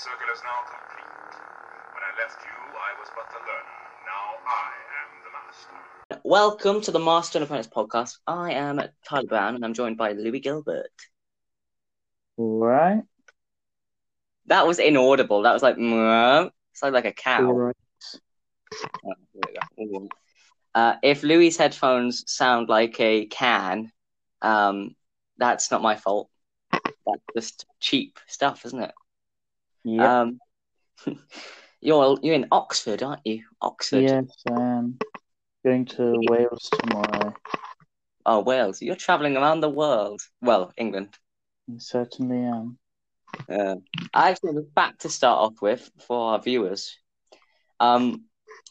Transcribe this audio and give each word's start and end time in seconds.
circle 0.00 0.32
is 0.32 0.40
now 0.42 0.60
complete. 0.64 1.04
When 1.92 2.02
I 2.02 2.22
left 2.22 2.40
you, 2.42 2.56
I 2.72 2.98
was 2.98 3.08
but 3.14 3.28
the 3.28 3.40
learner. 3.44 3.80
Now 4.08 4.40
I 4.48 4.72
am 4.96 5.10
the 5.26 5.30
master. 5.36 6.20
Welcome 6.24 6.80
to 6.80 6.90
the 6.90 6.98
Master 6.98 7.36
and 7.36 7.44
Apprentice 7.44 7.70
podcast. 7.70 8.16
I 8.26 8.52
am 8.52 8.80
Tyler 9.06 9.26
Brown 9.26 9.56
and 9.56 9.62
I'm 9.62 9.74
joined 9.74 9.98
by 9.98 10.12
Louis 10.12 10.40
Gilbert. 10.40 10.90
Right. 12.38 13.02
That 14.46 14.66
was 14.66 14.78
inaudible. 14.78 15.42
That 15.42 15.52
was 15.52 15.62
like, 15.62 15.76
"Meow." 15.76 16.50
sounded 16.72 16.94
like 16.94 17.04
a 17.04 17.12
cow. 17.12 17.52
Right. 17.52 17.76
Oh, 19.04 19.12
there 19.34 19.52
we 19.78 19.86
go. 19.90 19.98
Ooh. 19.98 20.08
Uh, 20.74 20.94
if 21.02 21.22
Louis' 21.22 21.58
headphones 21.58 22.24
sound 22.26 22.70
like 22.70 22.98
a 23.00 23.26
can, 23.26 23.92
um, 24.40 24.96
that's 25.36 25.70
not 25.70 25.82
my 25.82 25.96
fault. 25.96 26.30
That's 26.72 27.22
just 27.36 27.66
cheap 27.80 28.18
stuff, 28.26 28.64
isn't 28.64 28.82
it? 28.82 28.94
Yep. 29.84 30.08
Um, 30.08 30.38
you're 31.80 32.18
you're 32.22 32.34
in 32.34 32.48
Oxford, 32.52 33.02
aren't 33.02 33.26
you? 33.26 33.44
Oxford. 33.60 34.02
yes, 34.02 34.24
I 34.48 34.60
am 34.60 34.98
going 35.64 35.84
to 35.86 36.20
Wales 36.28 36.68
tomorrow. 36.80 37.34
Oh, 38.26 38.40
Wales. 38.40 38.82
You're 38.82 38.96
traveling 38.96 39.36
around 39.36 39.60
the 39.60 39.70
world. 39.70 40.20
Well, 40.40 40.72
England. 40.76 41.16
I 41.70 41.78
certainly 41.78 42.38
am. 42.38 42.78
Uh, 43.48 43.76
I 44.12 44.30
actually 44.30 44.54
have 44.54 44.64
a 44.64 44.74
fact 44.74 45.02
to 45.02 45.08
start 45.08 45.38
off 45.38 45.62
with 45.62 45.90
for 46.06 46.32
our 46.32 46.40
viewers. 46.40 46.96
Um, 47.78 48.24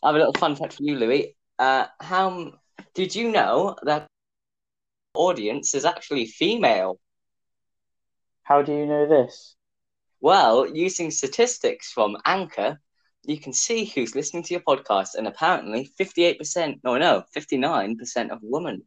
I 0.04 0.10
have 0.10 0.16
a 0.16 0.20
little 0.20 0.34
fun 0.34 0.56
fact 0.56 0.74
for 0.74 0.84
you, 0.84 0.96
Louis. 0.96 1.36
Uh, 1.58 1.88
how 2.00 2.52
did 2.94 3.16
you 3.16 3.32
know 3.32 3.76
that 3.84 4.08
audience 5.14 5.74
is 5.76 5.86
actually 5.86 6.26
female? 6.26 7.00
How 8.44 8.62
do 8.62 8.72
you 8.74 8.86
know 8.86 9.08
this? 9.08 9.56
Well, 10.22 10.68
using 10.76 11.12
statistics 11.12 11.92
from 11.92 12.18
Anchor, 12.26 12.80
you 13.26 13.40
can 13.40 13.54
see 13.54 13.86
who's 13.86 14.16
listening 14.16 14.44
to 14.44 14.54
your 14.54 14.62
podcast, 14.62 15.16
and 15.16 15.28
apparently 15.28 15.86
58%, 15.98 16.80
no, 16.84 16.98
no, 16.98 17.24
59% 17.34 18.32
of 18.32 18.40
women 18.42 18.84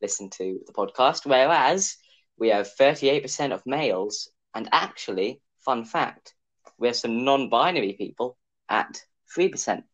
listen 0.00 0.30
to 0.30 0.60
the 0.66 0.72
podcast, 0.72 1.26
whereas 1.26 1.96
we 2.38 2.48
have 2.48 2.68
38% 2.68 3.52
of 3.52 3.62
males. 3.66 4.30
And 4.54 4.68
actually, 4.72 5.40
fun 5.64 5.84
fact, 5.84 6.34
we 6.78 6.88
have 6.88 6.96
some 6.96 7.24
non 7.24 7.48
binary 7.48 7.92
people 7.94 8.36
at 8.68 9.02
3%. 9.34 9.84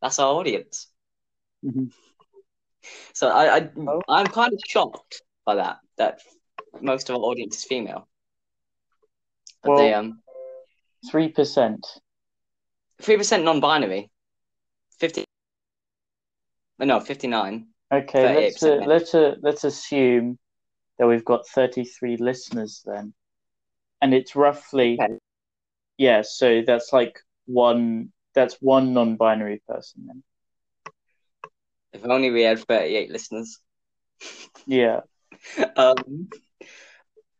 That's 0.00 0.18
our 0.18 0.34
audience. 0.34 0.88
Mhm. 1.64 1.90
So 3.14 3.28
I, 3.28 3.56
I, 3.56 3.70
Oh. 3.76 4.00
I'm 4.08 4.26
kind 4.26 4.52
of 4.52 4.60
shocked 4.66 5.22
by 5.44 5.56
that, 5.56 5.78
that 5.98 6.20
most 6.80 7.08
of 7.10 7.16
our 7.16 7.22
audience 7.22 7.56
is 7.58 7.64
female. 7.64 8.08
Well- 9.64 9.94
um, 9.94 10.18
Three 11.10 11.28
percent. 11.28 11.84
Three 13.00 13.16
percent 13.16 13.44
non-binary. 13.44 14.08
Fifty. 15.00 15.24
No, 16.78 17.00
fifty-nine. 17.00 17.66
Okay, 17.92 18.36
let's 18.36 18.62
uh, 18.62 18.82
let's 18.86 19.14
uh, 19.14 19.34
let's 19.42 19.64
assume 19.64 20.38
that 20.98 21.06
we've 21.06 21.24
got 21.24 21.46
thirty-three 21.48 22.16
listeners 22.18 22.82
then, 22.84 23.12
and 24.00 24.14
it's 24.14 24.36
roughly 24.36 24.96
Okay. 25.00 25.18
yeah. 25.98 26.22
So 26.22 26.62
that's 26.64 26.92
like 26.92 27.18
one. 27.46 28.12
That's 28.34 28.54
one 28.60 28.94
non-binary 28.94 29.60
person 29.68 30.06
then. 30.06 30.22
If 31.92 32.04
only 32.04 32.30
we 32.30 32.42
had 32.42 32.60
thirty-eight 32.60 33.10
listeners. 33.10 33.58
Yeah. 34.66 35.00
Um, 35.76 36.28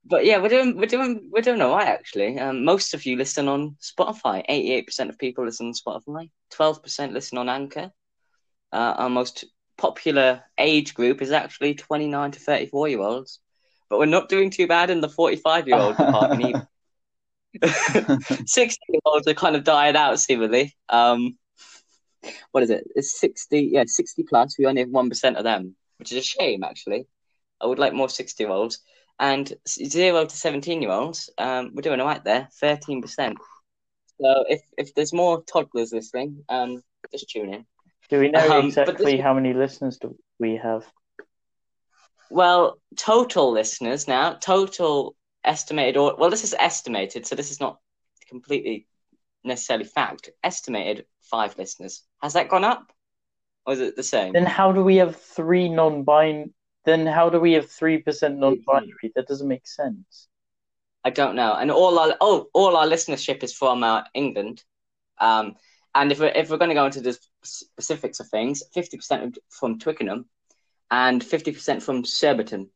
but 0.04 0.24
yeah, 0.24 0.38
we're 0.38 0.48
doing 0.48 0.76
we're 0.76 0.86
doing 0.86 1.28
we're 1.30 1.42
doing 1.42 1.60
all 1.60 1.76
right 1.76 1.88
actually. 1.88 2.38
Um, 2.38 2.64
most 2.64 2.94
of 2.94 3.06
you 3.06 3.16
listen 3.16 3.48
on 3.48 3.76
Spotify. 3.80 4.44
Eighty-eight 4.48 4.86
percent 4.86 5.10
of 5.10 5.18
people 5.18 5.44
listen 5.44 5.68
on 5.68 5.72
Spotify. 5.72 6.30
Twelve 6.50 6.82
percent 6.82 7.12
listen 7.12 7.38
on 7.38 7.48
Anchor. 7.48 7.92
Uh, 8.72 8.94
our 8.96 9.10
most 9.10 9.44
popular 9.78 10.42
age 10.58 10.94
group 10.94 11.22
is 11.22 11.30
actually 11.30 11.74
twenty-nine 11.74 12.32
to 12.32 12.40
thirty-four 12.40 12.88
year 12.88 13.00
olds. 13.00 13.40
But 13.88 13.98
we're 13.98 14.06
not 14.06 14.28
doing 14.28 14.50
too 14.50 14.66
bad 14.66 14.90
in 14.90 15.00
the 15.00 15.08
forty-five-year-old 15.08 15.96
department 15.96 16.42
either. 16.46 16.68
60 18.46 18.78
year 18.88 19.00
olds 19.04 19.28
are 19.28 19.34
kind 19.34 19.56
of 19.56 19.64
dying 19.64 19.96
out 19.96 20.18
seemingly. 20.18 20.74
Um, 20.88 21.36
what 22.52 22.62
is 22.62 22.70
it? 22.70 22.84
It's 22.94 23.18
60, 23.20 23.70
yeah, 23.72 23.84
60 23.86 24.22
plus. 24.22 24.58
We 24.58 24.66
only 24.66 24.80
have 24.82 24.90
1% 24.90 25.36
of 25.36 25.44
them, 25.44 25.76
which 25.98 26.12
is 26.12 26.18
a 26.18 26.22
shame, 26.22 26.64
actually. 26.64 27.06
I 27.60 27.66
would 27.66 27.78
like 27.78 27.92
more 27.92 28.08
60 28.08 28.42
year 28.42 28.50
olds. 28.50 28.78
And 29.18 29.52
0 29.68 30.24
to 30.26 30.36
17 30.36 30.82
year 30.82 30.90
olds, 30.90 31.30
um, 31.38 31.70
we're 31.74 31.82
doing 31.82 32.00
all 32.00 32.06
right 32.06 32.24
there, 32.24 32.48
13%. 32.62 33.34
So 34.20 34.44
if, 34.48 34.60
if 34.76 34.94
there's 34.94 35.12
more 35.12 35.42
toddlers 35.44 35.92
listening, 35.92 36.44
um, 36.48 36.82
just 37.10 37.28
tune 37.28 37.52
in. 37.52 37.66
Do 38.08 38.18
we 38.20 38.28
know 38.30 38.58
Um, 38.58 38.66
exactly 38.66 39.12
this- 39.16 39.20
how 39.22 39.34
many 39.34 39.52
listeners 39.52 39.98
do 39.98 40.16
we 40.38 40.56
have? 40.56 40.84
Well, 42.30 42.78
total 42.96 43.52
listeners 43.52 44.08
now, 44.08 44.34
total 44.34 45.14
estimated, 45.44 45.96
or 45.96 46.16
well, 46.16 46.30
this 46.30 46.44
is 46.44 46.54
estimated, 46.58 47.26
so 47.26 47.34
this 47.36 47.50
is 47.50 47.60
not 47.60 47.78
completely 48.28 48.86
necessarily 49.44 49.84
fact. 49.84 50.30
Estimated 50.42 51.04
five 51.20 51.58
listeners. 51.58 52.02
Has 52.22 52.32
that 52.32 52.48
gone 52.48 52.64
up, 52.64 52.90
or 53.66 53.74
is 53.74 53.80
it 53.80 53.96
the 53.96 54.02
same? 54.02 54.32
Then 54.32 54.46
how 54.46 54.72
do 54.72 54.82
we 54.82 54.96
have 54.96 55.16
three 55.20 55.68
non-bin? 55.68 56.54
Then 56.84 57.06
how 57.06 57.30
do 57.30 57.38
we 57.38 57.52
have 57.52 57.70
three 57.70 57.98
percent 57.98 58.38
non-binary? 58.38 59.12
That 59.14 59.28
doesn't 59.28 59.48
make 59.48 59.66
sense. 59.66 60.28
I 61.04 61.10
don't 61.10 61.36
know. 61.36 61.54
And 61.54 61.70
all 61.70 61.98
our 61.98 62.16
oh, 62.20 62.48
all 62.52 62.76
our 62.76 62.86
listenership 62.86 63.42
is 63.42 63.52
from 63.52 63.82
uh, 63.82 64.02
England. 64.14 64.62
Um, 65.20 65.56
and 65.94 66.10
if 66.10 66.20
we're 66.20 66.32
if 66.34 66.50
we're 66.50 66.58
going 66.58 66.70
to 66.70 66.74
go 66.74 66.86
into 66.86 67.00
the 67.00 67.18
specifics 67.42 68.20
of 68.20 68.28
things, 68.28 68.62
fifty 68.72 68.96
percent 68.96 69.38
from 69.48 69.78
Twickenham, 69.78 70.26
and 70.90 71.22
fifty 71.22 71.52
percent 71.52 71.82
from 71.82 72.04
Surbiton. 72.04 72.70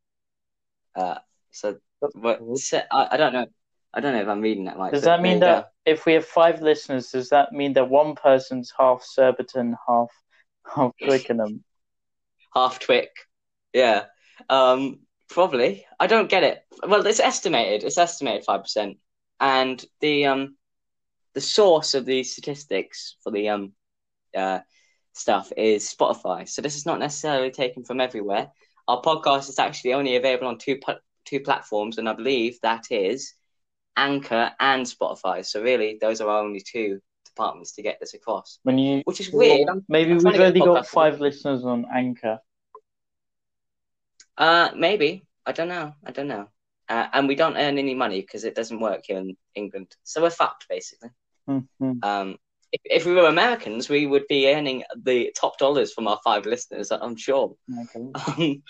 Uh, 0.95 1.19
so 1.51 1.77
I, 2.03 3.09
I 3.13 3.17
don't 3.17 3.33
know. 3.33 3.47
I 3.95 4.01
don't 4.01 4.13
know 4.13 4.21
if 4.21 4.29
I'm 4.29 4.43
reading 4.43 4.65
that 4.65 4.77
right. 4.77 4.93
Does 4.93 5.05
that 5.05 5.23
mean 5.23 5.41
that 5.41 5.71
if 5.85 6.05
we 6.05 6.13
have 6.15 6.27
five 6.27 6.61
listeners, 6.61 7.11
does 7.11 7.31
that 7.31 7.53
mean 7.53 7.73
that 7.75 7.89
one 7.89 8.15
person's 8.15 8.73
half 8.79 9.03
Surbiton, 9.03 9.77
half 9.89 10.11
half 10.75 10.93
Twickenham? 11.03 11.65
half 12.55 12.79
Twick? 12.79 13.11
Yeah. 13.77 14.05
Um, 14.49 15.01
probably. 15.29 15.85
I 16.01 16.07
don't 16.07 16.31
get 16.31 16.45
it. 16.45 16.65
Well, 16.87 17.07
it's 17.07 17.21
estimated. 17.21 17.85
It's 17.85 17.99
estimated 17.99 18.45
five 18.45 18.63
percent, 18.63 18.97
and 19.39 19.85
the 20.01 20.27
um, 20.27 20.57
the 21.35 21.43
source 21.43 21.93
of 21.93 22.07
these 22.07 22.33
statistics 22.33 23.17
for 23.23 23.31
the 23.31 23.51
um, 23.51 23.73
uh, 24.35 24.61
stuff 25.13 25.53
is 25.57 25.95
Spotify. 25.95 26.49
So 26.49 26.63
this 26.63 26.77
is 26.77 26.87
not 26.87 26.99
necessarily 26.99 27.51
taken 27.51 27.85
from 27.85 28.01
everywhere. 28.01 28.51
Our 28.89 29.03
podcast 29.03 29.51
is 29.51 29.59
actually 29.59 29.93
only 29.93 30.17
available 30.17 30.49
on 30.49 30.57
two 30.59 30.79
two 31.27 31.41
platforms, 31.41 31.99
and 31.99 32.09
I 32.09 32.15
believe 32.15 32.59
that 32.63 32.87
is 32.91 33.35
Anchor 33.95 34.53
and 34.59 34.87
Spotify. 34.87 35.45
So 35.45 35.63
really, 35.63 35.99
those 36.01 36.23
are 36.23 36.31
our 36.31 36.43
only 36.43 36.61
two 36.61 37.01
departments 37.27 37.73
to 37.73 37.83
get 37.83 37.99
this 38.01 38.15
across, 38.15 38.59
When 38.63 38.79
you 38.79 39.03
which 39.05 39.21
is 39.21 39.31
weird. 39.31 39.69
I'm- 39.69 39.85
maybe 39.91 40.13
I'm 40.13 40.19
we've 40.25 40.41
only 40.41 40.61
got 40.61 40.87
five 40.87 41.21
listeners 41.21 41.65
on 41.65 41.85
Anchor. 41.93 42.41
Uh, 44.39 44.71
maybe. 44.77 45.25
I 45.45 45.53
don't 45.53 45.69
know. 45.69 45.95
I 46.05 46.11
don't 46.11 46.29
know. 46.29 46.49
Uh, 46.89 47.07
and 47.13 47.29
we 47.29 47.35
don't 47.35 47.57
earn 47.57 47.79
any 47.79 47.95
money 47.95 48.21
because 48.21 48.45
it 48.45 48.55
doesn't 48.55 48.81
work 48.81 49.03
here 49.07 49.19
in 49.19 49.37
England. 49.55 49.95
So 50.05 50.23
we're 50.23 50.31
fucked, 50.31 50.69
basically. 50.69 51.11
Mhm. 51.49 52.05
Um, 52.05 52.39
if, 52.73 52.81
if 52.85 53.07
we 53.07 53.13
were 53.15 53.27
Americans, 53.27 53.89
we 53.89 54.07
would 54.07 54.27
be 54.29 54.53
earning 54.53 54.85
the 54.97 55.33
top 55.37 55.59
dollars 55.59 55.93
from 55.93 56.09
our 56.09 56.19
five 56.23 56.47
listeners. 56.47 56.91
I'm 56.91 57.17
sure. 57.17 57.57
Okay. 57.81 58.11
Um, 58.39 58.63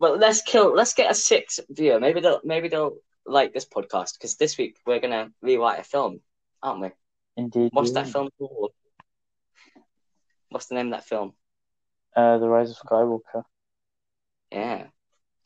well, 0.00 0.16
let's 0.16 0.42
kill. 0.42 0.72
Let's 0.74 0.94
get 0.94 1.10
a 1.10 1.14
sixth 1.14 1.58
viewer. 1.68 1.98
Maybe 1.98 2.20
they'll. 2.20 2.40
Maybe 2.44 2.68
they'll 2.68 2.98
like 3.26 3.52
this 3.52 3.66
podcast 3.66 4.14
because 4.14 4.36
this 4.36 4.56
week 4.56 4.76
we're 4.86 5.00
gonna 5.00 5.32
rewrite 5.42 5.80
a 5.80 5.82
film, 5.82 6.20
aren't 6.62 6.80
we? 6.80 6.90
Indeed. 7.36 7.70
What's 7.72 7.92
that 7.92 8.06
film 8.08 8.28
called? 8.38 8.72
What's 10.50 10.66
the 10.66 10.76
name 10.76 10.86
of 10.86 10.92
that 10.92 11.08
film? 11.08 11.32
Uh, 12.14 12.38
the 12.38 12.48
Rise 12.48 12.70
of 12.70 12.76
Skywalker. 12.76 13.42
Yeah. 14.52 14.86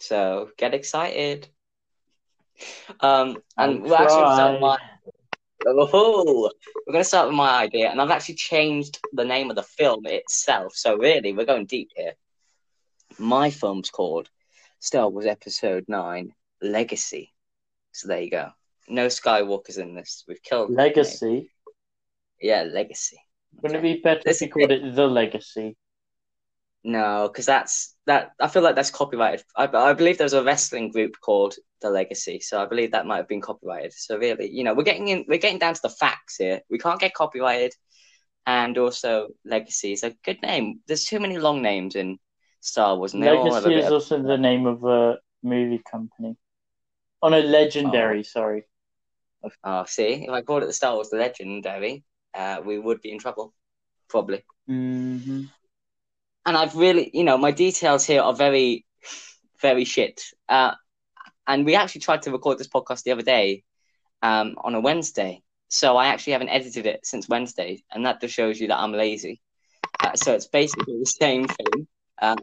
So 0.03 0.51
get 0.57 0.75
excited. 0.75 1.49
Um, 3.01 3.39
and 3.57 3.83
I'll 3.85 3.91
we're 3.91 3.95
actually 3.95 4.23
gonna 4.23 4.35
start 4.35 4.53
with 4.53 4.61
my 4.61 4.79
oh, 5.67 6.51
we're 6.87 6.93
gonna 6.93 7.05
start 7.05 7.29
with 7.29 7.37
my 7.37 7.63
idea, 7.63 7.89
and 7.89 8.01
I've 8.01 8.11
actually 8.11 8.35
changed 8.35 8.99
the 9.13 9.25
name 9.25 9.49
of 9.49 9.57
the 9.57 9.63
film 9.63 10.07
itself. 10.07 10.75
So 10.75 10.97
really, 10.97 11.33
we're 11.33 11.47
going 11.47 11.67
deep 11.67 11.91
here. 11.95 12.15
My 13.19 13.51
film's 13.51 13.91
called 13.91 14.29
Star 14.81 15.09
Wars 15.09 15.27
Episode 15.27 15.85
Nine: 15.87 16.35
Legacy. 16.61 17.33
So 17.93 18.09
there 18.09 18.21
you 18.21 18.31
go. 18.31 18.51
No 18.89 19.07
Skywalkers 19.07 19.79
in 19.79 19.95
this. 19.95 20.25
We've 20.27 20.43
killed. 20.43 20.71
Legacy. 20.71 21.53
Yeah, 22.41 22.63
Legacy. 22.63 23.21
Wouldn't 23.63 23.79
Okay. 23.79 23.91
it 23.91 23.97
be 23.97 24.03
better 24.03 24.23
This 24.25 24.43
if 24.43 24.49
you 24.49 24.53
called 24.53 24.73
it 24.73 24.97
The 24.97 25.07
Legacy? 25.07 25.77
No, 26.85 27.29
because 27.29 27.47
that's 27.47 27.95
that. 28.07 28.33
I 28.41 28.49
feel 28.49 28.63
like 28.63 28.75
that's 28.75 28.91
copyrighted. 28.91 29.45
I, 29.57 29.67
I 29.67 29.93
believe 29.93 30.19
there's 30.19 30.33
a 30.33 30.43
wrestling 30.43 30.91
group 30.91 31.15
called 31.21 31.55
The 31.81 31.91
Legacy, 31.91 32.41
so 32.41 32.61
I 32.61 32.67
believe 32.67 32.91
that 32.93 33.07
might 33.07 33.19
have 33.19 33.29
been 33.29 33.41
copyrighted. 33.41 33.93
So 33.93 34.19
really, 34.19 34.51
you 34.51 34.65
know, 34.65 34.75
we're 34.75 34.83
getting 34.83 35.09
in. 35.09 35.25
We're 35.29 35.39
getting 35.39 35.59
down 35.61 35.75
to 35.75 35.83
the 35.83 35.89
facts 35.89 36.37
here. 36.37 36.61
We 36.71 36.79
can't 36.79 36.99
get 37.01 37.15
copyrighted, 37.15 37.73
and 38.47 38.77
also 38.79 39.29
Legacy 39.45 39.93
is 39.93 40.03
a 40.03 40.15
good 40.25 40.43
name. 40.43 40.81
There's 40.89 41.05
too 41.05 41.21
many 41.21 41.39
long 41.39 41.63
names 41.63 41.95
in 41.95 42.19
Star 42.61 42.97
Wars, 42.97 43.15
and 43.15 43.23
they 43.23 43.31
all 43.31 43.55
have 43.55 43.65
a 43.65 43.69
Legacy 43.69 43.79
is 43.79 43.87
of- 43.87 43.93
also 43.93 44.23
the 44.23 44.39
name 44.39 44.67
of 44.67 44.83
a 44.85 45.19
movie 45.45 45.83
company. 45.89 46.37
Oh 47.23 47.29
no, 47.29 47.39
Legendary. 47.41 48.25
Sorry. 48.25 48.65
Oh, 49.65 49.85
see, 49.85 50.25
if 50.25 50.31
I 50.31 50.43
called 50.43 50.63
it 50.63 50.67
the 50.67 50.73
Star 50.73 50.95
Wars 50.95 51.11
The 51.11 51.17
Legendary, 51.17 52.05
uh, 52.35 52.61
we 52.65 52.79
would 52.79 53.01
be 53.03 53.13
in 53.13 53.19
trouble, 53.19 53.55
probably. 54.09 54.45
hmm 54.67 55.43
and 56.45 56.57
I've 56.57 56.75
really, 56.75 57.11
you 57.13 57.25
know, 57.25 57.39
my 57.39 57.51
details 57.51 58.05
here 58.05 58.21
are 58.23 58.35
very, 58.35 58.85
very 59.61 59.85
shit. 59.85 60.23
Uh, 60.49 60.73
and 61.47 61.65
we 61.65 61.75
actually 61.75 62.01
tried 62.01 62.23
to 62.23 62.31
record 62.31 62.59
this 62.59 62.69
podcast 62.69 63.03
the 63.03 63.13
other 63.13 63.23
day, 63.23 63.65
um, 64.23 64.57
on 64.63 64.75
a 64.75 64.81
Wednesday. 64.81 65.43
So 65.69 65.97
I 65.97 66.09
actually 66.09 66.35
haven't 66.35 66.51
edited 66.51 66.87
it 66.87 67.07
since 67.07 67.29
Wednesday, 67.29 67.83
and 67.91 68.05
that 68.05 68.21
just 68.21 68.35
shows 68.35 68.61
you 68.61 68.69
that 68.69 68.79
I'm 68.79 68.93
lazy. 68.93 69.41
Uh, 70.01 70.15
so 70.15 70.35
it's 70.35 70.47
basically 70.47 70.99
the 70.99 71.07
same 71.07 71.47
thing. 71.47 71.87
Uh, 72.21 72.37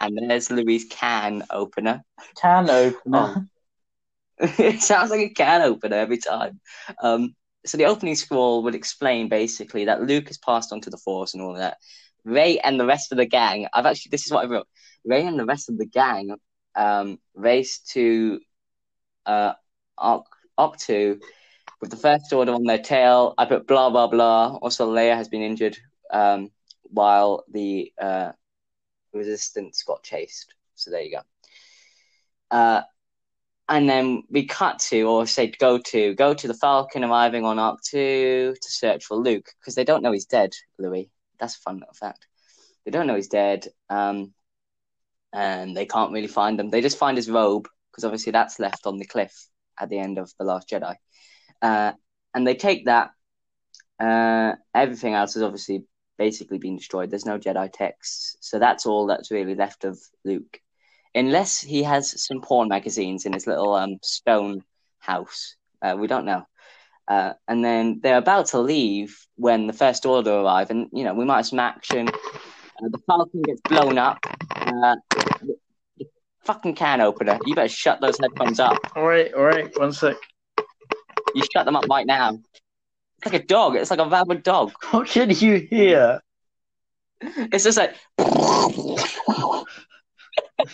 and 0.00 0.30
there's 0.30 0.50
Louis' 0.50 0.84
can 0.84 1.44
opener. 1.50 2.02
Can 2.40 2.70
opener. 2.70 3.48
it 4.38 4.80
sounds 4.82 5.10
like 5.10 5.20
a 5.20 5.28
can 5.28 5.62
opener 5.62 5.96
every 5.96 6.18
time. 6.18 6.60
Um, 7.02 7.34
so 7.66 7.78
the 7.78 7.86
opening 7.86 8.16
scroll 8.16 8.62
would 8.64 8.74
explain 8.74 9.28
basically 9.28 9.86
that 9.86 10.02
Luke 10.02 10.28
has 10.28 10.38
passed 10.38 10.72
on 10.72 10.80
to 10.82 10.90
the 10.90 10.98
Force 10.98 11.34
and 11.34 11.42
all 11.42 11.52
of 11.52 11.58
that. 11.58 11.78
Rey 12.24 12.58
and 12.58 12.78
the 12.78 12.86
rest 12.86 13.12
of 13.12 13.18
the 13.18 13.26
gang. 13.26 13.68
I've 13.72 13.86
actually 13.86 14.10
this 14.10 14.26
is 14.26 14.32
what 14.32 14.44
I 14.44 14.48
wrote. 14.48 14.68
Rey 15.04 15.26
and 15.26 15.38
the 15.38 15.44
rest 15.44 15.68
of 15.68 15.78
the 15.78 15.86
gang 15.86 16.36
um, 16.74 17.18
race 17.34 17.80
to 17.92 18.40
uh, 19.26 19.52
Ahch-To 19.98 21.20
with 21.80 21.90
the 21.90 21.96
First 21.96 22.32
Order 22.32 22.52
on 22.52 22.64
their 22.64 22.78
tail. 22.78 23.34
I 23.38 23.44
put 23.44 23.66
blah 23.66 23.90
blah 23.90 24.06
blah. 24.06 24.56
Also, 24.56 24.90
Leia 24.92 25.16
has 25.16 25.28
been 25.28 25.42
injured 25.42 25.76
um, 26.10 26.50
while 26.82 27.44
the 27.50 27.92
uh, 28.00 28.32
Resistance 29.12 29.82
got 29.84 30.02
chased. 30.02 30.54
So 30.74 30.90
there 30.90 31.02
you 31.02 31.12
go. 31.12 31.20
Uh, 32.50 32.82
and 33.68 33.88
then 33.88 34.24
we 34.28 34.44
cut 34.44 34.78
to, 34.78 35.02
or 35.02 35.26
say 35.26 35.52
go 35.58 35.78
to, 35.78 36.14
go 36.14 36.34
to 36.34 36.48
the 36.48 36.54
Falcon 36.54 37.04
arriving 37.04 37.44
on 37.44 37.56
Ahch-To 37.56 38.54
to 38.60 38.70
search 38.70 39.04
for 39.04 39.16
Luke 39.16 39.48
because 39.58 39.74
they 39.74 39.84
don't 39.84 40.02
know 40.02 40.12
he's 40.12 40.26
dead, 40.26 40.52
Louis. 40.78 41.10
That's 41.38 41.56
a 41.56 41.60
fun 41.60 41.76
little 41.76 41.94
fact. 41.94 42.26
They 42.84 42.90
don't 42.90 43.06
know 43.06 43.16
he's 43.16 43.28
dead, 43.28 43.66
um, 43.88 44.32
and 45.32 45.76
they 45.76 45.86
can't 45.86 46.12
really 46.12 46.28
find 46.28 46.58
him. 46.60 46.70
They 46.70 46.80
just 46.80 46.98
find 46.98 47.16
his 47.16 47.30
robe 47.30 47.68
because 47.90 48.04
obviously 48.04 48.32
that's 48.32 48.58
left 48.58 48.86
on 48.86 48.98
the 48.98 49.06
cliff 49.06 49.48
at 49.78 49.88
the 49.88 49.98
end 49.98 50.18
of 50.18 50.32
The 50.38 50.44
Last 50.44 50.68
Jedi. 50.68 50.96
Uh, 51.62 51.92
and 52.34 52.46
they 52.46 52.54
take 52.54 52.86
that. 52.86 53.10
Uh, 53.98 54.54
everything 54.74 55.14
else 55.14 55.34
has 55.34 55.42
obviously 55.42 55.84
basically 56.18 56.58
been 56.58 56.76
destroyed. 56.76 57.10
There's 57.10 57.26
no 57.26 57.38
Jedi 57.38 57.70
texts, 57.72 58.36
so 58.40 58.58
that's 58.58 58.86
all 58.86 59.06
that's 59.06 59.30
really 59.30 59.54
left 59.54 59.84
of 59.84 59.98
Luke 60.24 60.60
unless 61.14 61.60
he 61.60 61.82
has 61.82 62.22
some 62.22 62.40
porn 62.40 62.68
magazines 62.68 63.24
in 63.24 63.32
his 63.32 63.46
little 63.46 63.74
um, 63.74 63.98
stone 64.02 64.62
house. 64.98 65.56
Uh, 65.80 65.96
we 65.98 66.06
don't 66.06 66.24
know. 66.24 66.44
Uh, 67.06 67.34
and 67.48 67.64
then 67.64 68.00
they're 68.02 68.18
about 68.18 68.46
to 68.46 68.58
leave 68.58 69.26
when 69.36 69.66
the 69.66 69.72
First 69.72 70.06
Order 70.06 70.32
arrive, 70.32 70.70
and 70.70 70.88
you 70.92 71.04
know 71.04 71.14
we 71.14 71.24
might 71.24 71.36
have 71.36 71.46
some 71.46 71.58
action. 71.58 72.08
Uh, 72.08 72.88
the 72.90 72.98
Falcon 73.06 73.42
gets 73.42 73.60
blown 73.62 73.98
up. 73.98 74.18
Uh, 74.50 74.96
the, 75.10 75.56
the 75.98 76.06
fucking 76.44 76.74
can 76.74 77.00
opener. 77.00 77.38
You 77.44 77.54
better 77.54 77.68
shut 77.68 78.00
those 78.00 78.18
headphones 78.18 78.58
up. 78.58 78.78
All 78.96 79.06
right, 79.06 79.32
all 79.34 79.44
right. 79.44 79.70
One 79.78 79.92
sec. 79.92 80.16
You 81.34 81.42
shut 81.52 81.66
them 81.66 81.76
up 81.76 81.86
right 81.88 82.06
now. 82.06 82.38
It's 83.18 83.32
like 83.32 83.42
a 83.42 83.46
dog. 83.46 83.76
It's 83.76 83.90
like 83.90 84.00
a 84.00 84.08
rabid 84.08 84.42
dog. 84.42 84.72
What 84.90 85.08
can 85.08 85.30
you 85.30 85.56
hear? 85.56 86.20
It's 87.20 87.64
just 87.64 87.78
like. 87.78 87.94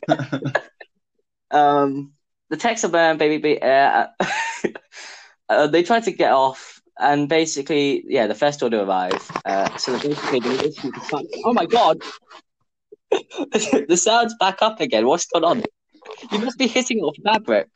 um, 1.50 2.12
the 2.48 2.56
texts 2.56 2.84
are 2.84 2.90
burned, 2.90 3.18
baby. 3.18 3.38
Be- 3.38 3.62
uh, 3.62 4.06
uh, 5.50 5.66
they 5.66 5.82
tried 5.82 6.04
to 6.04 6.12
get 6.12 6.32
off, 6.32 6.80
and 6.98 7.28
basically, 7.28 8.04
yeah, 8.08 8.26
the 8.26 8.34
first 8.34 8.62
order 8.62 8.80
arrive. 8.80 9.30
Uh, 9.44 9.76
so 9.76 9.92
basically, 9.98 10.40
they 10.40 10.54
issued 10.68 10.94
the 10.94 11.00
fact- 11.10 11.26
oh 11.44 11.52
my 11.52 11.66
god, 11.66 11.98
the 13.88 13.96
sound's 13.96 14.34
back 14.38 14.62
up 14.62 14.80
again. 14.80 15.06
What's 15.06 15.26
going 15.26 15.44
on? 15.44 15.62
You 16.32 16.38
must 16.38 16.58
be 16.58 16.66
hitting 16.66 16.98
it 16.98 17.02
off 17.02 17.16
fabric. 17.22 17.68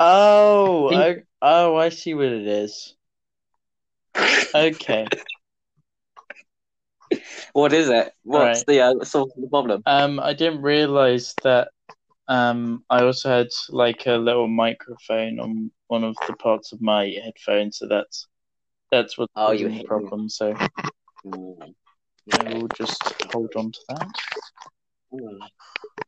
Oh, 0.00 0.90
I, 0.92 1.16
oh, 1.42 1.76
I 1.76 1.90
see 1.90 2.14
what 2.14 2.26
it 2.26 2.46
is. 2.46 2.96
Okay. 4.54 5.06
What 7.52 7.72
is 7.72 7.88
it? 7.88 8.12
What's 8.22 8.60
Right. 8.60 8.66
the 8.68 8.80
uh, 8.80 9.04
source 9.04 9.32
of 9.36 9.42
the 9.42 9.48
problem? 9.48 9.82
Um, 9.84 10.20
I 10.20 10.32
didn't 10.32 10.62
realize 10.62 11.34
that. 11.42 11.70
Um, 12.30 12.84
I 12.88 13.02
also 13.02 13.28
had 13.28 13.48
like 13.70 14.06
a 14.06 14.12
little 14.12 14.46
microphone 14.46 15.40
on 15.40 15.72
one 15.88 16.04
of 16.04 16.14
the 16.28 16.34
parts 16.34 16.70
of 16.72 16.80
my 16.80 17.12
headphones, 17.24 17.78
so 17.78 17.88
that's 17.88 18.28
that's 18.92 19.18
what 19.18 19.28
Oh, 19.34 19.50
you 19.50 19.68
the 19.68 19.82
problem. 19.82 20.28
So 20.28 20.54
Mm. 21.26 21.74
I 22.32 22.54
will 22.54 22.68
just 22.68 23.02
hold 23.32 23.52
on 23.56 23.72
to 23.72 23.80
that. 23.88 24.08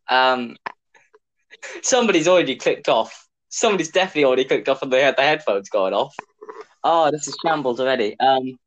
Um, 0.08 0.56
somebody's 1.82 2.28
already 2.28 2.54
clicked 2.56 2.88
off. 2.88 3.26
Somebody's 3.48 3.90
definitely 3.90 4.24
already 4.24 4.44
clicked 4.44 4.68
off, 4.68 4.82
and 4.82 4.92
they 4.92 5.02
had 5.02 5.16
the 5.16 5.22
headphones 5.22 5.68
going 5.68 5.92
off. 5.92 6.14
Oh, 6.84 7.10
this 7.10 7.26
is 7.28 7.36
shambles 7.44 7.80
already. 7.80 8.18
Um, 8.20 8.58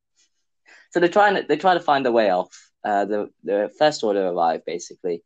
so 0.92 1.00
they're 1.00 1.10
trying 1.10 1.36
to 1.36 1.46
they're 1.48 1.58
trying 1.58 1.78
to 1.78 1.84
find 1.84 2.06
a 2.06 2.12
way 2.12 2.30
off. 2.30 2.52
Uh, 2.84 3.06
the 3.06 3.30
the 3.44 3.72
first 3.80 4.04
order 4.04 4.28
arrived 4.28 4.66
basically, 4.66 5.24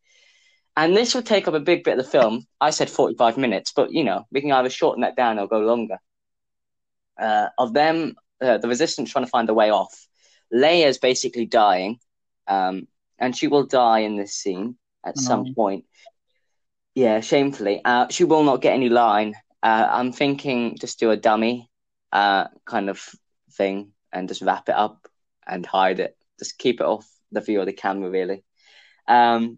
and 0.80 0.96
this 0.96 1.14
will 1.14 1.22
take 1.22 1.48
up 1.48 1.54
a 1.54 1.60
big 1.60 1.84
bit 1.84 1.98
of 2.00 2.06
the 2.06 2.12
film. 2.12 2.48
I 2.62 2.70
said 2.70 2.90
forty 2.90 3.16
five 3.16 3.38
minutes, 3.38 3.74
but 3.76 3.92
you 3.92 4.04
know 4.04 4.26
we 4.32 4.42
can 4.42 4.52
either 4.52 4.70
shorten 4.70 5.02
that 5.02 5.16
down 5.18 5.38
or 5.40 5.48
go 5.48 5.60
longer. 5.60 5.98
Uh, 7.20 7.50
of 7.58 7.74
them, 7.74 8.16
uh, 8.42 8.58
the 8.60 8.68
resistance 8.70 9.12
trying 9.12 9.26
to 9.26 9.30
find 9.32 9.50
a 9.50 9.54
way 9.54 9.72
off. 9.72 9.94
Leia's 10.54 10.98
basically 10.98 11.46
dying, 11.46 12.00
um, 12.48 12.88
and 13.18 13.36
she 13.36 13.48
will 13.48 13.66
die 13.66 14.00
in 14.00 14.16
this 14.16 14.34
scene 14.34 14.78
at 15.06 15.18
some 15.18 15.46
Oh. 15.48 15.54
point. 15.54 15.86
Yeah, 16.96 17.20
shamefully. 17.20 17.82
Uh, 17.84 18.08
she 18.10 18.24
will 18.24 18.44
not 18.44 18.62
get 18.62 18.74
any 18.74 18.90
line. 18.90 19.36
Uh, 19.62 19.88
I'm 19.98 20.12
thinking 20.14 20.78
just 20.80 21.00
do 21.00 21.12
a 21.12 21.18
dummy 21.18 21.70
uh, 22.12 22.48
kind 22.66 22.90
of 22.90 22.98
thing 23.52 23.92
and 24.14 24.28
just 24.30 24.42
wrap 24.42 24.70
it 24.70 24.76
up 24.76 25.08
and 25.46 25.66
hide 25.66 26.00
it. 26.00 26.16
Just 26.40 26.58
keep 26.58 26.80
it 26.80 26.86
off 26.86 27.06
the 27.32 27.42
view 27.42 27.60
of 27.60 27.66
the 27.66 27.74
camera, 27.74 28.10
really. 28.10 28.44
Um, 29.08 29.58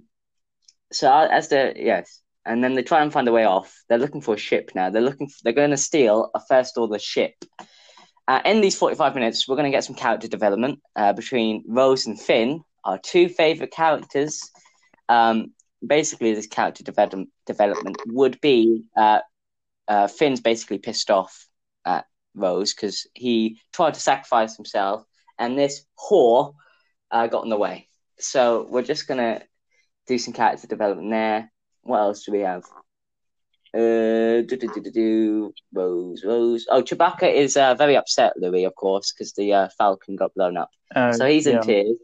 so 0.91 1.09
uh, 1.09 1.27
as 1.31 1.49
the 1.49 1.73
yes, 1.75 2.21
and 2.45 2.63
then 2.63 2.73
they 2.73 2.83
try 2.83 3.01
and 3.01 3.13
find 3.13 3.27
a 3.27 3.31
way 3.31 3.45
off. 3.45 3.83
They're 3.87 3.97
looking 3.97 4.21
for 4.21 4.35
a 4.35 4.37
ship 4.37 4.71
now. 4.75 4.89
They're 4.89 5.01
looking. 5.01 5.27
For, 5.27 5.37
they're 5.43 5.53
going 5.53 5.71
to 5.71 5.77
steal 5.77 6.31
a 6.33 6.41
first 6.47 6.77
order 6.77 6.99
ship. 6.99 7.33
Uh, 8.27 8.41
in 8.45 8.61
these 8.61 8.77
45 8.77 9.15
minutes, 9.15 9.47
we're 9.47 9.55
going 9.55 9.71
to 9.71 9.75
get 9.75 9.83
some 9.83 9.95
character 9.95 10.27
development 10.27 10.79
uh, 10.95 11.13
between 11.13 11.63
Rose 11.67 12.05
and 12.05 12.19
Finn, 12.19 12.61
our 12.83 12.97
two 12.99 13.29
favorite 13.29 13.71
characters. 13.71 14.41
Um, 15.09 15.53
basically, 15.85 16.33
this 16.33 16.47
character 16.47 16.83
development 16.83 17.29
development 17.45 17.97
would 18.07 18.39
be 18.41 18.85
uh, 18.95 19.19
uh, 19.87 20.07
Finn's 20.07 20.39
basically 20.39 20.77
pissed 20.77 21.11
off 21.11 21.47
at 21.85 22.05
Rose 22.33 22.73
because 22.73 23.07
he 23.13 23.59
tried 23.73 23.95
to 23.95 23.99
sacrifice 23.99 24.55
himself, 24.55 25.03
and 25.37 25.57
this 25.57 25.83
whore 25.99 26.53
uh, 27.11 27.27
got 27.27 27.43
in 27.43 27.49
the 27.49 27.57
way. 27.57 27.87
So 28.19 28.67
we're 28.69 28.83
just 28.83 29.07
gonna 29.07 29.41
do 30.11 30.17
some 30.17 30.33
character 30.33 30.67
development 30.67 31.09
there. 31.09 31.51
What 31.83 31.99
else 31.99 32.23
do 32.23 32.31
we 32.33 32.39
have? 32.39 32.63
Uh, 33.73 34.43
do, 34.43 34.57
do, 34.57 34.67
do, 34.67 34.81
do, 34.81 34.91
do. 34.91 35.53
Rose, 35.73 36.23
Rose. 36.25 36.65
Oh, 36.69 36.83
Chewbacca 36.83 37.33
is 37.33 37.55
uh, 37.55 37.75
very 37.75 37.95
upset, 37.95 38.33
Louis, 38.37 38.65
of 38.65 38.75
course, 38.75 39.13
because 39.13 39.31
the 39.33 39.53
uh, 39.53 39.69
Falcon 39.77 40.17
got 40.17 40.33
blown 40.35 40.57
up. 40.57 40.69
Uh, 40.93 41.13
So 41.13 41.25
he's 41.25 41.47
in 41.47 41.55
yeah. 41.55 41.61
tears. 41.61 41.97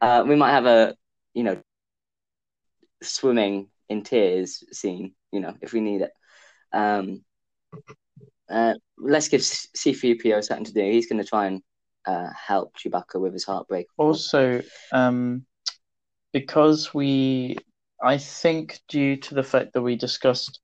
Uh, 0.00 0.24
we 0.26 0.36
might 0.36 0.50
have 0.50 0.66
a, 0.66 0.94
you 1.32 1.44
know, 1.44 1.56
swimming 3.02 3.68
in 3.88 4.02
tears 4.02 4.62
scene, 4.72 5.14
you 5.32 5.40
know, 5.40 5.54
if 5.62 5.72
we 5.72 5.80
need 5.80 6.02
it. 6.02 6.12
Um, 6.72 7.24
uh, 8.50 8.74
let's 8.98 9.28
give 9.28 9.40
C3PO 9.40 10.44
something 10.44 10.66
to 10.66 10.72
do. 10.72 10.82
He's 10.82 11.06
going 11.06 11.22
to 11.22 11.28
try 11.28 11.46
and 11.46 11.62
uh, 12.04 12.28
help 12.34 12.76
Chewbacca 12.76 13.18
with 13.18 13.32
his 13.32 13.44
heartbreak. 13.44 13.86
Also, 13.96 14.62
um, 14.92 15.46
because 16.34 16.92
we, 16.92 17.56
I 18.02 18.18
think, 18.18 18.80
due 18.88 19.16
to 19.18 19.34
the 19.34 19.44
fact 19.44 19.72
that 19.72 19.82
we 19.82 19.96
discussed 19.96 20.60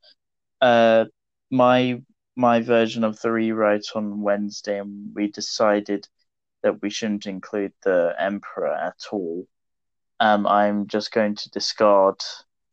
uh, 0.60 1.06
my 1.50 2.02
my 2.36 2.60
version 2.60 3.04
of 3.04 3.20
the 3.20 3.30
rewrite 3.30 3.86
on 3.94 4.20
Wednesday, 4.20 4.80
and 4.80 5.14
we 5.14 5.28
decided 5.28 6.06
that 6.62 6.82
we 6.82 6.90
shouldn't 6.90 7.26
include 7.26 7.72
the 7.84 8.14
Emperor 8.18 8.74
at 8.74 8.98
all. 9.12 9.46
um, 10.18 10.46
I'm 10.46 10.86
just 10.86 11.12
going 11.12 11.36
to 11.36 11.50
discard 11.50 12.16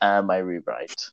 uh, 0.01 0.21
my 0.21 0.37
rewrite. 0.37 1.09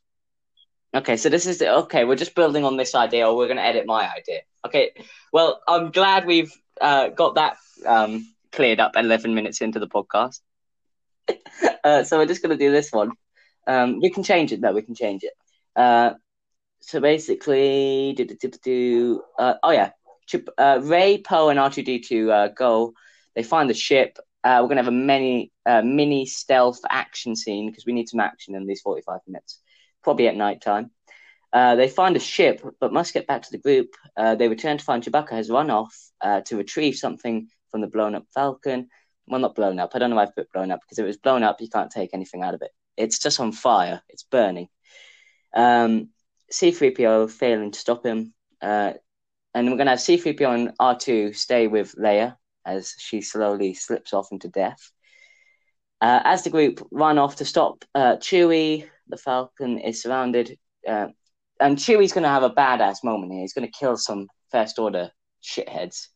Okay, 0.93 1.17
so 1.17 1.29
this 1.29 1.45
is 1.45 1.59
the, 1.59 1.73
okay. 1.83 2.03
We're 2.05 2.15
just 2.15 2.35
building 2.35 2.63
on 2.65 2.77
this 2.77 2.95
idea, 2.95 3.27
or 3.27 3.37
we're 3.37 3.47
going 3.47 3.57
to 3.57 3.63
edit 3.63 3.85
my 3.85 4.09
idea. 4.11 4.41
Okay, 4.65 4.91
well, 5.31 5.61
I'm 5.67 5.91
glad 5.91 6.25
we've 6.25 6.53
uh, 6.81 7.09
got 7.09 7.35
that 7.35 7.57
um, 7.85 8.33
cleared 8.51 8.79
up 8.79 8.93
11 8.95 9.35
minutes 9.35 9.61
into 9.61 9.79
the 9.79 9.87
podcast. 9.87 10.39
uh, 11.83 12.03
so 12.03 12.17
we're 12.17 12.25
just 12.25 12.41
going 12.41 12.57
to 12.57 12.63
do 12.63 12.71
this 12.71 12.91
one. 12.91 13.11
Um, 13.67 13.99
we 14.01 14.09
can 14.09 14.23
change 14.23 14.51
it 14.51 14.61
though. 14.61 14.73
We 14.73 14.81
can 14.81 14.95
change 14.95 15.23
it. 15.23 15.33
Uh, 15.75 16.13
so 16.81 16.99
basically, 16.99 18.13
do, 18.15 18.25
do, 18.25 18.35
do, 18.35 18.49
do, 18.63 19.21
uh, 19.39 19.55
oh 19.63 19.71
yeah, 19.71 19.91
Chip, 20.27 20.49
uh, 20.57 20.79
Rey, 20.83 21.21
Poe, 21.21 21.49
and 21.49 21.59
R2D2 21.59 22.29
uh, 22.29 22.47
go. 22.49 22.93
They 23.35 23.43
find 23.43 23.69
the 23.69 23.73
ship. 23.73 24.17
Uh, 24.43 24.59
we're 24.61 24.67
going 24.67 24.77
to 24.77 24.83
have 24.83 24.87
a 24.87 24.91
mini, 24.91 25.51
uh, 25.65 25.81
mini 25.81 26.25
stealth 26.25 26.79
action 26.87 27.35
scene 27.35 27.69
because 27.69 27.85
we 27.85 27.93
need 27.93 28.07
some 28.07 28.19
action 28.19 28.55
in 28.55 28.67
these 28.67 28.81
45 28.81 29.19
minutes, 29.27 29.59
probably 30.03 30.27
at 30.27 30.35
night 30.35 30.61
time. 30.61 30.91
Uh, 31.51 31.75
they 31.75 31.87
find 31.87 32.15
a 32.15 32.19
ship, 32.19 32.61
but 32.79 32.93
must 32.93 33.13
get 33.13 33.27
back 33.27 33.41
to 33.41 33.51
the 33.51 33.57
group. 33.57 33.87
Uh, 34.15 34.35
they 34.35 34.47
return 34.47 34.77
to 34.77 34.83
find 34.83 35.03
Chewbacca 35.03 35.31
has 35.31 35.49
run 35.49 35.69
off 35.69 35.95
uh, 36.21 36.41
to 36.41 36.57
retrieve 36.57 36.95
something 36.95 37.47
from 37.71 37.81
the 37.81 37.87
blown 37.87 38.13
up 38.13 38.25
Falcon. 38.33 38.89
Well, 39.27 39.41
not 39.41 39.55
blown 39.55 39.79
up. 39.79 39.91
I 39.93 39.99
don't 39.99 40.09
know 40.09 40.15
why 40.15 40.23
I've 40.23 40.35
put 40.35 40.51
blown 40.51 40.71
up 40.71 40.81
because 40.81 40.99
if 40.99 41.03
it 41.03 41.07
was 41.07 41.17
blown 41.17 41.43
up, 41.43 41.61
you 41.61 41.69
can't 41.69 41.91
take 41.91 42.11
anything 42.13 42.43
out 42.43 42.53
of 42.53 42.61
it. 42.61 42.71
It's 42.95 43.19
just 43.19 43.39
on 43.39 43.51
fire. 43.51 44.01
It's 44.09 44.23
burning. 44.23 44.67
Um, 45.55 46.09
C3PO 46.51 47.31
failing 47.31 47.71
to 47.71 47.79
stop 47.79 48.05
him. 48.05 48.33
Uh, 48.61 48.93
and 49.53 49.67
we're 49.67 49.77
going 49.77 49.87
to 49.87 49.91
have 49.91 49.99
C3PO 49.99 50.53
and 50.53 50.77
R2 50.77 51.35
stay 51.35 51.67
with 51.67 51.95
Leia 51.95 52.35
as 52.65 52.93
she 52.97 53.21
slowly 53.21 53.73
slips 53.73 54.13
off 54.13 54.31
into 54.31 54.49
death. 54.49 54.91
Uh, 56.01 56.21
as 56.23 56.43
the 56.43 56.49
group 56.49 56.85
run 56.91 57.17
off 57.17 57.37
to 57.37 57.45
stop 57.45 57.85
uh, 57.95 58.17
Chewie, 58.17 58.87
the 59.07 59.17
Falcon 59.17 59.79
is 59.79 60.01
surrounded. 60.01 60.57
Uh, 60.87 61.07
and 61.59 61.77
Chewie's 61.77 62.11
going 62.11 62.23
to 62.23 62.29
have 62.29 62.43
a 62.43 62.49
badass 62.49 63.03
moment 63.03 63.31
here. 63.31 63.41
He's 63.41 63.53
going 63.53 63.67
to 63.67 63.79
kill 63.79 63.97
some 63.97 64.27
First 64.51 64.77
Order 64.77 65.11
shitheads. 65.41 66.07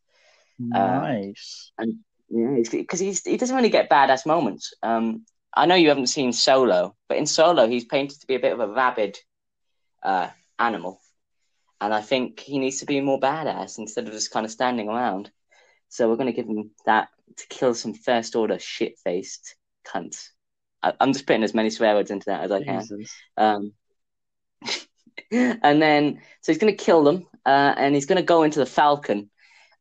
Nice. 0.60 1.72
And 1.78 2.00
yeah, 2.30 2.62
because 2.72 3.00
he's, 3.00 3.24
he 3.24 3.38
doesn't 3.38 3.56
really 3.56 3.70
get 3.70 3.90
badass 3.90 4.26
moments. 4.26 4.74
Um, 4.84 5.26
I 5.56 5.66
know 5.66 5.76
you 5.76 5.90
haven't 5.90 6.08
seen 6.08 6.32
Solo, 6.32 6.96
but 7.08 7.18
in 7.18 7.26
Solo, 7.26 7.68
he's 7.68 7.86
painted 7.86 8.22
to 8.22 8.28
be 8.28 8.36
a 8.36 8.40
bit 8.40 8.54
of 8.54 8.60
a 8.60 8.68
rabid 8.68 9.18
uh, 10.04 10.30
animal. 10.58 11.02
And 11.82 11.94
I 11.94 12.02
think 12.02 12.40
he 12.40 12.60
needs 12.60 12.80
to 12.80 12.86
be 12.86 13.02
more 13.02 13.20
badass 13.20 13.78
instead 13.80 14.08
of 14.08 14.14
just 14.14 14.32
kind 14.32 14.46
of 14.46 14.52
standing 14.52 14.90
around. 14.90 15.32
So 15.88 16.08
we're 16.08 16.18
going 16.18 16.28
to 16.28 16.34
give 16.34 16.48
him 16.48 16.72
that 16.86 17.10
to 17.38 17.48
kill 17.48 17.74
some 17.74 17.94
first 17.94 18.36
order 18.36 18.60
shit 18.60 19.00
faced 19.00 19.56
cunts. 19.86 20.30
I, 20.84 20.94
am 21.00 21.14
just 21.14 21.26
putting 21.26 21.44
as 21.44 21.54
many 21.54 21.70
swear 21.70 21.96
words 21.96 22.12
into 22.12 22.26
that 22.28 22.44
as 22.44 22.52
I 22.52 22.64
can. 22.64 22.86
Um, 23.38 23.74
and 25.32 25.82
then, 25.82 26.22
so 26.42 26.52
he's 26.52 26.60
going 26.60 26.76
to 26.76 26.84
kill 26.84 27.04
them, 27.04 27.28
uh, 27.46 27.74
and 27.78 27.96
he's 27.96 28.06
going 28.06 28.18
to 28.18 28.24
go 28.24 28.44
into 28.44 28.60
the 28.60 28.66
Falcon, 28.66 29.30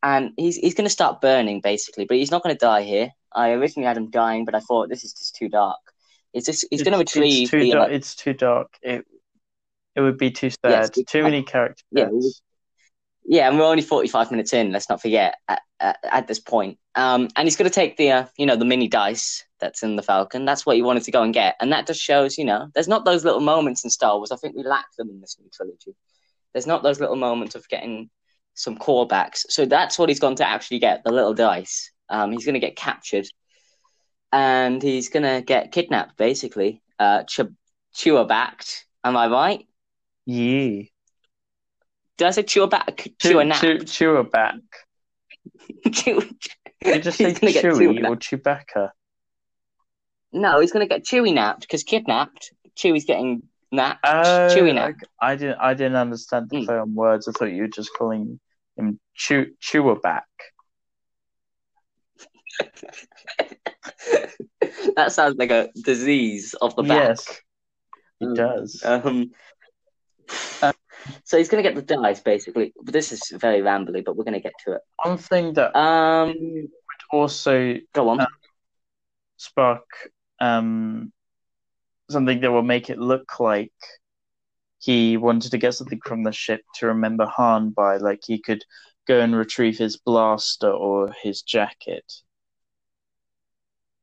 and 0.02 0.32
he's 0.36 0.56
he's 0.56 0.74
going 0.74 0.86
to 0.86 0.90
start 0.90 1.20
burning 1.20 1.60
basically, 1.60 2.04
but 2.04 2.16
he's 2.16 2.30
not 2.30 2.42
going 2.42 2.54
to 2.54 2.58
die 2.58 2.82
here. 2.82 3.10
I 3.34 3.50
originally 3.50 3.86
had 3.86 3.96
him 3.96 4.10
dying, 4.10 4.44
but 4.44 4.54
I 4.54 4.60
thought 4.60 4.88
this 4.88 5.04
is 5.04 5.12
just 5.12 5.34
too 5.34 5.48
dark. 5.48 5.78
It's 6.32 6.46
just 6.46 6.66
he's 6.70 6.82
going 6.82 6.92
to 6.92 6.98
retrieve 6.98 7.42
It's 7.42 7.50
too, 7.50 7.60
the, 7.60 7.72
dark. 7.72 7.90
uh, 7.90 7.94
it's 7.94 8.14
too 8.14 8.32
dark. 8.32 8.78
It 8.82 9.04
it 9.98 10.00
would 10.00 10.18
be 10.18 10.30
too 10.30 10.50
sad. 10.50 10.58
Yes, 10.64 10.90
too 11.08 11.22
many 11.24 11.42
characters. 11.42 11.84
Yeah, 11.90 12.08
Yeah, 13.24 13.48
and 13.48 13.58
we're 13.58 13.64
only 13.64 13.82
45 13.82 14.30
minutes 14.30 14.52
in, 14.52 14.70
let's 14.70 14.88
not 14.88 15.02
forget, 15.02 15.34
at, 15.48 15.60
at, 15.80 15.98
at 16.04 16.28
this 16.28 16.38
point. 16.38 16.78
Um, 16.94 17.28
and 17.34 17.46
he's 17.46 17.56
going 17.56 17.68
to 17.68 17.74
take 17.74 17.96
the, 17.96 18.12
uh, 18.12 18.26
you 18.36 18.46
know, 18.46 18.54
the 18.54 18.64
mini 18.64 18.86
dice 18.86 19.44
that's 19.58 19.82
in 19.82 19.96
the 19.96 20.02
Falcon. 20.02 20.44
That's 20.44 20.64
what 20.64 20.76
he 20.76 20.82
wanted 20.82 21.02
to 21.02 21.10
go 21.10 21.24
and 21.24 21.34
get. 21.34 21.56
And 21.60 21.72
that 21.72 21.88
just 21.88 22.00
shows, 22.00 22.38
you 22.38 22.44
know, 22.44 22.68
there's 22.74 22.86
not 22.86 23.04
those 23.04 23.24
little 23.24 23.40
moments 23.40 23.82
in 23.82 23.90
Star 23.90 24.16
Wars. 24.16 24.30
I 24.30 24.36
think 24.36 24.54
we 24.54 24.62
lack 24.62 24.86
them 24.96 25.10
in 25.10 25.20
this 25.20 25.36
new 25.40 25.50
trilogy. 25.52 25.96
There's 26.52 26.66
not 26.66 26.84
those 26.84 27.00
little 27.00 27.16
moments 27.16 27.56
of 27.56 27.68
getting 27.68 28.08
some 28.58 28.76
callbacks. 28.76 29.46
So 29.48 29.64
that's 29.66 29.98
what 29.98 30.08
he's 30.08 30.20
going 30.20 30.36
to 30.36 30.48
actually 30.48 30.80
get, 30.80 31.04
the 31.04 31.12
little 31.12 31.34
dice. 31.34 31.90
Um, 32.08 32.32
he's 32.32 32.44
going 32.44 32.54
to 32.54 32.60
get 32.60 32.76
captured. 32.76 33.26
And 34.32 34.82
he's 34.82 35.08
going 35.08 35.22
to 35.22 35.42
get 35.42 35.72
kidnapped, 35.72 36.16
basically. 36.16 36.82
Uh, 36.98 37.22
Ch- 37.24 37.40
Chewer-backed. 37.94 38.84
Am 39.04 39.16
I 39.16 39.28
right? 39.28 39.66
Yeah. 40.26 40.82
Did 42.18 42.26
I 42.26 42.30
say 42.30 42.42
Chewer-back? 42.42 43.08
Chew, 43.20 43.30
Chewer-napped? 43.30 43.60
chew, 43.60 43.78
chewer 43.84 44.24
back. 44.24 44.56
Chew- 45.92 46.20
Did 46.82 46.96
you 46.96 47.00
just 47.00 47.18
say 47.18 47.32
Chewy 47.32 48.04
or 48.06 48.16
Chewbacca? 48.16 48.90
No, 50.32 50.60
he's 50.60 50.72
going 50.72 50.86
to 50.86 50.92
get 50.94 51.04
Chewy 51.06 51.32
napped 51.32 51.62
because 51.62 51.82
kidnapped. 51.84 52.52
Chewy's 52.76 53.04
getting 53.06 53.42
napped. 53.72 54.00
Oh, 54.04 54.48
Chewie 54.54 54.74
napped. 54.74 55.04
I, 55.20 55.32
I 55.32 55.36
didn't. 55.36 55.58
I 55.58 55.74
didn't 55.74 55.96
understand 55.96 56.50
the 56.50 56.56
Mm. 56.58 56.66
play 56.66 56.76
on 56.76 56.94
words. 56.94 57.26
I 57.28 57.32
thought 57.32 57.46
you 57.46 57.62
were 57.62 57.68
just 57.68 57.90
calling 57.96 58.38
him 58.78 58.98
chew, 59.14 59.54
chewer 59.60 59.96
back. 59.96 60.26
that 64.96 65.12
sounds 65.12 65.36
like 65.38 65.50
a 65.50 65.70
disease 65.84 66.54
of 66.54 66.74
the 66.76 66.82
back. 66.82 67.08
Yes, 67.08 67.40
he 68.20 68.26
Mm. 68.26 68.36
does. 68.36 68.82
Um, 68.84 69.30
so 71.24 71.38
he's 71.38 71.48
going 71.48 71.62
to 71.62 71.68
get 71.68 71.76
the 71.76 71.82
dice 71.82 72.20
basically. 72.20 72.72
But 72.82 72.92
this 72.92 73.12
is 73.12 73.22
very 73.30 73.60
rambly, 73.60 74.04
but 74.04 74.16
we're 74.16 74.24
going 74.24 74.34
to 74.34 74.40
get 74.40 74.54
to 74.64 74.72
it. 74.72 74.80
One 75.04 75.18
thing 75.18 75.52
that 75.54 75.76
Um, 75.76 76.68
also 77.12 77.76
go 77.92 78.08
on. 78.10 78.20
Uh, 78.20 78.26
spark 79.36 79.84
um, 80.40 81.12
something 82.10 82.40
that 82.40 82.50
will 82.50 82.62
make 82.62 82.90
it 82.90 82.98
look 82.98 83.38
like 83.38 83.72
he 84.78 85.16
wanted 85.16 85.50
to 85.50 85.58
get 85.58 85.74
something 85.74 86.00
from 86.04 86.22
the 86.22 86.32
ship 86.32 86.62
to 86.76 86.86
remember 86.86 87.26
Han 87.26 87.70
by, 87.70 87.96
like 87.96 88.20
he 88.26 88.38
could 88.38 88.64
go 89.06 89.20
and 89.20 89.34
retrieve 89.34 89.78
his 89.78 89.96
blaster 89.96 90.70
or 90.70 91.12
his 91.22 91.42
jacket. 91.42 92.04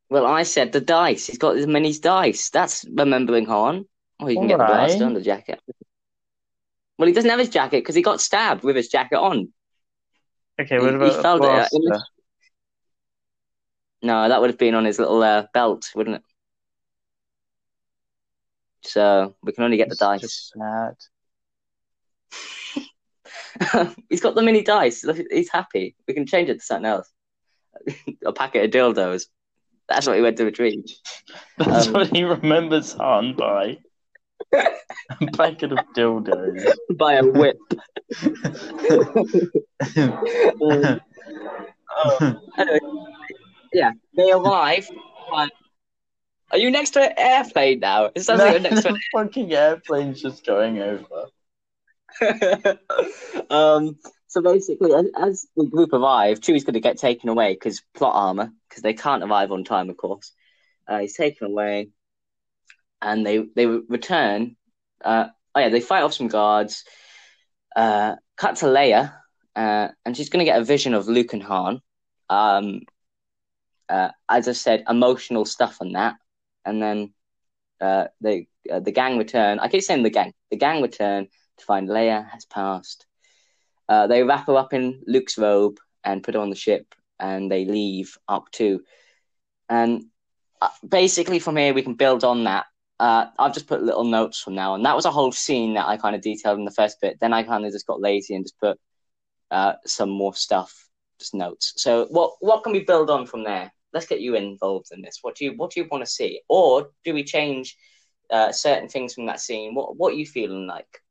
Well, 0.10 0.25
I 0.25 0.44
said 0.44 0.72
the 0.72 0.82
dice. 0.82 1.27
He's 1.27 1.38
got 1.38 1.55
his 1.55 1.67
many 1.67 1.94
dice. 1.94 2.50
That's 2.50 2.86
remembering 2.91 3.46
Han. 3.46 3.86
Or 4.20 4.29
he 4.29 4.36
can 4.36 4.48
get 4.48 4.58
the 4.58 4.63
Alright. 4.63 4.89
blaster 4.89 5.03
and 5.05 5.15
the 5.15 5.22
jacket. 5.22 5.60
Well, 6.98 7.08
he 7.08 7.13
doesn't 7.13 7.29
have 7.29 7.39
his 7.39 7.50
jacket 7.50 7.77
because 7.77 7.96
he 7.96 8.01
got 8.01 8.22
stabbed 8.22 8.63
with 8.63 8.75
his 8.75 8.88
jacket 8.88 9.17
on. 9.17 9.51
Okay, 10.60 10.79
what 10.79 10.94
he 10.94 11.10
about 11.10 11.44
it, 11.44 11.46
uh, 11.46 11.67
blaster? 11.79 12.05
No, 14.01 14.29
that 14.29 14.39
would 14.39 14.50
have 14.50 14.60
been 14.60 14.75
on 14.75 14.86
his 14.86 15.00
little 15.00 15.22
uh, 15.22 15.48
belt, 15.53 15.91
wouldn't 15.96 16.17
it? 16.17 16.24
So 18.86 19.36
we 19.44 19.51
can 19.51 19.63
only 19.63 19.77
get 19.77 19.89
the 19.89 19.96
dice. 19.96 20.51
He's 24.10 24.22
got 24.22 24.36
the 24.36 24.42
mini 24.44 24.62
dice. 24.63 25.06
He's 25.32 25.50
happy. 25.51 25.96
We 26.08 26.13
can 26.13 26.25
change 26.25 26.50
it 26.50 26.56
to 26.56 26.65
something 26.65 26.86
else. 26.86 27.10
a 28.25 28.32
packet 28.34 28.65
of 28.65 28.72
dildos. 28.72 29.24
That's 29.88 30.08
what 30.08 30.15
he 30.15 30.22
went 30.22 30.38
to 30.38 30.46
retrieve. 30.46 30.84
That's 31.58 31.88
Um, 31.88 31.94
what 31.94 32.08
he 32.15 32.24
remembers 32.24 32.94
Han 32.94 33.36
by. 33.36 33.77
a 34.54 35.27
packet 35.34 35.72
of 35.72 35.80
dildos. 35.96 36.74
By 36.98 37.13
a 37.13 37.24
whip. 37.25 37.58
Um, 41.98 42.42
anyway, 42.58 42.80
yeah, 43.74 43.92
they 44.15 44.32
arrive. 44.32 44.88
But... 45.32 45.51
Are 46.52 46.58
you 46.58 46.72
next 46.72 46.92
to 46.92 47.02
an 47.02 47.14
airplane 47.18 47.80
now? 47.80 48.12
It 48.14 48.22
sounds 48.22 48.40
like 48.40 48.52
you're 48.52 48.60
next 48.60 48.84
to 48.84 48.94
the 48.94 49.00
fucking 49.14 49.52
airplane's 49.52 50.22
just 50.22 50.46
going 50.46 50.80
over. 50.80 51.25
um, 53.50 53.98
so 54.28 54.42
basically, 54.42 54.94
as, 54.94 55.06
as 55.18 55.48
the 55.56 55.66
group 55.66 55.94
arrive, 55.94 56.40
Chewie's 56.40 56.64
going 56.64 56.75
to 56.75 56.80
get 56.80 56.98
taken 56.98 57.30
away 57.30 57.54
because 57.54 57.82
plot 57.94 58.16
armor, 58.16 58.52
because 58.70 58.84
they 58.84 58.94
can't 58.94 59.24
arrive 59.24 59.52
on 59.52 59.64
time, 59.64 59.90
of 59.90 59.98
course. 59.98 60.32
Uh, 60.88 61.00
he's 61.00 61.16
taken 61.16 61.48
away, 61.48 61.90
and 63.02 63.25
they 63.25 63.40
they 63.56 63.66
return. 63.66 64.56
Uh, 65.04 65.28
oh 65.56 65.60
yeah, 65.60 65.70
they 65.70 65.82
fight 65.82 66.04
off 66.04 66.14
some 66.14 66.28
guards. 66.28 66.84
Uh, 67.75 68.16
cut 68.38 68.58
to 68.58 68.66
Leia, 68.66 69.14
uh, 69.56 69.90
and 70.06 70.16
she's 70.16 70.30
going 70.30 70.46
to 70.46 70.50
get 70.50 70.62
a 70.62 70.66
vision 70.66 70.94
of 70.94 71.08
Luke 71.08 71.34
and 71.34 71.44
Han. 71.44 71.82
Um, 72.30 72.82
uh, 73.90 74.10
as 74.30 74.48
I 74.48 74.54
said, 74.54 74.84
emotional 74.90 75.46
stuff 75.46 75.78
on 75.82 75.94
that, 75.94 76.16
and 76.65 76.81
then 76.81 77.13
uh, 77.81 78.05
they 78.22 78.48
uh, 78.72 78.79
the 78.79 78.91
gang 78.91 79.17
return. 79.17 79.60
I 79.60 79.67
keep 79.67 79.84
saying 79.84 80.03
the 80.03 80.10
gang. 80.10 80.34
The 80.51 80.57
gang 80.57 80.81
return 80.81 81.27
to 81.57 81.65
find 81.65 81.88
Leia 81.88 82.29
has 82.29 82.45
passed. 82.45 83.05
Uh, 83.88 84.07
they 84.07 84.24
wrap 84.24 84.48
her 84.48 84.57
up 84.57 84.74
in 84.74 85.03
Luke's 85.05 85.38
robe 85.38 85.77
and 86.03 86.24
put 86.24 86.34
her 86.34 86.39
on 86.41 86.50
the 86.50 86.55
ship, 86.55 86.95
and 87.19 87.51
they 87.51 87.65
leave 87.65 88.17
up 88.27 88.50
too. 88.51 88.84
And 89.69 90.05
uh, 90.62 90.69
basically, 90.88 91.39
from 91.39 91.57
here 91.57 91.74
we 91.74 91.84
can 91.84 91.95
build 91.95 92.24
on 92.24 92.45
that. 92.45 92.65
Uh, 93.00 93.25
I've 93.38 93.53
just 93.53 93.67
put 93.67 93.84
little 93.84 94.05
notes 94.05 94.39
from 94.39 94.55
now, 94.55 94.75
and 94.75 94.86
that 94.86 94.95
was 94.95 95.05
a 95.05 95.12
whole 95.12 95.31
scene 95.31 95.74
that 95.74 95.88
I 95.88 95.98
kind 95.98 96.15
of 96.15 96.22
detailed 96.22 96.60
in 96.60 96.65
the 96.65 96.72
first 96.72 97.01
bit. 97.01 97.17
Then 97.19 97.34
I 97.34 97.43
kind 97.43 97.65
of 97.65 97.72
just 97.72 97.88
got 97.88 98.01
lazy 98.01 98.36
and 98.36 98.45
just 98.45 98.60
put 98.60 98.79
uh, 99.51 99.74
some 99.86 100.10
more 100.10 100.34
stuff, 100.34 100.74
just 101.19 101.34
notes. 101.34 101.74
So, 101.75 102.07
what 102.10 102.34
what 102.39 102.63
can 102.63 102.74
we 102.74 102.84
build 102.84 103.10
on 103.10 103.25
from 103.25 103.43
there? 103.43 103.72
Let's 103.96 104.06
get 104.06 104.22
you 104.22 104.36
involved 104.36 104.90
in 104.92 105.02
this. 105.02 105.20
What 105.24 105.36
do 105.36 105.46
you 105.46 105.54
what 105.58 105.72
do 105.72 105.80
you 105.80 105.88
want 105.90 106.04
to 106.06 106.12
see, 106.12 106.42
or 106.48 106.90
do 107.04 107.14
we 107.16 107.24
change 107.24 107.75
uh, 108.30 108.52
certain 108.52 108.90
things 108.90 109.16
from 109.16 109.25
that 109.25 109.40
scene? 109.40 109.74
What 109.74 109.98
what 109.98 110.14
are 110.14 110.18
you 110.18 110.28
feeling 110.28 110.68
like? 110.68 111.02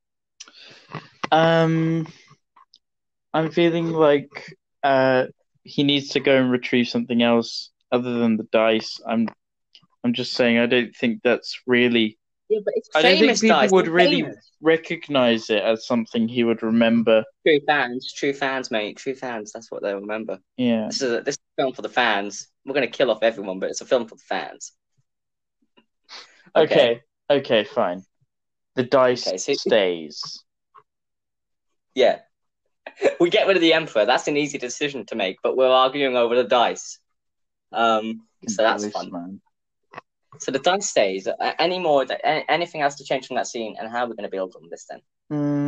Um, 1.32 2.06
I'm 3.32 3.50
feeling 3.50 3.90
like 3.90 4.54
uh, 4.84 5.24
he 5.64 5.82
needs 5.82 6.10
to 6.10 6.20
go 6.20 6.36
and 6.36 6.50
retrieve 6.50 6.86
something 6.88 7.22
else 7.22 7.70
other 7.90 8.18
than 8.18 8.36
the 8.36 8.44
dice. 8.52 9.00
I'm, 9.06 9.28
I'm 10.04 10.12
just 10.12 10.34
saying 10.34 10.58
I 10.58 10.66
don't 10.66 10.94
think 10.94 11.22
that's 11.24 11.60
really. 11.66 12.18
Yeah, 12.50 12.60
but 12.64 12.74
it's 12.76 12.90
I 12.94 13.00
don't 13.02 13.12
think 13.12 13.22
famous, 13.22 13.40
people 13.40 13.56
guys. 13.56 13.72
would 13.72 13.86
It's 13.86 13.92
really 13.92 14.22
famous. 14.22 14.52
recognize 14.60 15.48
it 15.48 15.62
as 15.62 15.86
something 15.86 16.28
he 16.28 16.44
would 16.44 16.62
remember. 16.62 17.24
True 17.46 17.58
fans, 17.66 18.12
true 18.12 18.34
fans, 18.34 18.70
mate. 18.70 18.98
True 18.98 19.14
fans. 19.14 19.50
That's 19.52 19.70
what 19.72 19.82
they 19.82 19.94
remember. 19.94 20.38
Yeah. 20.58 20.86
This 20.86 21.00
is 21.00 21.10
a, 21.12 21.20
this 21.22 21.34
is 21.34 21.38
a 21.58 21.62
film 21.62 21.72
for 21.72 21.82
the 21.82 21.88
fans. 21.88 22.48
We're 22.64 22.74
gonna 22.74 22.86
kill 22.86 23.10
off 23.10 23.22
everyone, 23.22 23.60
but 23.60 23.70
it's 23.70 23.80
a 23.80 23.86
film 23.86 24.06
for 24.06 24.14
the 24.14 24.22
fans. 24.22 24.72
Okay. 26.56 27.02
Okay. 27.30 27.64
Fine. 27.64 28.04
The 28.76 28.84
dice 28.84 29.26
Okay, 29.26 29.36
so- 29.36 29.52
stays. 29.54 30.44
Yeah. 31.94 32.20
we 33.20 33.30
get 33.30 33.46
rid 33.46 33.56
of 33.56 33.60
the 33.62 33.72
Emperor. 33.72 34.04
That's 34.04 34.28
an 34.28 34.36
easy 34.36 34.58
decision 34.58 35.06
to 35.06 35.14
make, 35.14 35.36
but 35.42 35.56
we're 35.56 35.68
arguing 35.68 36.16
over 36.16 36.34
the 36.36 36.44
dice. 36.44 36.98
Um, 37.72 38.22
so 38.46 38.62
that's 38.62 38.86
fun. 38.88 39.10
man. 39.10 39.40
So 40.38 40.52
the 40.52 40.58
dice 40.58 40.90
stays. 40.90 41.28
Any 41.58 41.78
more? 41.78 42.06
Anything 42.24 42.82
else 42.82 42.96
to 42.96 43.04
change 43.04 43.26
from 43.26 43.36
that 43.36 43.46
scene, 43.46 43.76
and 43.78 43.90
how 43.90 44.04
are 44.04 44.08
we 44.08 44.16
going 44.16 44.28
to 44.28 44.30
build 44.30 44.54
on 44.56 44.68
this 44.70 44.86
then? 44.90 45.00
Mm. 45.32 45.63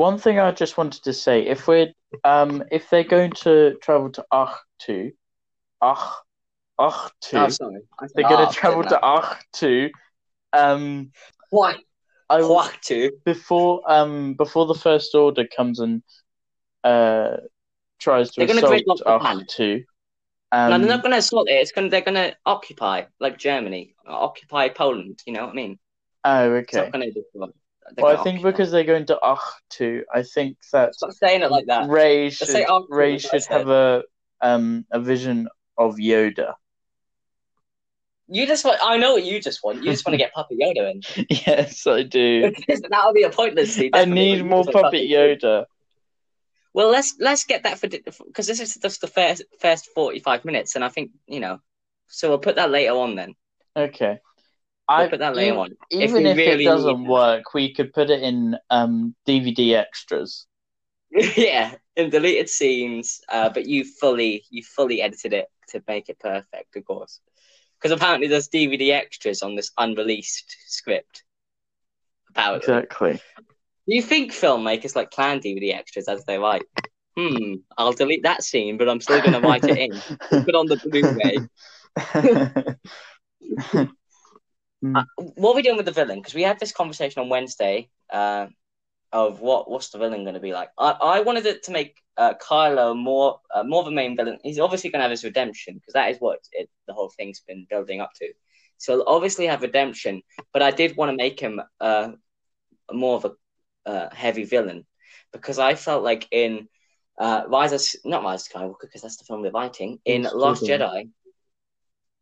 One 0.00 0.16
thing 0.16 0.38
I 0.38 0.50
just 0.50 0.78
wanted 0.78 1.04
to 1.04 1.12
say, 1.12 1.46
if 1.46 1.68
we're 1.68 1.92
um 2.24 2.64
if 2.72 2.88
they're 2.88 3.04
going 3.04 3.32
to 3.44 3.76
travel 3.82 4.08
to 4.12 4.24
Ahch-To, 4.32 5.12
Ach 5.82 6.14
Ahch-To, 6.80 7.38
Oh, 7.38 7.48
sorry. 7.50 7.80
They're 8.14 8.26
going 8.26 8.48
to 8.48 8.54
travel 8.54 8.82
to 8.82 8.98
Ahch-To. 8.98 9.90
Um, 10.54 11.10
What? 11.50 11.76
I 12.30 12.40
to? 12.84 13.10
before 13.26 13.82
um 13.86 14.32
before 14.34 14.64
the 14.64 14.74
First 14.74 15.14
Order 15.14 15.46
comes 15.54 15.80
and 15.80 16.02
uh 16.82 17.36
tries 17.98 18.30
to 18.30 18.46
They're 18.46 18.56
assault 18.56 18.72
gridlock 18.72 18.98
the 19.04 19.18
planet. 19.18 19.48
Ahch-To. 19.48 19.84
no, 20.54 20.66
Um, 20.76 20.80
they're 20.80 20.96
not 20.96 21.02
going 21.02 21.12
to 21.12 21.18
assault 21.18 21.50
it. 21.50 21.56
It's 21.56 21.72
going. 21.72 21.90
They're 21.90 22.00
going 22.00 22.14
to 22.14 22.34
occupy, 22.46 23.02
like 23.20 23.36
Germany, 23.36 23.94
occupy 24.06 24.70
Poland. 24.70 25.18
You 25.26 25.34
know 25.34 25.42
what 25.44 25.50
I 25.50 25.54
mean? 25.54 25.78
oh, 26.24 26.54
It's 26.54 26.72
okay. 26.72 26.84
not 26.84 26.92
going 26.92 27.12
to 27.12 27.20
destroy. 27.20 27.48
They're 27.94 28.04
Well, 28.04 28.20
I 28.20 28.22
think 28.22 28.42
because 28.42 28.70
they're 28.70 28.84
going 28.84 29.06
to 29.06 29.18
Ach 29.22 29.38
Ahch-To, 29.38 30.04
I 30.12 30.22
think 30.22 30.58
that 30.72 30.94
Stop 30.94 31.12
saying 31.12 31.42
it 31.42 31.50
like 31.50 31.66
that. 31.66 31.88
Rey 31.88 32.30
should 32.30 32.48
say 32.48 32.66
Rey 32.88 33.12
that's 33.12 33.24
what 33.24 33.34
I 33.34 33.38
should 33.38 33.52
have 33.52 33.68
a 33.68 34.02
um 34.40 34.86
a 34.90 35.00
vision 35.00 35.48
of 35.76 35.96
Yoda. 35.96 36.54
You 38.32 38.46
just 38.46 38.64
want. 38.64 38.78
I 38.82 38.96
know 38.96 39.14
what 39.14 39.24
you 39.24 39.40
just 39.40 39.64
want. 39.64 39.82
You 39.82 39.90
just 39.90 40.06
want 40.06 40.14
to 40.14 40.18
get 40.18 40.32
Puppet 40.32 40.56
Yoda 40.58 40.92
in. 40.92 41.26
Yes, 41.46 41.84
I 41.86 42.04
do. 42.04 42.52
That'll 42.88 43.12
be 43.12 43.24
a 43.24 43.30
pointless 43.30 43.74
scene. 43.74 43.90
I 43.92 44.04
need 44.04 44.44
more 44.44 44.64
Puppet 44.64 45.10
Yoda. 45.10 45.64
Well, 46.72 46.90
let's 46.90 47.16
let's 47.18 47.44
get 47.44 47.64
that 47.64 47.80
for 47.80 47.88
because 47.88 48.46
this 48.46 48.60
is 48.60 48.76
just 48.76 49.00
the 49.00 49.08
first 49.08 49.42
first 49.60 49.88
forty 49.94 50.20
five 50.20 50.44
minutes, 50.44 50.76
and 50.76 50.84
I 50.84 50.88
think 50.88 51.10
you 51.26 51.40
know. 51.40 51.58
So 52.06 52.28
we'll 52.28 52.38
put 52.38 52.56
that 52.56 52.70
later 52.70 52.92
on 52.92 53.16
then. 53.16 53.34
Okay. 53.76 54.20
We'll 54.96 55.06
I 55.06 55.10
put 55.10 55.20
that 55.20 55.36
later 55.36 55.54
e- 55.54 55.58
on. 55.58 55.76
Even 55.90 56.24
we 56.24 56.30
if 56.30 56.36
really 56.36 56.64
it 56.64 56.68
doesn't 56.68 57.06
work, 57.06 57.54
we 57.54 57.72
could 57.72 57.92
put 57.92 58.10
it 58.10 58.22
in 58.22 58.56
um 58.70 59.14
DVD 59.26 59.76
extras. 59.76 60.46
yeah, 61.10 61.74
in 61.96 62.10
deleted 62.10 62.48
scenes, 62.48 63.20
uh, 63.28 63.48
but 63.50 63.66
you 63.66 63.84
fully 63.84 64.44
you 64.50 64.62
fully 64.62 65.02
edited 65.02 65.32
it 65.32 65.48
to 65.68 65.82
make 65.86 66.08
it 66.08 66.18
perfect, 66.18 66.76
of 66.76 66.84
course. 66.84 67.20
Because 67.80 67.96
apparently 67.96 68.28
there's 68.28 68.48
DVD 68.48 68.92
extras 68.92 69.42
on 69.42 69.54
this 69.54 69.70
unreleased 69.78 70.56
script. 70.66 71.24
Apparently. 72.30 72.58
Exactly. 72.58 73.20
Do 73.88 73.94
you 73.94 74.02
think 74.02 74.32
filmmakers 74.32 74.94
like 74.94 75.10
plan 75.10 75.40
DVD 75.40 75.72
extras 75.74 76.06
as 76.08 76.24
they 76.24 76.38
write? 76.38 76.62
Hmm, 77.16 77.54
I'll 77.76 77.92
delete 77.92 78.22
that 78.22 78.44
scene, 78.44 78.76
but 78.76 78.88
I'm 78.88 79.00
still 79.00 79.20
going 79.20 79.32
to 79.32 79.40
write 79.40 79.64
it 79.64 79.76
in. 79.76 80.00
Put 80.44 80.54
on 80.54 80.66
the 80.68 80.76
Blu-ray. 80.76 81.48
Uh, 84.82 85.04
what 85.16 85.52
are 85.52 85.56
we 85.56 85.62
doing 85.62 85.76
with 85.76 85.86
the 85.86 85.92
villain? 85.92 86.18
Because 86.18 86.34
we 86.34 86.42
had 86.42 86.58
this 86.58 86.72
conversation 86.72 87.22
on 87.22 87.28
Wednesday 87.28 87.90
uh, 88.12 88.46
of 89.12 89.40
what 89.40 89.70
what's 89.70 89.90
the 89.90 89.98
villain 89.98 90.24
going 90.24 90.34
to 90.34 90.40
be 90.40 90.52
like. 90.52 90.70
I, 90.78 90.90
I 90.90 91.20
wanted 91.20 91.46
it 91.46 91.64
to 91.64 91.72
make 91.72 91.96
uh, 92.16 92.34
Kylo 92.34 92.96
more 92.96 93.40
uh, 93.54 93.62
more 93.62 93.82
of 93.82 93.88
a 93.88 93.90
main 93.90 94.16
villain. 94.16 94.38
He's 94.42 94.58
obviously 94.58 94.90
going 94.90 95.00
to 95.00 95.04
have 95.04 95.10
his 95.10 95.24
redemption 95.24 95.74
because 95.74 95.94
that 95.94 96.10
is 96.10 96.18
what 96.18 96.38
it, 96.52 96.68
the 96.86 96.94
whole 96.94 97.10
thing's 97.10 97.40
been 97.40 97.66
building 97.68 98.00
up 98.00 98.10
to. 98.16 98.32
So 98.78 98.94
he'll 98.94 99.04
obviously 99.06 99.46
have 99.46 99.62
redemption, 99.62 100.22
but 100.52 100.62
I 100.62 100.70
did 100.70 100.96
want 100.96 101.10
to 101.10 101.16
make 101.16 101.38
him 101.38 101.60
uh, 101.80 102.12
more 102.92 103.16
of 103.16 103.24
a 103.26 103.32
uh, 103.88 104.08
heavy 104.14 104.44
villain 104.44 104.86
because 105.32 105.58
I 105.58 105.74
felt 105.74 106.02
like 106.02 106.26
in 106.30 106.68
uh, 107.18 107.42
Rise 107.48 107.72
of 107.72 107.82
not 108.04 108.22
Rise 108.22 108.46
of 108.46 108.52
Skywalker 108.52 108.80
because 108.82 109.02
that's 109.02 109.18
the 109.18 109.24
film 109.24 109.42
we're 109.42 109.50
writing 109.50 109.98
in 110.04 110.22
Last 110.22 110.62
Jedi. 110.64 111.10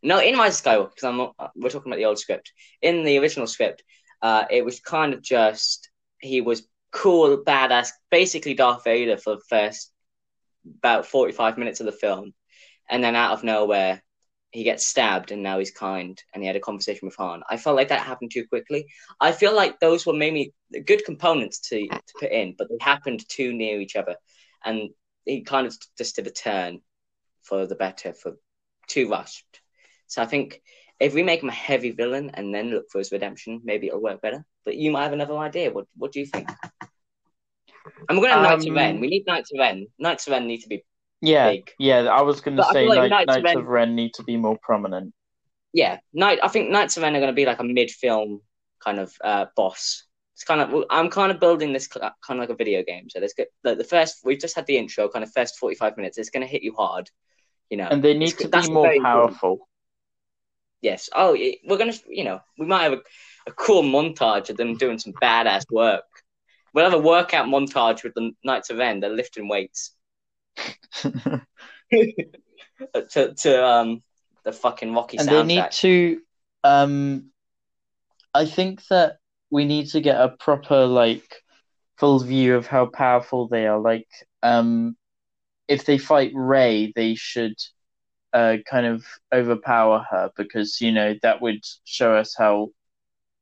No, 0.02 0.20
in 0.20 0.37
Rise 0.37 0.61
of 0.61 0.64
Skywalker 0.64 0.90
because 0.90 1.04
I'm 1.04 1.16
not, 1.16 1.34
uh, 1.38 1.48
we're 1.56 1.70
talking 1.70 1.90
about 1.90 1.98
the 1.98 2.04
old 2.04 2.18
script. 2.18 2.52
In 2.82 3.04
the 3.04 3.18
original 3.18 3.46
script, 3.46 3.82
uh, 4.22 4.44
it 4.50 4.64
was 4.64 4.80
kind 4.80 5.12
of 5.12 5.22
just 5.22 5.90
he 6.20 6.40
was 6.40 6.66
cool, 6.92 7.44
badass, 7.44 7.90
basically 8.11 8.54
Darth 8.54 8.84
Vader 8.84 9.16
for 9.16 9.37
the 9.37 9.42
first 9.48 9.92
about 10.78 11.06
forty 11.06 11.32
five 11.32 11.58
minutes 11.58 11.80
of 11.80 11.87
the 11.87 11.92
film, 11.92 12.32
and 12.88 13.02
then 13.02 13.16
out 13.16 13.32
of 13.32 13.44
nowhere 13.44 14.02
he 14.50 14.62
gets 14.62 14.87
stabbed 14.87 15.30
and 15.30 15.42
now 15.42 15.58
he's 15.58 15.70
kind 15.70 16.22
and 16.32 16.42
he 16.42 16.46
had 16.46 16.56
a 16.56 16.61
conversation 16.61 17.06
with 17.06 17.16
Han. 17.16 17.42
I 17.50 17.58
felt 17.58 17.76
like 17.76 17.88
that 17.88 18.00
happened 18.00 18.30
too 18.32 18.46
quickly. 18.48 18.87
I 19.20 19.32
feel 19.32 19.54
like 19.54 19.78
those 19.78 20.06
were 20.06 20.14
maybe 20.14 20.54
good 20.87 21.04
components 21.04 21.61
to 21.68 21.87
to 21.88 22.12
put 22.20 22.32
in, 22.32 22.54
but 22.56 22.68
they 22.68 22.78
happened 22.80 23.28
too 23.28 23.52
near 23.52 23.80
each 23.80 23.96
other, 23.96 24.16
and 24.64 24.90
he 25.24 25.42
kind 25.42 25.66
of 25.66 25.76
just 25.96 26.16
did 26.16 26.26
a 26.26 26.30
turn 26.30 26.80
for 27.42 27.66
the 27.66 27.74
better 27.74 28.12
for 28.12 28.37
too 28.87 29.08
rushed. 29.11 29.58
So 30.09 30.21
I 30.23 30.27
think 30.27 30.61
if 31.01 31.14
we 31.14 31.23
make 31.23 31.42
him 31.42 31.49
a 31.49 31.53
heavy 31.53 31.92
villain 31.92 32.31
and 32.35 32.53
then 32.55 32.71
look 32.71 32.87
for 32.90 32.99
his 32.99 33.12
redemption, 33.12 33.61
maybe 33.64 33.87
it'll 33.87 34.03
work 34.03 34.21
better. 34.21 34.44
But 34.64 34.77
you 34.77 34.90
might 34.90 35.05
have 35.05 35.12
another 35.12 35.37
idea. 35.38 35.71
What 35.71 35.87
What 35.97 36.11
do 36.12 36.18
you 36.21 36.27
think? 36.27 36.49
And 38.09 38.18
we're 38.18 38.29
going 38.29 38.42
to 38.42 38.49
have 38.49 38.59
Knights 38.59 38.64
of 38.66 38.71
Um, 38.71 38.77
Ren. 38.77 39.01
We 39.01 39.07
need 39.09 39.25
Knights 39.27 39.53
of 39.53 39.59
Ren. 39.59 39.87
Knights 39.99 40.27
of 40.27 40.33
Ren 40.33 40.47
need 40.47 40.62
to 40.62 40.68
be 40.68 40.85
yeah, 41.21 41.51
big. 41.51 41.71
yeah. 41.79 42.01
I 42.07 42.23
was 42.23 42.40
going 42.40 42.57
to 42.59 42.64
say 42.73 42.87
like 42.87 43.11
Knight- 43.11 43.27
Knights 43.27 43.38
of 43.38 43.44
Ren- 43.44 43.64
Ren 43.66 43.94
need 43.94 44.14
to 44.14 44.23
be 44.25 44.37
more 44.37 44.59
prominent. 44.62 45.14
yeah. 45.73 45.99
Knight. 46.12 46.38
I 46.42 46.49
think 46.49 46.71
Knights 46.71 46.97
of 46.97 47.03
Ren 47.03 47.14
are 47.16 47.21
going 47.21 47.33
to 47.33 47.40
be 47.42 47.47
like 47.47 47.61
a 47.61 47.64
mid-film 47.64 48.40
kind 48.85 48.99
of 48.99 49.12
uh, 49.25 49.47
boss. 49.57 50.05
It's 50.35 50.44
kind 50.44 50.61
of 50.61 50.85
I'm 50.90 51.11
kind 51.11 51.33
of 51.33 51.40
building 51.40 51.73
this 51.73 51.88
kind 51.88 52.12
of 52.31 52.37
like 52.38 52.51
a 52.51 52.55
video 52.55 52.83
game. 52.85 53.09
So 53.11 53.18
there's 53.18 53.35
good. 53.35 53.49
Like 53.64 53.79
the 53.79 53.85
first 53.85 54.18
we've 54.25 54.38
just 54.38 54.55
had 54.55 54.66
the 54.66 54.77
intro, 54.79 55.09
kind 55.09 55.25
of 55.25 55.33
first 55.33 55.59
45 55.59 55.97
minutes. 55.97 56.16
It's 56.18 56.31
going 56.31 56.47
to 56.47 56.53
hit 56.53 56.62
you 56.62 56.75
hard. 56.75 57.11
You 57.71 57.79
know. 57.79 57.88
And 57.90 58.03
they 58.03 58.14
need 58.14 58.35
It's- 58.35 58.42
to 58.64 58.68
be 58.68 58.73
more 58.73 58.85
powerful. 59.03 59.29
important. 59.33 59.61
Powerful. 60.83 60.88
Yes. 60.91 61.09
Oh, 61.14 61.35
yeah, 61.35 61.53
we're 61.69 61.79
gonna, 61.79 61.95
you 62.09 62.25
know, 62.25 62.41
we 62.59 62.67
might 62.67 62.85
have 62.85 62.93
a, 62.95 63.03
a 63.47 63.53
cool 63.53 63.83
montage 63.83 64.51
of 64.51 64.57
them 64.57 64.77
doing 64.77 64.99
some 64.99 65.12
badass 65.14 65.64
work. 65.71 66.05
We'll 66.75 66.91
have 66.91 66.99
a 66.99 67.03
workout 67.03 67.47
montage 67.47 68.05
with 68.05 68.14
the 68.14 68.33
Knights 68.45 68.71
of 68.71 68.79
Ren. 68.79 69.01
They're 69.01 69.11
lifting 69.11 69.49
weights 69.49 69.95
to 71.93 73.35
to 73.35 73.67
um 73.67 74.03
the 74.45 74.53
fucking 74.53 74.93
Rocky 74.93 75.19
and 75.19 75.29
soundtrack. 75.29 75.38
they 75.38 75.55
need 75.55 75.71
to 75.73 76.21
um 76.64 77.31
i 78.35 78.45
think 78.45 78.87
that 78.88 79.17
we 79.51 79.64
need 79.64 79.87
to 79.91 80.01
get 80.01 80.21
a 80.21 80.29
proper 80.29 80.87
like 80.87 81.43
full 81.99 82.19
view 82.21 82.57
of 82.57 82.67
how 82.67 82.87
powerful 82.87 83.49
they 83.49 83.67
are 83.67 83.79
like 83.79 84.09
um 84.43 84.97
if 85.69 85.85
they 85.85 85.99
fight 85.99 86.33
Rey 86.35 86.93
they 86.95 87.14
should 87.14 87.55
uh 88.33 88.57
kind 88.69 88.87
of 88.87 89.05
overpower 89.33 90.05
her 90.11 90.31
because 90.37 90.81
you 90.81 90.93
know 90.93 91.14
that 91.23 91.41
would 91.41 91.64
show 91.85 92.14
us 92.14 92.35
how 92.37 92.69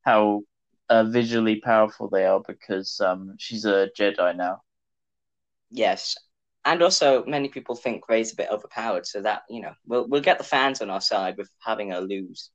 how 0.02 0.42
uh, 0.88 1.02
visually 1.04 1.56
powerful 1.60 2.08
they 2.08 2.24
are 2.24 2.40
because 2.46 3.00
um 3.00 3.34
she's 3.38 3.64
a 3.64 3.88
jedi 3.98 4.36
now 4.36 4.60
Yes. 5.70 6.16
And 6.64 6.82
also, 6.82 7.24
many 7.26 7.48
people 7.48 7.76
think 7.76 8.08
Rey's 8.08 8.32
a 8.32 8.36
bit 8.36 8.48
overpowered, 8.50 9.06
so 9.06 9.22
that 9.22 9.42
you 9.48 9.60
know, 9.60 9.72
we'll 9.86 10.08
we'll 10.08 10.20
get 10.20 10.38
the 10.38 10.44
fans 10.44 10.82
on 10.82 10.90
our 10.90 11.00
side 11.00 11.36
with 11.36 11.48
having 11.60 11.90
her 11.90 12.00
lose. 12.00 12.50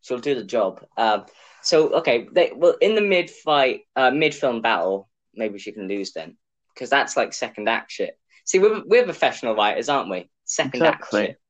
She'll 0.00 0.18
do 0.18 0.34
the 0.34 0.44
job. 0.44 0.84
Um, 0.96 1.26
so 1.62 1.90
okay, 1.96 2.26
they, 2.32 2.52
well, 2.54 2.76
in 2.80 2.94
the 2.94 3.02
mid 3.02 3.30
fight, 3.30 3.82
uh, 3.96 4.10
mid 4.10 4.34
film 4.34 4.62
battle, 4.62 5.08
maybe 5.34 5.58
she 5.58 5.72
can 5.72 5.88
lose 5.88 6.12
then, 6.12 6.36
because 6.72 6.88
that's 6.88 7.16
like 7.18 7.34
second 7.34 7.68
act 7.68 7.92
shit. 7.92 8.18
See, 8.46 8.58
we're 8.58 8.82
we're 8.86 9.04
professional 9.04 9.54
writers, 9.54 9.90
aren't 9.90 10.10
we? 10.10 10.30
Second 10.44 10.82
Exactly. 10.82 11.20
act 11.20 11.28
shit. 11.28 11.40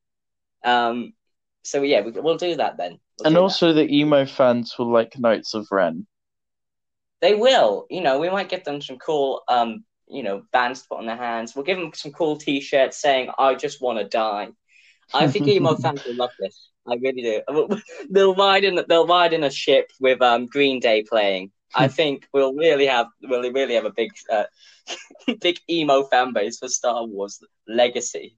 Um, 0.65 1.13
so 1.63 1.83
yeah, 1.83 2.01
we, 2.03 2.11
we'll 2.13 2.37
do 2.37 2.57
that 2.57 2.77
then. 2.77 2.99
We'll 3.19 3.27
and 3.27 3.35
do 3.35 3.39
that. 3.39 3.41
also 3.41 3.73
the 3.73 3.89
emo 3.93 4.27
fans 4.27 4.75
will 4.79 4.93
like 4.93 5.19
knights 5.19 5.55
of 5.55 5.67
ren 5.71 6.07
They 7.21 7.35
will. 7.35 7.87
You 7.91 8.01
know, 8.01 8.19
we 8.19 8.31
might 8.31 8.49
give 8.49 8.65
them 8.65 8.81
some 8.81 8.99
cool 8.99 9.43
um 9.49 9.85
you 10.09 10.23
know, 10.23 10.43
bands 10.53 10.83
to 10.83 10.89
put 10.89 10.99
on 10.99 11.07
their 11.07 11.17
hands. 11.17 11.55
We'll 11.55 11.65
give 11.65 11.79
them 11.79 11.93
some 11.95 12.13
cool 12.13 12.37
T-shirts 12.37 13.01
saying 13.01 13.31
"I 13.39 13.55
just 13.55 13.81
want 13.81 13.99
to 13.99 14.05
die." 14.05 14.49
I 15.13 15.27
think 15.29 15.49
emo 15.49 15.77
fans 15.83 16.05
will 16.05 16.17
love 16.17 16.31
this. 16.39 16.71
I 16.87 16.95
really 16.97 17.23
do. 17.23 17.79
They'll 18.11 18.35
ride 18.35 18.65
in. 18.65 18.81
They'll 18.89 19.07
ride 19.07 19.33
in 19.33 19.45
a 19.45 19.51
ship 19.51 19.91
with 20.01 20.21
um, 20.23 20.47
Green 20.47 20.81
Day 20.81 21.03
playing. 21.03 21.53
I 21.75 21.89
think 21.99 22.29
we'll 22.33 22.55
really 22.55 22.87
have 22.87 23.07
we'll 23.23 23.51
really 23.53 23.75
have 23.75 23.87
a 23.87 23.93
big 23.93 24.11
uh, 24.31 24.45
big 25.41 25.59
emo 25.71 26.05
fan 26.05 26.33
base 26.33 26.59
for 26.59 26.69
Star 26.69 27.05
Wars 27.05 27.43
Legacy 27.67 28.37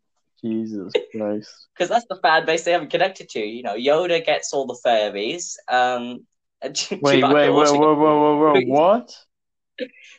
Jesus 0.51 0.93
Christ. 1.13 1.51
because 1.75 1.89
that's 1.89 2.07
the 2.09 2.17
fan 2.17 2.47
base 2.47 2.65
they 2.65 2.73
haven't 2.73 2.91
connected 2.91 3.29
to. 3.31 3.41
You 3.41 3.63
know, 3.63 3.75
Yoda 3.77 4.25
gets 4.25 4.53
all 4.53 4.67
the 4.67 4.79
furries. 4.85 5.57
Um, 5.69 6.27
Wait, 6.63 6.73
Chewbacca 6.73 7.35
wait, 7.35 7.51
wait, 7.51 7.71
whoa, 7.71 7.95
whoa, 7.95 7.95
whoa, 7.95 8.53
whoa, 8.55 8.61
what? 8.67 9.17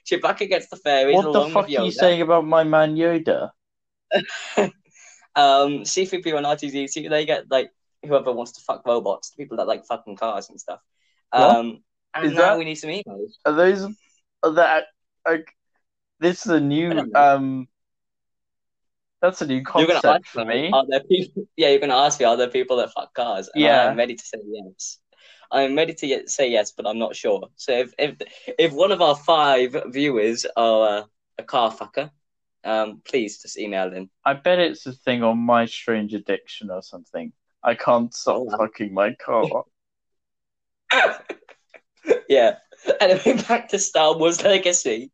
Chewbacca 0.06 0.48
gets 0.48 0.70
the 0.70 0.76
fairies. 0.76 1.16
What 1.16 1.34
the 1.34 1.50
fuck 1.50 1.66
are 1.68 1.84
you 1.86 1.92
saying 1.92 2.22
about 2.22 2.46
my 2.46 2.64
man 2.64 2.96
Yoda? 2.96 3.50
um, 5.36 5.84
C3PO 5.84 6.38
and 6.38 6.46
R2D2, 6.46 7.10
they 7.10 7.26
get 7.26 7.50
like 7.50 7.72
whoever 8.06 8.32
wants 8.32 8.54
to 8.54 8.62
fuck 8.62 8.86
robots, 8.86 9.32
the 9.32 9.38
people 9.38 9.58
that 9.58 9.68
like 9.68 9.86
fucking 9.86 10.16
cars 10.16 10.50
and 10.50 10.60
stuff. 10.60 10.80
What? 11.32 11.56
Um, 11.58 11.84
and 12.14 12.26
Is 12.26 12.34
now 12.34 12.52
that- 12.52 12.58
we 12.60 12.66
need 12.66 12.76
some 12.76 12.90
emails. 12.90 13.34
Are 13.46 13.54
those 13.54 13.88
are 14.44 14.54
that 14.54 14.86
like 15.26 15.52
this 16.20 16.46
is 16.46 16.52
a 16.52 16.60
new 16.60 17.12
um 17.16 17.68
that's 19.22 19.42
a 19.42 19.48
new 19.48 19.56
You're 19.56 19.64
gonna 19.64 19.94
concept 19.94 20.06
ask 20.06 20.28
for 20.28 20.46
me. 20.46 20.72
Are 20.72 20.86
there 20.88 21.02
people? 21.04 21.48
Yeah, 21.56 21.70
you're 21.70 21.80
gonna 21.80 21.96
ask 21.96 22.20
me. 22.20 22.26
Are 22.26 22.38
there 22.38 22.50
people 22.50 22.78
that 22.78 22.92
fuck 22.94 23.14
cars? 23.14 23.50
And 23.54 23.64
Yeah. 23.64 23.90
I'm 23.90 23.98
ready 23.98 24.16
to 24.16 24.24
say 24.24 24.40
yes. 24.46 25.00
I'm 25.52 25.76
ready 25.76 25.94
to 25.94 26.24
say 26.28 26.52
yes, 26.52 26.72
but 26.72 26.86
I'm 26.86 27.00
not 27.00 27.16
sure. 27.16 27.50
So 27.56 27.72
if 27.72 27.94
if 27.98 28.16
if 28.60 28.74
one 28.74 28.92
of 28.92 29.02
our 29.02 29.16
five 29.16 29.76
viewers 29.88 30.46
are 30.56 30.88
uh, 31.00 31.04
a 31.38 31.44
car 31.44 31.72
fucker, 31.72 32.12
um, 32.64 33.02
please 33.06 33.42
just 33.42 33.58
email 33.58 33.94
in. 33.94 34.10
I 34.26 34.34
bet 34.34 34.60
it's 34.60 34.86
a 34.86 34.94
thing 34.94 35.24
on 35.24 35.38
my 35.38 35.66
strange 35.66 36.14
addiction 36.14 36.70
or 36.70 36.82
something. 36.82 37.32
I 37.64 37.76
can't 37.76 38.14
stop 38.14 38.38
Oh, 38.48 38.58
fucking 38.58 38.94
my 38.94 39.14
car. 39.16 39.64
yeah. 42.30 42.58
Anyway, 43.00 43.42
back 43.48 43.70
to 43.70 43.80
Star 43.80 44.18
Wars 44.18 44.44
Legacy. 44.44 45.12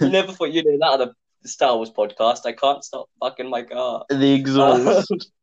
You 0.00 0.08
never 0.10 0.32
thought 0.32 0.52
you'd 0.52 0.64
do 0.64 0.78
that 0.78 1.00
on 1.00 1.02
a 1.02 1.14
Star 1.48 1.76
Wars 1.76 1.90
podcast. 1.90 2.46
I 2.46 2.52
can't 2.52 2.84
stop 2.84 3.08
fucking 3.20 3.50
my 3.50 3.62
car. 3.62 4.04
the 4.08 4.34
exhaust. 4.34 5.30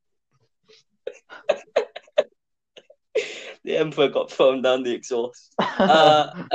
The 3.66 3.78
Emperor 3.78 4.10
got 4.10 4.32
thrown 4.32 4.62
down 4.62 4.84
the 4.84 4.94
exhaust. 4.94 5.54
Uh, 5.60 6.46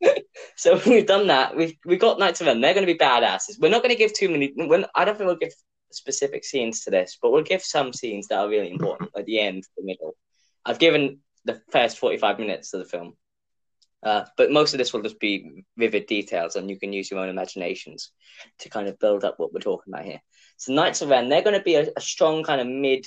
so 0.56 0.78
we've 0.84 1.06
done 1.06 1.28
that. 1.28 1.56
We've 1.56 1.74
we 1.86 1.96
got 1.96 2.18
Knights 2.18 2.42
of 2.42 2.46
Ren. 2.46 2.60
They're 2.60 2.74
going 2.74 2.86
to 2.86 2.92
be 2.92 2.98
badasses. 2.98 3.58
We're 3.58 3.70
not 3.70 3.82
going 3.82 3.94
to 3.94 3.98
give 3.98 4.12
too 4.12 4.28
many. 4.28 4.52
I 4.94 5.04
don't 5.06 5.16
think 5.16 5.26
we'll 5.26 5.36
give 5.36 5.54
specific 5.90 6.44
scenes 6.44 6.84
to 6.84 6.90
this, 6.90 7.16
but 7.20 7.32
we'll 7.32 7.42
give 7.42 7.62
some 7.62 7.94
scenes 7.94 8.28
that 8.28 8.38
are 8.40 8.48
really 8.48 8.70
important 8.70 9.10
at 9.16 9.24
the 9.24 9.40
end, 9.40 9.64
the 9.78 9.84
middle. 9.84 10.16
I've 10.66 10.78
given 10.78 11.20
the 11.46 11.62
first 11.72 11.96
forty-five 11.96 12.38
minutes 12.38 12.74
of 12.74 12.80
the 12.80 12.88
film, 12.88 13.14
uh, 14.02 14.24
but 14.36 14.52
most 14.52 14.74
of 14.74 14.78
this 14.78 14.92
will 14.92 15.02
just 15.02 15.18
be 15.18 15.64
vivid 15.76 16.06
details, 16.06 16.56
and 16.56 16.70
you 16.70 16.78
can 16.78 16.92
use 16.92 17.10
your 17.10 17.20
own 17.20 17.28
imaginations 17.28 18.12
to 18.60 18.68
kind 18.68 18.88
of 18.88 18.98
build 18.98 19.24
up 19.24 19.34
what 19.38 19.52
we're 19.52 19.60
talking 19.60 19.92
about 19.92 20.04
here. 20.04 20.20
So 20.56 20.72
Knights 20.72 21.02
of 21.02 21.08
Ren, 21.08 21.28
they're 21.28 21.42
going 21.42 21.58
to 21.58 21.62
be 21.62 21.74
a, 21.74 21.88
a 21.96 22.00
strong 22.00 22.44
kind 22.44 22.60
of 22.60 22.66
mid 22.66 23.06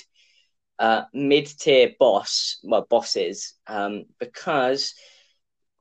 uh, 0.78 1.02
mid-tier 1.12 1.92
boss, 1.98 2.58
well, 2.64 2.86
bosses, 2.90 3.54
um, 3.66 4.04
because 4.18 4.94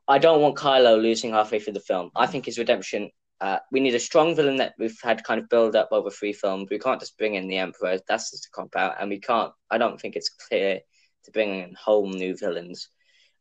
I 0.07 0.19
don't 0.19 0.41
want 0.41 0.57
Kylo 0.57 1.01
losing 1.01 1.31
halfway 1.31 1.59
through 1.59 1.73
the 1.73 1.79
film. 1.79 2.11
I 2.15 2.27
think 2.27 2.45
his 2.45 2.57
redemption. 2.59 3.09
Uh, 3.39 3.57
we 3.71 3.79
need 3.79 3.95
a 3.95 3.99
strong 3.99 4.35
villain 4.35 4.57
that 4.57 4.75
we've 4.77 4.99
had 5.01 5.23
kind 5.23 5.41
of 5.41 5.49
build 5.49 5.75
up 5.75 5.89
over 5.91 6.11
three 6.11 6.33
films. 6.33 6.67
We 6.69 6.77
can't 6.77 6.99
just 6.99 7.17
bring 7.17 7.33
in 7.33 7.47
the 7.47 7.57
Emperor. 7.57 7.97
That's 8.07 8.29
just 8.29 8.45
a 8.45 8.49
cop 8.51 8.75
out, 8.75 8.97
and 8.99 9.09
we 9.09 9.19
can't. 9.19 9.51
I 9.71 9.79
don't 9.79 9.99
think 9.99 10.15
it's 10.15 10.29
clear 10.29 10.81
to 11.23 11.31
bring 11.31 11.59
in 11.59 11.73
whole 11.73 12.07
new 12.07 12.37
villains. 12.37 12.89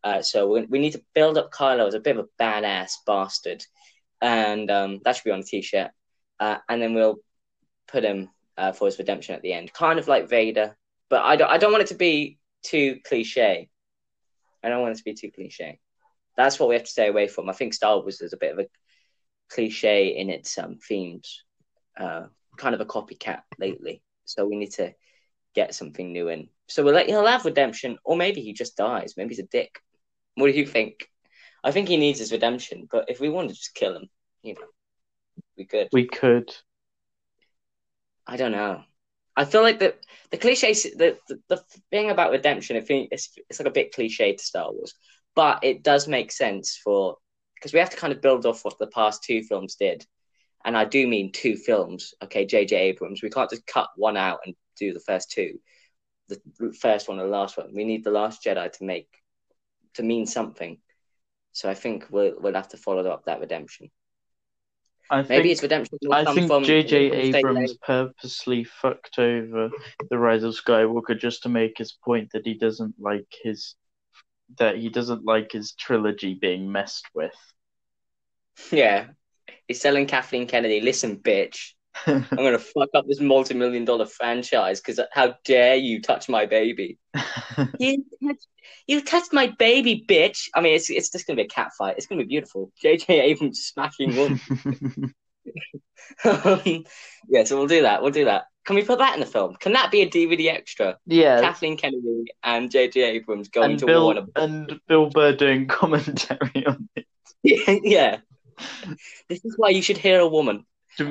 Uh, 0.03 0.23
so 0.23 0.49
we, 0.69 0.79
need 0.79 0.93
to 0.93 1.05
build 1.15 1.37
up 1.37 1.53
Kylo 1.53 1.87
as 1.87 1.95
a 1.95 2.01
bit 2.01 2.17
of 2.17 2.25
a 2.25 2.43
badass 2.43 2.93
bastard, 3.07 3.65
and 4.21 4.71
um, 4.71 5.01
that 5.05 5.17
should 5.17 5.25
be 5.25 5.31
on 5.31 5.41
a 5.41 5.45
t-shirt. 5.45 5.91
Uh, 6.39 6.57
and 6.69 6.81
then 6.81 6.95
we'll 6.95 7.17
put 7.87 8.05
him 8.05 8.31
uh, 8.57 8.73
for 8.73 8.87
his 8.87 8.99
redemption 8.99 9.35
at 9.35 9.43
the 9.43 9.53
end, 9.53 9.73
kind 9.73 9.99
of 9.99 10.09
like 10.09 10.31
Vader, 10.31 10.77
but 11.11 11.23
I 11.23 11.37
don't, 11.37 11.51
I 11.51 11.59
don't 11.59 11.73
want 11.73 11.83
it 11.83 11.89
to 11.89 11.95
be 11.95 12.39
too 12.63 12.99
cliche. 13.05 13.69
I 14.63 14.69
don't 14.69 14.81
want 14.81 14.93
it 14.93 14.99
to 14.99 15.05
be 15.05 15.15
too 15.15 15.31
cliche. 15.31 15.81
That's 16.37 16.59
what 16.59 16.69
we 16.69 16.75
have 16.77 16.85
to 16.85 16.91
stay 16.91 17.09
away 17.09 17.29
from. 17.29 17.51
I 17.51 17.53
think 17.53 17.75
Star 17.75 17.99
Wars 18.01 18.21
is 18.21 18.33
a 18.33 18.39
bit 18.39 18.53
of 18.53 18.59
a 18.61 18.67
cliche 19.51 20.17
in 20.17 20.31
its 20.31 20.57
um, 20.57 20.79
themes, 20.79 21.45
uh, 21.99 22.27
kind 22.57 22.75
of 22.75 22.81
a 22.81 22.87
copycat 22.87 23.43
lately. 23.59 24.03
So 24.25 24.47
we 24.47 24.57
need 24.57 24.73
to 24.73 24.95
get 25.55 25.75
something 25.75 26.13
new 26.13 26.29
in. 26.29 26.49
So 26.69 26.85
we'll 26.85 26.95
let 26.95 27.07
he'll 27.07 27.27
have 27.27 27.45
redemption, 27.45 27.99
or 28.05 28.17
maybe 28.17 28.41
he 28.41 28.53
just 28.53 28.77
dies. 28.77 29.15
Maybe 29.17 29.31
he's 29.31 29.45
a 29.45 29.49
dick. 29.49 29.81
What 30.41 30.53
do 30.53 30.59
you 30.59 30.67
think? 30.67 31.09
I 31.63 31.73
think 31.73 31.89
he 31.89 31.97
needs 31.97 32.19
his 32.19 32.33
redemption, 32.33 32.89
but 32.91 33.07
if 33.09 33.21
we 33.21 33.29
want 33.29 33.51
to 33.51 33.55
just 33.55 33.75
kill 33.75 33.97
him, 33.97 34.09
you 34.43 34.55
know, 34.55 34.67
we 35.57 35.67
could. 35.67 35.89
we 35.93 36.07
could. 36.07 36.51
I 38.27 38.37
don't 38.37 38.53
know. 38.53 38.83
I 39.37 39.45
feel 39.45 39.63
like 39.63 39.79
the 39.79 39.95
the 40.31 40.39
cliche, 40.39 40.73
the, 40.73 41.19
the 41.29 41.41
the 41.49 41.63
thing 41.91 42.11
about 42.11 42.31
redemption, 42.31 42.77
I 42.77 42.81
think 42.81 43.09
it's 43.13 43.31
it's 43.49 43.61
like 43.61 43.69
a 43.69 43.73
bit 43.73 43.93
cliche 43.93 44.35
to 44.35 44.43
Star 44.43 44.73
Wars, 44.73 44.95
but 45.35 45.63
it 45.63 45.83
does 45.83 46.09
make 46.09 46.33
sense 46.33 46.79
for 46.83 47.17
because 47.55 47.73
we 47.73 47.79
have 47.79 47.91
to 47.91 47.97
kind 47.97 48.13
of 48.13 48.23
build 48.23 48.47
off 48.47 48.65
what 48.65 48.79
the 48.79 48.87
past 48.87 49.23
two 49.23 49.43
films 49.43 49.77
did, 49.77 50.05
and 50.65 50.77
I 50.77 50.85
do 50.85 51.07
mean 51.07 51.33
two 51.33 51.57
films. 51.57 52.15
Okay, 52.23 52.47
J.J. 52.47 52.77
Abrams, 52.77 53.23
we 53.23 53.31
can't 53.31 53.51
just 53.51 53.67
cut 53.67 53.89
one 53.97 54.17
out 54.17 54.41
and 54.45 54.55
do 54.79 54.93
the 54.93 55.01
first 55.01 55.31
two, 55.31 55.59
the 56.29 56.41
first 56.81 57.09
one 57.09 57.19
and 57.19 57.29
the 57.29 57.33
last 57.33 57.57
one. 57.57 57.75
We 57.75 57.85
need 57.85 58.05
the 58.05 58.11
Last 58.11 58.45
Jedi 58.45 58.73
to 58.73 58.85
make 58.85 59.09
to 59.95 60.03
mean 60.03 60.27
something. 60.27 60.79
So 61.53 61.69
I 61.69 61.75
think 61.75 62.07
we'll 62.11 62.35
we'll 62.41 62.55
have 62.55 62.69
to 62.69 62.77
follow 62.77 63.07
up 63.09 63.25
that 63.25 63.41
redemption. 63.41 63.91
I 65.11 65.23
Maybe 65.23 65.35
think 65.43 65.47
it's 65.47 65.63
redemption. 65.63 65.99
will 66.03 66.15
I 66.15 66.25
come 66.25 66.37
think 66.37 66.65
J.J. 66.65 67.11
Abrams 67.11 67.77
purposely 67.79 68.63
fucked 68.63 69.19
over 69.19 69.71
the 70.09 70.19
Rise 70.19 70.45
of 70.45 70.55
Skywalker 70.55 71.19
just 71.19 71.43
to 71.43 71.49
make 71.49 71.79
his 71.79 71.91
point 71.93 72.31
that 72.33 72.47
he 72.47 72.55
doesn't 72.55 72.95
like 72.99 73.27
his 73.43 73.75
that 74.59 74.77
he 74.77 74.89
doesn't 74.89 75.25
like 75.25 75.53
his 75.53 75.73
trilogy 75.73 76.35
being 76.35 76.71
messed 76.71 77.07
with. 77.15 77.35
Yeah. 78.71 79.07
He's 79.67 79.81
telling 79.81 80.07
Kathleen 80.07 80.47
Kennedy, 80.47 80.81
listen, 80.81 81.17
bitch, 81.17 81.73
I'm 82.07 82.25
going 82.31 82.53
to 82.53 82.59
fuck 82.59 82.91
up 82.95 83.07
this 83.07 83.21
multi 83.21 83.55
million 83.55 83.85
dollar 83.85 84.07
franchise 84.07 84.81
because 84.81 85.01
how 85.13 85.35
dare 85.45 85.77
you 85.77 86.01
touch 86.01 86.29
my 86.29 86.47
baby? 86.47 86.99
You, 87.79 88.05
touch- 88.27 88.47
you 88.87 89.03
touched 89.03 89.33
my 89.33 89.49
baby, 89.49 90.03
bitch. 90.07 90.49
I 90.55 90.61
mean, 90.61 90.75
it's, 90.75 90.89
it's 90.89 91.11
just 91.11 91.27
going 91.27 91.37
to 91.37 91.43
be 91.43 91.47
a 91.47 91.49
cat 91.49 91.73
fight. 91.77 91.97
It's 91.99 92.07
going 92.07 92.19
to 92.19 92.25
be 92.25 92.29
beautiful. 92.29 92.73
J.J. 92.81 93.21
Abrams 93.21 93.61
smacking 93.61 94.17
women. 94.17 94.41
um, 96.25 96.85
yeah, 97.29 97.45
so 97.45 97.59
we'll 97.59 97.67
do 97.67 97.83
that. 97.83 98.03
We'll 98.03 98.13
do 98.13 98.25
that. 98.27 98.45
Can 98.65 98.77
we 98.77 98.83
put 98.83 98.99
that 98.99 99.15
in 99.15 99.21
the 99.21 99.27
film? 99.27 99.57
Can 99.57 99.73
that 99.73 99.91
be 99.91 100.03
a 100.03 100.09
DVD 100.09 100.49
extra? 100.49 100.97
yeah, 101.07 101.41
Kathleen 101.41 101.77
Kennedy 101.77 102.25
and 102.43 102.71
J.J. 102.71 103.03
Abrams 103.03 103.49
going 103.49 103.73
and 103.73 103.81
to 103.81 103.87
Bill 103.87 104.05
war 104.05 104.19
a 104.19 104.41
and 104.41 104.81
Bill 104.87 105.11
Burr 105.11 105.35
doing 105.35 105.67
commentary 105.67 106.67
on 106.67 106.89
it. 106.95 107.07
yeah. 107.43 108.19
This 109.29 109.45
is 109.45 109.55
why 109.57 109.71
you 109.71 109.83
should 109.83 109.99
hear 109.99 110.21
a 110.21 110.29
woman. 110.29 110.67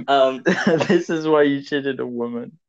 Um, 0.07 0.43
this 0.87 1.09
is 1.09 1.27
why 1.27 1.43
you 1.43 1.61
cheated 1.61 1.99
a 1.99 2.05
woman. 2.05 2.59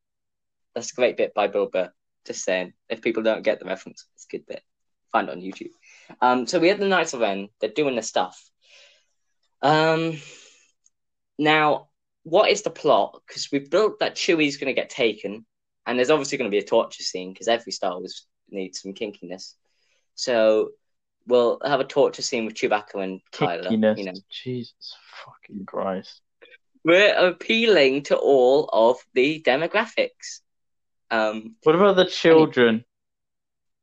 that's 0.75 0.93
a 0.93 0.95
great 0.95 1.17
bit 1.17 1.35
by 1.35 1.47
Bill 1.49 1.67
Burr. 1.67 1.91
Just 2.27 2.45
saying, 2.45 2.73
if 2.89 3.03
people 3.03 3.23
don't 3.23 3.43
get 3.43 3.59
the 3.59 3.67
reference, 3.67 4.07
it's 4.15 4.27
a 4.31 4.37
good 4.37 4.47
bit. 4.47 4.63
Find 5.13 5.29
it 5.29 5.33
on 5.33 5.41
YouTube. 5.41 5.73
Um, 6.21 6.47
so 6.47 6.59
we 6.59 6.69
have 6.69 6.79
the 6.79 6.87
Knights 6.87 7.15
of 7.15 7.21
Ren. 7.21 7.49
They're 7.61 7.71
doing 7.71 7.97
the 7.97 8.03
stuff. 8.03 8.41
Um, 9.63 10.19
now, 11.39 11.89
what 12.23 12.51
is 12.51 12.63
the 12.63 12.71
plot? 12.71 13.21
Because 13.27 13.51
we've 13.51 13.71
built 13.71 14.01
that 14.01 14.15
Chewie's 14.15 14.59
going 14.59 14.69
to 14.75 14.81
get 14.81 14.91
taken, 14.91 15.45
and 15.87 15.99
there's 15.99 16.11
obviously 16.11 16.39
going 16.39 16.51
to 16.51 16.55
be 16.55 16.63
a 16.63 16.67
torture 16.67 17.03
scene 17.03 17.33
because 17.33 17.49
every 17.49 17.73
Star 17.73 17.99
Wars 17.99 18.27
needs 18.51 18.81
some 18.83 18.95
kinkiness. 18.95 19.55
So 20.15 20.71
we'll 21.27 21.61
have 21.65 21.81
a 21.81 21.85
torture 21.85 22.23
scene 22.23 22.45
with 22.45 22.55
Chewbacca 22.55 23.03
and 23.03 23.21
Kylo. 23.33 23.67
Kickiness. 23.67 23.99
You 23.99 24.05
know, 24.05 24.13
Jesus 24.31 24.95
fucking 25.25 25.65
Christ. 25.65 26.21
We're 26.85 27.15
appealing 27.15 28.03
to 28.05 28.17
all 28.17 28.69
of 28.73 28.97
the 29.15 29.43
demographics. 29.45 30.41
Um, 31.11 31.57
What 31.65 31.75
about 31.75 31.97
the 31.97 32.07
children? 32.07 32.85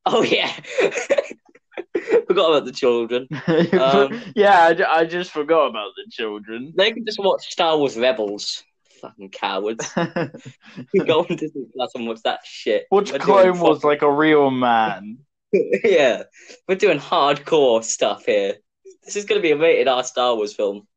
oh 0.06 0.24
yeah, 0.24 0.48
forgot 2.28 2.50
about 2.52 2.66
the 2.66 2.72
children. 2.72 3.28
Um, 3.74 4.22
yeah, 4.36 4.74
I, 4.88 5.00
I 5.00 5.06
just 5.06 5.32
forgot 5.32 5.68
about 5.68 5.92
the 5.98 6.10
children. 6.10 6.74
They 6.76 6.92
can 6.92 7.06
just 7.06 7.20
watch 7.20 7.52
Star 7.52 7.78
Wars 7.78 7.98
Rebels. 7.98 8.64
Fucking 9.02 9.30
cowards. 9.30 9.88
Go 9.96 11.20
on 11.20 11.36
Disney 11.36 11.66
Plus 11.76 11.92
and 11.96 12.08
watch 12.08 12.22
that 12.24 12.40
shit. 12.44 12.86
Watch 12.90 13.12
We're 13.12 13.20
Clone 13.20 13.60
Wars 13.60 13.84
like 13.84 14.02
a 14.02 14.12
real 14.12 14.50
man. 14.50 15.20
yeah, 15.52 16.24
we're 16.68 16.76
doing 16.76 17.00
hardcore 17.00 17.84
stuff 17.84 18.26
here. 18.26 18.56
This 19.04 19.16
is 19.16 19.26
going 19.26 19.40
to 19.40 19.44
be 19.44 19.52
a 19.52 19.58
rated 19.58 19.88
R 19.88 20.04
Star 20.04 20.36
Wars 20.36 20.54
film. 20.54 20.88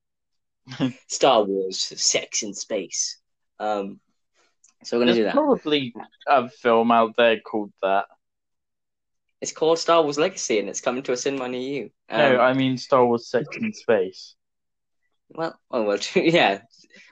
Star 1.09 1.45
Wars, 1.45 1.79
sex 1.79 2.43
in 2.43 2.55
space. 2.55 3.19
Um, 3.59 4.01
so 4.85 4.97
we're 4.99 5.03
gonna 5.05 5.15
do 5.15 5.23
There's 5.23 5.35
that. 5.35 5.39
probably 5.39 5.95
a 6.27 6.49
film 6.49 6.91
out 6.91 7.15
there 7.17 7.39
called 7.41 7.73
that. 7.83 8.07
It's 9.41 9.53
called 9.53 9.79
Star 9.79 10.03
Wars 10.03 10.19
Legacy, 10.19 10.59
and 10.59 10.69
it's 10.69 10.81
coming 10.81 11.03
to 11.05 11.13
a 11.13 11.17
cinema 11.17 11.49
near 11.49 11.61
you. 11.61 11.91
no, 12.11 12.35
Um, 12.35 12.41
I 12.41 12.53
mean 12.55 12.77
Star 12.79 13.05
Wars 13.07 13.29
Sex 13.29 13.47
in 13.57 13.73
Space. 13.73 14.35
Well, 15.31 15.59
oh 15.71 15.83
well, 15.85 15.99
yeah, 16.15 16.63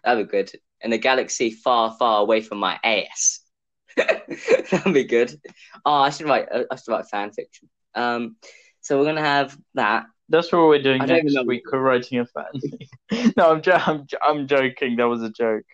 that'd 0.05 0.27
be 0.27 0.31
good. 0.31 0.51
In 0.81 0.93
a 0.93 0.99
galaxy 0.99 1.51
far, 1.51 1.95
far 1.99 2.21
away 2.23 2.41
from 2.41 2.59
my 2.59 2.79
ass. 2.85 3.41
that'd 3.97 4.95
be 4.95 5.05
good. 5.05 5.41
Oh, 5.85 5.93
I 5.93 6.11
should 6.11 6.27
write. 6.27 6.47
I 6.53 6.77
should 6.77 6.89
write 6.93 7.07
fan 7.09 7.33
fiction. 7.33 7.69
Um, 7.95 8.37
so 8.81 8.99
we're 8.99 9.05
gonna 9.07 9.21
have 9.21 9.57
that. 9.75 10.07
That's 10.29 10.53
what 10.53 10.69
we're 10.69 10.83
doing 10.83 11.01
next 11.07 11.35
week. 11.47 11.63
We're 11.73 11.81
writing 11.81 12.19
a 12.21 12.27
fan. 12.27 13.33
no, 13.37 13.51
I'm, 13.53 13.63
jo- 13.63 13.81
I'm 13.87 14.07
jo- 14.07 14.19
I'm 14.23 14.47
joking. 14.47 14.97
That 14.97 15.05
was 15.05 15.23
a 15.23 15.31
joke. 15.31 15.65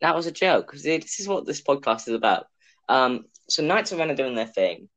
That 0.00 0.14
was 0.16 0.26
a 0.26 0.32
joke 0.32 0.66
because 0.66 0.82
this 0.82 1.20
is 1.20 1.28
what 1.28 1.46
this 1.46 1.60
podcast 1.62 2.08
is 2.08 2.14
about. 2.14 2.46
Um, 2.88 3.26
so 3.48 3.62
Knights 3.62 3.92
of 3.92 3.98
Ren 3.98 4.10
are 4.10 4.16
doing 4.16 4.34
their 4.34 4.46
thing. 4.46 4.88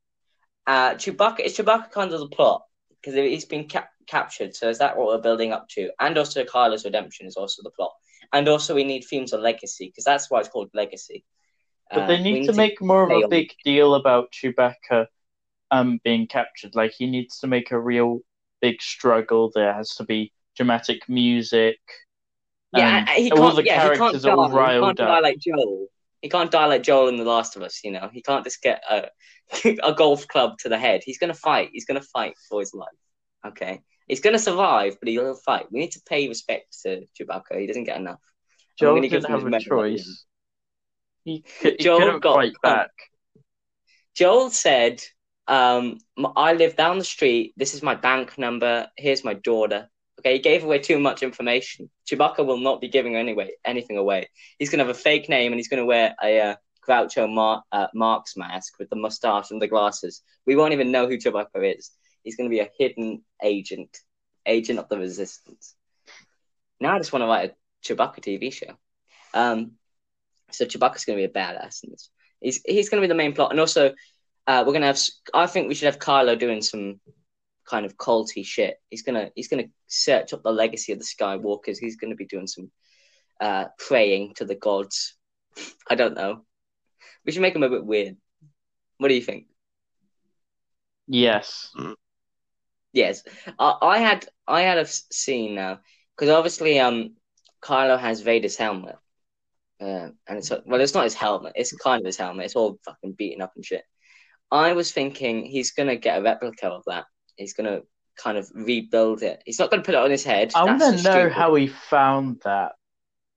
Uh, 0.65 0.91
Chewbacca 0.95 1.41
is 1.41 1.55
Chewbacca 1.58 1.91
kind 1.91 2.12
of 2.13 2.19
the 2.19 2.27
plot 2.29 2.63
because 3.01 3.13
he's 3.13 3.45
been 3.45 3.67
cap- 3.67 3.91
captured. 4.08 4.55
So 4.55 4.69
is 4.69 4.79
that 4.79 4.97
what 4.97 5.08
we're 5.08 5.21
building 5.21 5.51
up 5.51 5.67
to? 5.69 5.91
And 5.99 6.17
also 6.17 6.43
Kylo's 6.43 6.86
redemption 6.86 7.27
is 7.27 7.36
also 7.36 7.62
the 7.63 7.69
plot. 7.71 7.91
And 8.34 8.47
also 8.47 8.73
we 8.73 8.84
need 8.84 9.01
themes 9.03 9.34
of 9.34 9.41
legacy 9.41 9.88
because 9.88 10.05
that's 10.05 10.31
why 10.31 10.39
it's 10.39 10.49
called 10.49 10.69
legacy. 10.73 11.23
But 11.91 12.03
Uh, 12.03 12.08
they 12.08 12.17
we 12.17 12.31
need 12.31 12.45
to 12.47 12.53
make 12.53 12.81
more 12.81 13.03
of 13.03 13.12
a 13.12 13.23
on- 13.25 13.29
big 13.29 13.51
deal 13.63 13.93
about 13.95 14.31
Chewbacca 14.31 15.08
um 15.71 15.99
being 16.03 16.25
captured. 16.27 16.73
Like 16.75 16.93
he 16.93 17.05
needs 17.05 17.39
to 17.39 17.47
make 17.47 17.71
a 17.71 17.79
real 17.79 18.21
big 18.65 18.82
struggle. 18.82 19.51
There 19.54 19.73
has 19.73 19.89
to 19.95 20.04
be 20.04 20.32
dramatic 20.56 21.08
music. 21.08 21.80
Yeah, 22.73 23.06
he 23.13 23.32
all 23.32 23.38
can't. 23.38 23.56
the 23.58 23.65
yeah, 23.65 23.84
he 23.84 23.88
can't 23.89 23.97
characters 23.97 24.23
die. 24.23 24.32
are 24.32 24.38
all 24.38 24.49
he 24.49 24.80
can't 24.82 24.97
die 24.97 25.19
like 25.19 25.39
Joel. 25.39 25.88
He 26.21 26.30
can't 26.30 26.51
die 26.51 26.65
like 26.65 26.84
Joel 26.84 27.10
in 27.10 27.17
The 27.17 27.23
Last 27.23 27.56
of 27.56 27.62
Us. 27.62 27.82
You 27.84 27.91
know, 27.91 28.10
he 28.12 28.21
can't 28.21 28.43
just 28.43 28.62
get 28.62 28.82
a 28.89 29.10
a 29.84 29.93
golf 29.93 30.28
club 30.28 30.58
to 30.60 30.69
the 30.69 30.78
head. 30.78 31.01
He's 31.06 31.19
gonna 31.19 31.34
fight. 31.36 31.69
He's 31.73 31.86
gonna 31.86 32.01
fight 32.01 32.36
for 32.49 32.60
his 32.60 32.73
life. 32.73 32.88
Okay, 33.45 33.82
he's 34.08 34.19
gonna 34.19 34.39
survive, 34.39 34.97
but 34.99 35.08
he'll 35.08 35.36
fight. 35.36 35.71
We 35.71 35.80
need 35.80 35.91
to 35.91 36.01
pay 36.08 36.28
respect 36.28 36.75
to 36.84 37.06
Chewbacca. 37.19 37.60
He 37.60 37.67
doesn't 37.67 37.84
get 37.84 37.99
enough. 37.99 38.19
Joel 38.80 38.99
didn't 39.01 39.30
have 39.30 39.43
a 39.43 39.49
medal 39.49 39.56
at 39.56 39.62
the 39.62 39.89
end. 39.91 39.99
choice. 39.99 40.25
He, 41.23 41.43
could, 41.62 41.75
he 41.78 41.84
Joel 41.84 42.19
got 42.19 42.36
fight 42.36 42.54
back. 42.62 42.91
Joel 44.15 44.49
said, 44.49 45.01
um, 45.47 45.99
"I 46.36 46.53
live 46.53 46.75
down 46.75 46.97
the 46.97 47.03
street. 47.03 47.53
This 47.58 47.73
is 47.73 47.84
my 47.84 47.95
bank 47.95 48.38
number. 48.38 48.88
Here's 48.97 49.23
my 49.23 49.34
daughter." 49.34 49.89
Okay, 50.19 50.34
he 50.34 50.39
gave 50.39 50.63
away 50.63 50.79
too 50.79 50.99
much 50.99 51.23
information. 51.23 51.89
Chewbacca 52.10 52.45
will 52.45 52.58
not 52.58 52.81
be 52.81 52.88
giving 52.88 53.15
anyway 53.15 53.51
anything 53.65 53.97
away. 53.97 54.29
He's 54.58 54.69
gonna 54.69 54.84
have 54.84 54.95
a 54.95 54.99
fake 54.99 55.29
name 55.29 55.51
and 55.51 55.60
he's 55.60 55.67
gonna 55.67 55.86
wear 55.86 56.15
a 56.23 56.39
uh, 56.39 56.55
Groucho 56.88 57.31
Mar- 57.31 57.63
uh, 57.71 57.88
Marx 57.93 58.38
mask 58.38 58.79
with 58.79 58.89
the 58.89 58.95
mustache 58.95 59.51
and 59.51 59.62
the 59.62 59.67
glasses. 59.67 60.21
We 60.45 60.55
won't 60.55 60.73
even 60.73 60.91
know 60.91 61.08
who 61.08 61.17
Chewbacca 61.17 61.77
is. 61.77 61.91
He's 62.23 62.38
gonna 62.38 62.49
be 62.49 62.60
a 62.60 62.69
hidden 62.77 63.23
agent, 63.43 63.97
agent 64.45 64.79
of 64.79 64.89
the 64.89 64.97
Resistance. 64.97 65.75
Now 66.79 66.95
I 66.95 66.99
just 66.99 67.13
want 67.13 67.23
to 67.23 67.27
write 67.27 67.51
a 67.51 67.55
Chewbacca 67.86 68.19
TV 68.19 68.51
show. 68.51 68.75
Um, 69.34 69.73
so 70.51 70.65
Chewbacca's 70.65 71.05
gonna 71.05 71.17
be 71.17 71.23
a 71.25 71.29
badass 71.29 71.84
in 71.84 71.91
this. 71.91 72.10
He's 72.41 72.62
he's 72.65 72.89
gonna 72.89 73.01
be 73.01 73.08
the 73.08 73.15
main 73.15 73.34
plot, 73.34 73.51
and 73.51 73.60
also 73.60 73.93
uh, 74.47 74.63
we're 74.65 74.73
gonna 74.73 74.86
have. 74.88 74.99
I 75.34 75.47
think 75.47 75.67
we 75.67 75.75
should 75.75 75.88
have 75.88 75.99
Kylo 75.99 76.38
doing 76.38 76.62
some 76.62 76.99
kind 77.67 77.86
of 77.86 77.97
culty 77.97 78.45
shit. 78.45 78.79
He's 78.89 79.01
gonna 79.03 79.31
he's 79.36 79.47
gonna 79.47 79.69
search 79.88 80.34
up 80.34 80.43
the 80.43 80.51
legacy 80.51 80.91
of 80.91 80.99
the 80.99 81.05
Skywalkers. 81.05 81.77
He's 81.79 81.97
gonna 81.97 82.15
be 82.15 82.25
doing 82.25 82.47
some 82.47 82.71
uh, 83.41 83.65
praying 83.77 84.36
to 84.36 84.45
the 84.45 84.55
gods. 84.55 85.15
I 85.89 85.95
don't 85.95 86.15
know. 86.15 86.45
We 87.25 87.31
should 87.31 87.41
make 87.41 87.55
him 87.55 87.63
a 87.63 87.69
bit 87.69 87.86
weird. 87.86 88.17
What 88.97 89.08
do 89.08 89.15
you 89.15 89.21
think? 89.21 89.47
Yes. 91.08 91.71
Yes, 92.93 93.23
I, 93.60 93.75
I 93.81 93.97
had 93.99 94.25
I 94.47 94.62
had 94.62 94.77
a 94.77 94.81
s- 94.81 95.03
scene 95.12 95.53
now 95.53 95.79
because 96.15 96.29
obviously 96.34 96.79
um 96.79 97.15
Kylo 97.62 97.99
has 97.99 98.21
Vader's 98.21 98.55
helmet, 98.55 98.95
uh, 99.81 100.10
and 100.27 100.38
it's 100.38 100.49
well 100.65 100.79
it's 100.79 100.93
not 100.93 101.03
his 101.03 101.13
helmet. 101.13 101.53
It's 101.55 101.75
kind 101.75 102.01
of 102.01 102.05
his 102.05 102.15
helmet. 102.15 102.45
It's 102.45 102.55
all 102.55 102.79
fucking 102.86 103.12
beaten 103.13 103.41
up 103.41 103.51
and 103.55 103.65
shit. 103.65 103.84
I 104.51 104.73
was 104.73 104.91
thinking 104.91 105.45
he's 105.45 105.71
gonna 105.71 105.95
get 105.95 106.19
a 106.19 106.21
replica 106.21 106.67
of 106.67 106.84
that. 106.88 107.05
He's 107.36 107.53
gonna 107.53 107.81
kind 108.17 108.38
of 108.38 108.49
rebuild 108.53 109.23
it. 109.23 109.41
He's 109.45 109.60
not 109.60 109.69
gonna 109.69 109.84
put 109.84 109.95
it 109.95 110.01
on 110.01 110.12
his 110.12 110.23
head. 110.23 110.51
I 110.55 110.63
want 110.63 110.79
to 110.79 110.91
know 110.91 110.97
stupid. 110.97 111.34
how 111.34 111.55
he 111.55 111.67
found 111.67 112.41
that 112.43 112.73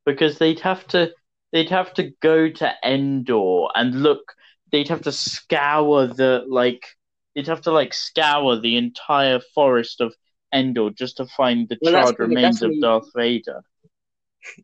because 0.07 0.39
they'd 0.39 0.61
have 0.61 0.87
to 0.89 1.13
they'd 1.53 1.71
have 1.71 1.93
to 1.95 2.13
go 2.21 2.49
to 2.49 2.73
Endor 2.85 3.69
and 3.75 4.03
look. 4.03 4.35
They'd 4.71 4.89
have 4.89 5.03
to 5.03 5.13
scour 5.13 6.07
the 6.07 6.45
like. 6.49 6.85
They'd 7.35 7.47
have 7.47 7.63
to 7.63 7.73
like 7.73 7.95
scour 7.95 8.59
the 8.59 8.77
entire 8.77 9.41
forest 9.55 10.01
of 10.01 10.15
Endor 10.55 10.91
just 10.91 11.19
to 11.19 11.27
find 11.27 11.69
the 11.69 11.79
Well, 11.81 11.93
charred 11.93 12.19
remains 12.19 12.63
of. 12.63 12.73
Darth 12.81 13.11
Vader. 13.15 13.63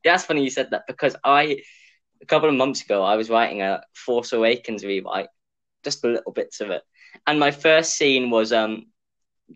That's 0.02 0.24
funny 0.24 0.42
you 0.42 0.50
said 0.50 0.70
that 0.70 0.84
because 0.86 1.16
I, 1.24 1.58
a 2.22 2.26
couple 2.26 2.48
of 2.48 2.54
months 2.54 2.82
ago, 2.82 3.02
I 3.02 3.16
was 3.16 3.28
writing 3.28 3.62
a 3.62 3.82
Force 3.92 4.32
Awakens 4.32 4.84
rewrite, 4.84 5.28
just 5.84 6.02
the 6.02 6.08
little 6.08 6.32
bits 6.32 6.60
of 6.60 6.70
it, 6.70 6.82
and 7.26 7.38
my 7.38 7.50
first 7.50 7.94
scene 7.94 8.30
was 8.30 8.52
um, 8.52 8.86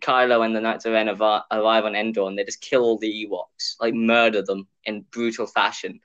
Kylo 0.01 0.45
and 0.45 0.55
the 0.55 0.61
Knights 0.61 0.85
of 0.85 0.93
Ren 0.93 1.09
arri- 1.09 1.43
arrive 1.51 1.85
on 1.85 1.97
Endor 1.97 2.29
and 2.29 2.39
they 2.39 2.45
just 2.45 2.61
kill 2.61 2.83
all 2.83 2.99
the 2.99 3.27
Ewoks, 3.27 3.75
like 3.81 3.95
murder 3.95 4.43
them 4.43 4.67
in 4.85 5.05
brutal 5.11 5.47
fashion, 5.47 6.01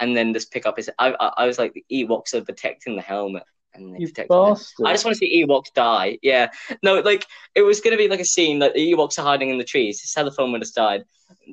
and 0.00 0.16
then 0.16 0.34
just 0.34 0.52
pick 0.52 0.66
up 0.66 0.76
his. 0.76 0.90
I 0.98 1.12
I, 1.12 1.32
I 1.38 1.46
was 1.46 1.58
like 1.58 1.72
the 1.72 1.84
Ewoks 1.92 2.34
are 2.34 2.44
protecting 2.44 2.96
the 2.96 3.02
helmet. 3.02 3.44
And 3.72 3.94
they 3.94 4.00
You 4.00 4.08
protect 4.08 4.30
the 4.30 4.42
bastard! 4.48 4.86
I 4.86 4.92
just 4.92 5.04
want 5.04 5.14
to 5.16 5.18
see 5.18 5.44
Ewoks 5.44 5.72
die. 5.74 6.18
Yeah, 6.22 6.50
no, 6.82 6.98
like 7.00 7.24
it 7.54 7.62
was 7.62 7.80
gonna 7.80 7.96
be 7.96 8.08
like 8.08 8.20
a 8.20 8.24
scene 8.24 8.58
that 8.58 8.74
the 8.74 8.92
Ewoks 8.92 9.18
are 9.18 9.22
hiding 9.22 9.50
in 9.50 9.58
the 9.58 9.64
trees. 9.64 10.00
It's 10.02 10.14
how 10.14 10.24
the 10.24 10.32
film 10.32 10.50
would 10.52 10.62
have 10.62 10.72
died. 10.72 11.04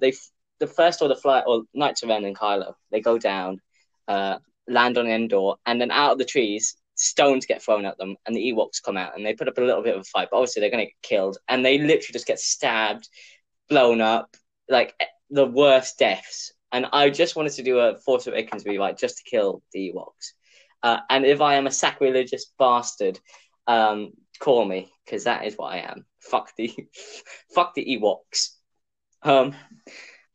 They, 0.02 0.14
the 0.60 0.66
first 0.66 1.02
order 1.04 1.14
flight 1.16 1.44
or 1.46 1.64
Knights 1.76 2.02
of 2.02 2.10
Ren 2.10 2.26
and 2.26 2.36
Kylo, 2.36 2.74
they 2.90 3.02
go 3.02 3.20
down, 3.20 3.62
uh, 4.08 4.40
land 4.68 4.98
on 4.98 5.06
Endor, 5.06 5.54
and 5.68 5.80
then 5.80 5.92
out 5.92 6.14
of 6.14 6.18
the 6.18 6.26
trees, 6.26 6.76
stones 6.98 7.46
get 7.46 7.62
thrown 7.62 7.86
at 7.86 7.98
them, 7.98 8.16
and 8.26 8.36
the 8.36 8.52
Ewoks 8.52 8.82
come 8.84 8.98
out, 8.98 9.16
and 9.16 9.26
they 9.26 9.34
put 9.34 9.48
up 9.48 9.58
a 9.58 9.62
little 9.62 9.84
bit 9.84 9.96
of 9.96 10.02
a 10.02 10.06
fight. 10.06 10.30
But 10.32 10.38
obviously, 10.38 10.60
they're 10.60 10.72
gonna 10.72 10.86
get 10.86 11.02
killed, 11.02 11.38
and 11.48 11.66
they 11.66 11.78
literally 11.78 12.14
just 12.14 12.28
get 12.28 12.40
stabbed, 12.40 13.08
blown 13.70 14.02
up, 14.02 14.36
like 14.70 14.94
eh, 15.00 15.06
the 15.30 15.46
worst 15.46 15.98
deaths. 16.00 16.54
And 16.72 16.86
I 16.92 17.10
just 17.10 17.36
wanted 17.36 17.54
to 17.54 17.64
do 17.64 17.80
a 17.80 17.98
Force 18.00 18.28
Awakens 18.28 18.66
rewrite 18.66 18.98
just 18.98 19.18
to 19.18 19.24
kill 19.24 19.62
the 19.72 19.94
Ewoks. 19.94 20.34
Uh, 20.84 21.00
and 21.10 21.26
if 21.26 21.40
I 21.42 21.56
am 21.56 21.66
a 21.66 21.72
sacrilegious 21.72 22.52
bastard, 22.60 23.20
um, 23.68 24.12
call 24.40 24.66
me 24.66 24.92
because 25.06 25.24
that 25.24 25.46
is 25.46 25.56
what 25.56 25.74
I 25.74 25.78
am. 25.78 26.06
Fuck 26.20 26.52
the, 26.58 26.76
fuck 27.56 27.74
the 27.74 27.86
Ewoks. 27.86 28.50
Um, 29.24 29.56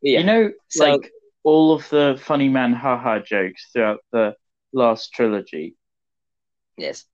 yeah. 0.01 0.19
You 0.19 0.25
know, 0.25 0.51
So- 0.69 0.91
like 0.91 1.11
all 1.43 1.73
of 1.73 1.87
the 1.89 2.19
funny 2.23 2.49
man 2.49 2.73
haha 2.73 3.19
jokes 3.19 3.69
throughout 3.71 3.99
the 4.11 4.35
last 4.73 5.13
trilogy. 5.13 5.75
Yes. 6.77 7.05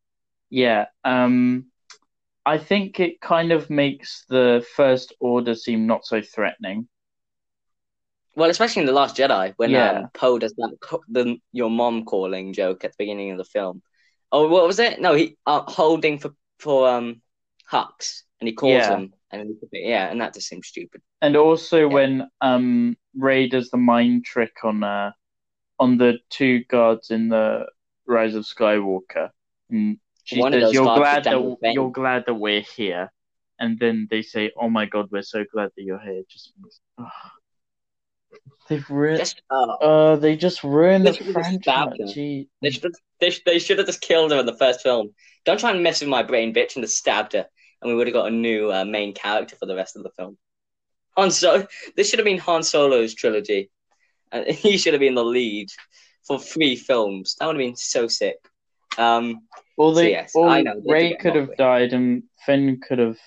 Yeah, 0.49 0.85
um, 1.03 1.67
I 2.45 2.57
think 2.57 2.99
it 2.99 3.21
kind 3.21 3.51
of 3.51 3.69
makes 3.69 4.25
the 4.29 4.65
First 4.75 5.13
Order 5.19 5.55
seem 5.55 5.87
not 5.87 6.05
so 6.05 6.21
threatening. 6.21 6.87
Well, 8.35 8.49
especially 8.49 8.81
in 8.81 8.85
the 8.85 8.93
Last 8.93 9.17
Jedi 9.17 9.53
when 9.57 9.71
Yeah. 9.71 9.91
um, 9.91 10.09
Poe 10.13 10.39
does 10.39 10.53
that 10.55 10.77
co- 10.81 11.03
the 11.09 11.37
your 11.51 11.69
mom 11.69 12.05
calling 12.05 12.53
joke 12.53 12.83
at 12.83 12.91
the 12.91 12.95
beginning 12.97 13.31
of 13.31 13.37
the 13.37 13.43
film. 13.45 13.81
Oh, 14.31 14.47
what 14.47 14.65
was 14.65 14.79
it? 14.79 15.01
No, 15.01 15.13
he 15.15 15.37
uh, 15.45 15.61
holding 15.63 16.19
for 16.19 16.31
for 16.59 16.87
um 16.89 17.21
Hux, 17.71 18.23
and 18.39 18.47
he 18.47 18.53
calls 18.53 18.87
Yeah. 18.87 18.95
him, 18.95 19.13
and 19.31 19.55
yeah, 19.71 20.09
and 20.09 20.21
that 20.21 20.33
just 20.33 20.47
seems 20.47 20.67
stupid. 20.67 21.01
And 21.21 21.35
also 21.35 21.87
Yeah. 21.87 21.93
when 21.93 22.29
um 22.41 22.97
Rey 23.15 23.47
does 23.49 23.69
the 23.69 23.77
mind 23.77 24.25
trick 24.25 24.53
on 24.63 24.83
uh 24.83 25.11
on 25.79 25.97
the 25.97 26.19
two 26.29 26.63
guards 26.65 27.11
in 27.11 27.29
the 27.29 27.67
Rise 28.07 28.35
of 28.35 28.45
Skywalker, 28.45 29.31
and 29.69 29.97
she 30.23 30.39
One 30.39 30.51
says, 30.51 30.73
"You're 30.73 30.95
glad 30.95 31.23
that 31.23 31.57
you're 31.73 31.91
glad 31.91 32.25
that 32.27 32.33
we're 32.33 32.61
here," 32.61 33.11
and 33.59 33.79
then 33.79 34.07
they 34.09 34.21
say, 34.21 34.51
"Oh 34.59 34.69
my 34.69 34.85
God, 34.85 35.09
we're 35.11 35.21
so 35.21 35.45
glad 35.51 35.71
that 35.75 35.83
you're 35.83 35.99
here." 35.99 36.23
Just 36.29 36.53
means, 36.61 36.79
ugh. 36.97 37.07
they've 38.67 38.89
ruined. 38.89 39.19
Just 39.19 39.41
uh, 39.49 39.73
Uh, 39.81 40.15
they 40.17 40.35
just 40.35 40.63
ruined 40.63 41.05
They 41.05 41.11
the 41.11 41.17
should've 41.17 41.35
just 41.35 41.61
stabbed 41.61 41.95
franchise. 41.95 42.15
They 42.61 42.69
should 42.69 42.93
they, 43.19 43.29
sh- 43.29 43.41
they 43.45 43.59
should 43.59 43.77
have 43.77 43.87
just 43.87 44.01
killed 44.01 44.31
her 44.31 44.39
in 44.39 44.45
the 44.45 44.57
first 44.57 44.81
film. 44.81 45.13
Don't 45.45 45.59
try 45.59 45.71
and 45.71 45.83
mess 45.83 46.01
with 46.01 46.09
my 46.09 46.23
brain, 46.23 46.53
bitch, 46.53 46.75
and 46.75 46.83
just 46.83 46.97
stabbed 46.97 47.33
her, 47.33 47.47
and 47.81 47.89
we 47.89 47.95
would 47.95 48.07
have 48.07 48.13
got 48.13 48.27
a 48.27 48.35
new 48.35 48.71
uh, 48.71 48.85
main 48.85 49.13
character 49.13 49.55
for 49.55 49.65
the 49.65 49.75
rest 49.75 49.95
of 49.95 50.03
the 50.03 50.11
film. 50.11 50.37
Han 51.17 51.31
Solo. 51.31 51.67
This 51.95 52.09
should 52.09 52.19
have 52.19 52.25
been 52.25 52.37
Han 52.37 52.63
Solo's 52.63 53.13
trilogy, 53.13 53.71
and 54.31 54.45
he 54.63 54.77
should 54.77 54.93
have 54.93 55.01
been 55.01 55.15
the 55.15 55.23
lead 55.23 55.69
for 56.25 56.39
three 56.39 56.75
films. 56.75 57.35
That 57.39 57.47
would 57.47 57.55
have 57.55 57.65
been 57.65 57.75
so 57.75 58.07
sick. 58.07 58.37
Um, 58.99 59.47
Well, 59.77 59.95
So 59.95 60.01
yes, 60.01 60.31
well, 60.35 60.49
I 60.49 60.61
know, 60.61 60.81
Rey 60.85 61.15
could 61.15 61.35
have 61.35 61.55
died 61.55 61.93
and 61.93 62.23
Finn 62.45 62.81
could 62.85 62.99
have 62.99 63.17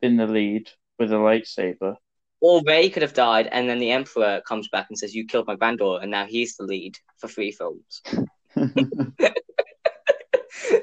been 0.00 0.16
the 0.16 0.26
lead 0.26 0.70
with 0.98 1.12
a 1.12 1.16
lightsaber. 1.16 1.96
or 2.40 2.62
Rey 2.64 2.88
could 2.88 3.02
have 3.02 3.14
died, 3.14 3.48
and 3.50 3.68
then 3.68 3.80
the 3.80 3.90
Emperor 3.90 4.40
comes 4.46 4.68
back 4.68 4.86
and 4.88 4.98
says, 4.98 5.14
"You 5.14 5.26
killed 5.26 5.48
my 5.48 5.56
granddaughter," 5.56 6.02
and 6.02 6.10
now 6.10 6.24
he's 6.24 6.56
the 6.56 6.64
lead 6.64 6.96
for 7.16 7.26
three 7.26 7.50
films. 7.50 8.00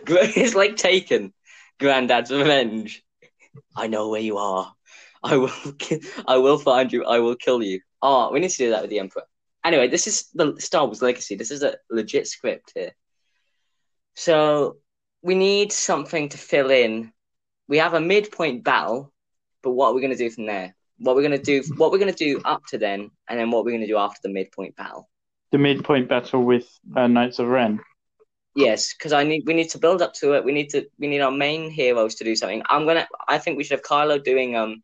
it's 0.07 0.55
like 0.55 0.75
Taken, 0.75 1.33
Granddad's 1.79 2.31
Revenge. 2.31 3.03
I 3.75 3.87
know 3.87 4.09
where 4.09 4.21
you 4.21 4.37
are. 4.37 4.73
I 5.23 5.37
will. 5.37 5.49
ki- 5.79 6.03
I 6.27 6.37
will 6.37 6.57
find 6.57 6.91
you. 6.91 7.05
I 7.05 7.19
will 7.19 7.35
kill 7.35 7.63
you. 7.63 7.81
Oh, 8.01 8.31
we 8.31 8.39
need 8.39 8.51
to 8.51 8.57
do 8.57 8.69
that 8.71 8.81
with 8.81 8.89
the 8.89 8.99
Emperor. 8.99 9.23
Anyway, 9.63 9.87
this 9.87 10.07
is 10.07 10.29
the 10.33 10.55
Star 10.59 10.85
Wars 10.85 11.01
Legacy. 11.01 11.35
This 11.35 11.51
is 11.51 11.63
a 11.63 11.75
legit 11.89 12.27
script 12.27 12.71
here. 12.75 12.91
So 14.15 14.77
we 15.21 15.35
need 15.35 15.71
something 15.71 16.29
to 16.29 16.37
fill 16.37 16.71
in. 16.71 17.11
We 17.67 17.77
have 17.77 17.93
a 17.93 18.01
midpoint 18.01 18.63
battle, 18.63 19.11
but 19.61 19.71
what 19.71 19.89
are 19.89 19.93
we 19.93 20.01
going 20.01 20.13
to 20.13 20.17
do 20.17 20.29
from 20.29 20.45
there? 20.45 20.75
What 20.97 21.15
we're 21.15 21.27
going 21.27 21.39
to 21.39 21.43
do? 21.43 21.63
What 21.75 21.91
we're 21.91 21.97
going 21.97 22.13
to 22.13 22.23
do 22.23 22.41
up 22.45 22.65
to 22.67 22.77
then, 22.77 23.11
and 23.27 23.39
then 23.39 23.51
what 23.51 23.65
we're 23.65 23.71
going 23.71 23.81
to 23.81 23.87
do 23.87 23.97
after 23.97 24.19
the 24.23 24.33
midpoint 24.33 24.75
battle? 24.75 25.09
the 25.55 25.59
midpoint 25.59 26.09
battle 26.09 26.43
with 26.43 26.67
uh, 26.97 27.07
Knights 27.07 27.39
of 27.39 27.47
Ren. 27.47 27.79
Yes, 28.57 28.93
because 28.93 29.13
I 29.13 29.23
need 29.23 29.43
we 29.45 29.53
need 29.53 29.69
to 29.69 29.77
build 29.77 30.01
up 30.01 30.13
to 30.15 30.33
it. 30.33 30.43
We 30.43 30.51
need 30.51 30.69
to 30.71 30.85
we 30.99 31.07
need 31.07 31.21
our 31.21 31.31
main 31.31 31.69
heroes 31.69 32.15
to 32.15 32.25
do 32.25 32.35
something. 32.35 32.61
I'm 32.69 32.85
gonna 32.85 33.07
I 33.25 33.37
think 33.37 33.57
we 33.57 33.63
should 33.63 33.79
have 33.79 33.85
Kylo 33.85 34.21
doing 34.21 34.57
um 34.57 34.83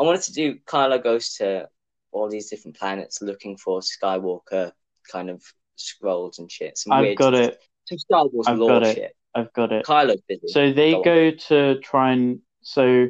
I 0.00 0.02
wanted 0.02 0.22
to 0.22 0.32
do 0.32 0.58
Kylo 0.66 1.02
goes 1.02 1.34
to 1.34 1.68
all 2.10 2.28
these 2.28 2.50
different 2.50 2.76
planets 2.76 3.22
looking 3.22 3.56
for 3.56 3.80
Skywalker 3.80 4.72
kind 5.10 5.30
of 5.30 5.42
scrolls 5.76 6.40
and 6.40 6.50
shit. 6.50 6.76
Some 6.76 6.92
I've 6.92 7.02
weird, 7.02 7.18
got 7.18 7.34
it. 7.34 7.60
Some 7.86 7.98
Star 7.98 8.26
Wars 8.26 8.46
I've 8.48 8.58
lore 8.58 8.68
got 8.68 8.82
it. 8.84 8.94
shit. 8.94 9.16
I've 9.34 9.52
got 9.52 9.72
it. 9.72 9.84
Kylo's 9.84 10.22
busy. 10.28 10.48
So 10.48 10.72
they 10.72 10.92
Go 10.92 11.02
go 11.02 11.30
to 11.30 11.80
try 11.80 12.12
and 12.12 12.40
so 12.62 13.08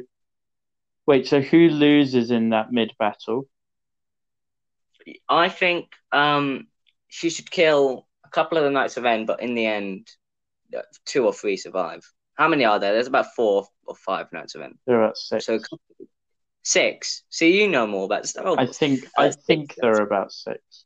wait. 1.05 1.27
So 1.27 1.41
who 1.41 1.69
loses 1.69 2.31
in 2.31 2.49
that 2.49 2.71
mid 2.71 2.91
battle? 2.97 3.47
I 5.29 5.49
think 5.49 5.91
um 6.11 6.67
she 7.07 7.29
should 7.29 7.49
kill 7.49 8.07
a 8.25 8.29
couple 8.29 8.57
of 8.57 8.63
the 8.63 8.71
Knights 8.71 8.97
of 8.97 9.03
Ren, 9.03 9.25
but 9.25 9.41
in 9.41 9.55
the 9.55 9.65
end, 9.65 10.11
two 11.05 11.25
or 11.25 11.33
three 11.33 11.57
survive. 11.57 12.09
How 12.33 12.47
many 12.47 12.65
are 12.65 12.79
there? 12.79 12.93
There's 12.93 13.07
about 13.07 13.33
four 13.35 13.67
or 13.85 13.95
five 13.95 14.33
Knights 14.33 14.55
of 14.55 14.61
Ren. 14.61 14.77
They're 14.85 15.11
six. 15.15 15.45
So 15.45 15.59
six. 16.63 17.23
So 17.29 17.45
you 17.45 17.67
know 17.67 17.87
more 17.87 18.05
about 18.05 18.27
Star 18.27 18.43
Wars. 18.43 18.57
I 18.59 18.65
think 18.65 19.05
I 19.17 19.29
think 19.29 19.75
there 19.77 19.93
are 19.93 20.01
about 20.01 20.33
six. 20.33 20.85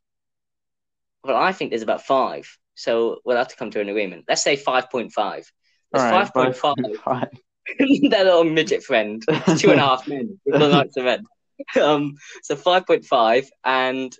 Well, 1.23 1.35
I 1.35 1.51
think 1.51 1.71
there's 1.71 1.81
about 1.81 2.05
five. 2.05 2.57
So 2.79 3.19
we'll 3.25 3.35
have 3.35 3.49
to 3.49 3.57
come 3.57 3.71
to 3.71 3.81
an 3.81 3.89
agreement. 3.89 4.25
Let's 4.27 4.41
say 4.41 4.55
five 4.55 4.89
point 4.89 5.11
five. 5.11 5.51
All 5.93 5.99
There's 5.99 6.11
right, 6.11 6.27
five 6.27 6.33
point 6.33 6.55
five. 6.55 6.75
5.5. 7.77 8.09
Their 8.09 8.23
little 8.23 8.45
midget 8.45 8.83
friend. 8.83 9.21
It's 9.27 9.61
two 9.61 9.71
and 9.71 9.81
a 9.81 9.83
half 9.83 10.07
men. 10.07 10.39
with 10.45 10.61
the 10.61 10.69
Knights 10.69 10.97
of 10.97 11.03
Ren. 11.05 11.23
Um, 11.79 12.15
so 12.41 12.55
five 12.55 12.87
point 12.87 13.03
five, 13.03 13.49
and 13.65 14.15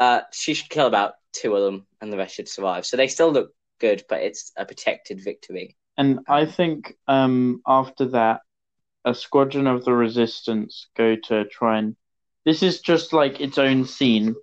uh, 0.00 0.22
she 0.32 0.54
should 0.54 0.68
kill 0.70 0.88
about 0.88 1.14
two 1.32 1.54
of 1.54 1.62
them, 1.62 1.86
and 2.00 2.12
the 2.12 2.16
rest 2.16 2.34
should 2.34 2.48
survive. 2.48 2.84
So 2.84 2.96
they 2.96 3.06
still 3.06 3.30
look 3.32 3.52
good, 3.80 4.02
but 4.08 4.22
it's 4.22 4.50
a 4.56 4.64
protected 4.64 5.22
victory. 5.22 5.76
And 5.96 6.18
I 6.28 6.46
think 6.46 6.94
um, 7.06 7.62
after 7.64 8.06
that, 8.06 8.40
a 9.04 9.14
squadron 9.14 9.68
of 9.68 9.84
the 9.84 9.92
resistance 9.92 10.88
go 10.96 11.14
to 11.28 11.44
try 11.44 11.78
and. 11.78 11.94
This 12.44 12.62
is 12.64 12.80
just 12.80 13.12
like 13.12 13.40
its 13.40 13.56
own 13.56 13.86
scene, 13.86 14.34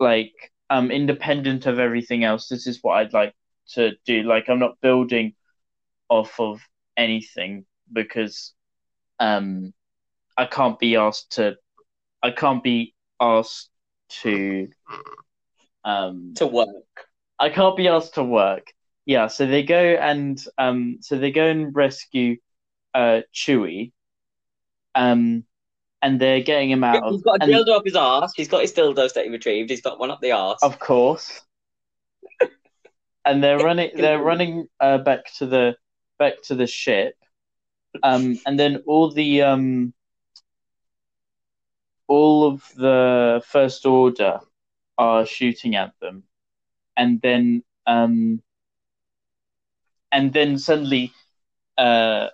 like 0.00 0.32
um, 0.70 0.90
independent 0.90 1.66
of 1.66 1.78
everything 1.78 2.24
else. 2.24 2.48
This 2.48 2.66
is 2.66 2.78
what 2.82 2.98
I'd 2.98 3.12
like 3.12 3.34
to 3.74 3.92
do. 4.04 4.22
Like 4.22 4.48
I'm 4.48 4.58
not 4.58 4.80
building 4.80 5.34
off 6.08 6.38
of 6.40 6.60
anything 6.96 7.64
because 7.92 8.54
um, 9.18 9.72
I 10.36 10.46
can't 10.46 10.78
be 10.78 10.96
asked 10.96 11.32
to. 11.32 11.56
I 12.22 12.30
can't 12.30 12.62
be 12.62 12.94
asked 13.20 13.70
to. 14.22 14.68
Um, 15.84 16.34
To 16.36 16.46
work. 16.46 16.66
I 17.38 17.50
can't 17.50 17.76
be 17.76 17.88
asked 17.88 18.14
to 18.14 18.24
work. 18.24 18.72
Yeah, 19.06 19.28
so 19.28 19.46
they 19.46 19.62
go 19.62 19.78
and 19.78 20.42
um, 20.58 20.98
so 21.00 21.16
they 21.18 21.30
go 21.30 21.46
and 21.46 21.74
rescue 21.74 22.36
uh 22.94 23.20
Chewie, 23.34 23.92
um, 24.94 25.44
and 26.02 26.20
they're 26.20 26.40
getting 26.40 26.70
him 26.70 26.84
out 26.84 27.10
He's 27.10 27.22
got 27.22 27.42
a 27.42 27.46
dildo 27.46 27.76
up 27.76 27.84
his 27.84 27.96
arse. 27.96 28.32
He's 28.36 28.48
got 28.48 28.62
his 28.62 28.72
dildos 28.72 29.14
that 29.14 29.24
he 29.24 29.30
retrieved. 29.30 29.70
He's 29.70 29.80
got 29.80 29.98
one 29.98 30.10
up 30.10 30.20
the 30.20 30.32
arse. 30.32 30.62
of 30.62 30.78
course, 30.78 31.42
and 33.24 33.42
they're 33.42 33.58
running. 33.58 33.90
They're 33.96 34.22
running 34.22 34.68
uh, 34.80 34.98
back 34.98 35.32
to 35.38 35.46
the 35.46 35.76
back 36.18 36.42
to 36.44 36.54
the 36.54 36.66
ship, 36.66 37.16
um, 38.02 38.38
and 38.46 38.58
then 38.58 38.82
all 38.86 39.10
the 39.10 39.42
um, 39.42 39.92
all 42.06 42.46
of 42.46 42.62
the 42.76 43.42
First 43.46 43.86
Order 43.86 44.40
are 44.96 45.26
shooting 45.26 45.74
at 45.74 45.92
them, 46.00 46.24
and 46.96 47.20
then 47.20 47.62
um, 47.86 48.42
and 50.12 50.32
then 50.32 50.58
suddenly, 50.58 51.12
uh, 51.76 52.28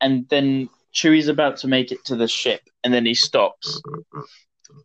and 0.00 0.28
then 0.28 0.68
Chewie's 0.94 1.28
about 1.28 1.56
to 1.58 1.68
make 1.68 1.92
it 1.92 2.04
to 2.06 2.16
the 2.16 2.28
ship, 2.28 2.62
and 2.84 2.92
then 2.92 3.06
he 3.06 3.14
stops. 3.14 3.80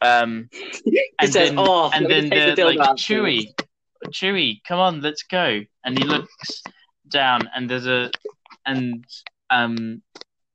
Um, 0.02 0.50
he 0.86 1.02
and 1.20 1.32
says, 1.32 1.50
then, 1.50 1.56
"Oh, 1.58 1.90
and 1.94 2.08
then 2.10 2.30
the 2.30 2.64
like, 2.64 2.80
out." 2.80 2.98
Chewie, 2.98 3.54
Chewie, 4.08 4.62
come 4.68 4.80
on, 4.80 5.02
let's 5.02 5.24
go. 5.24 5.62
And 5.84 5.98
he 5.98 6.06
looks 6.06 6.64
down, 7.10 7.50
and 7.56 7.70
there's 7.70 7.88
a, 7.88 8.12
and 8.66 9.06
um, 9.50 10.02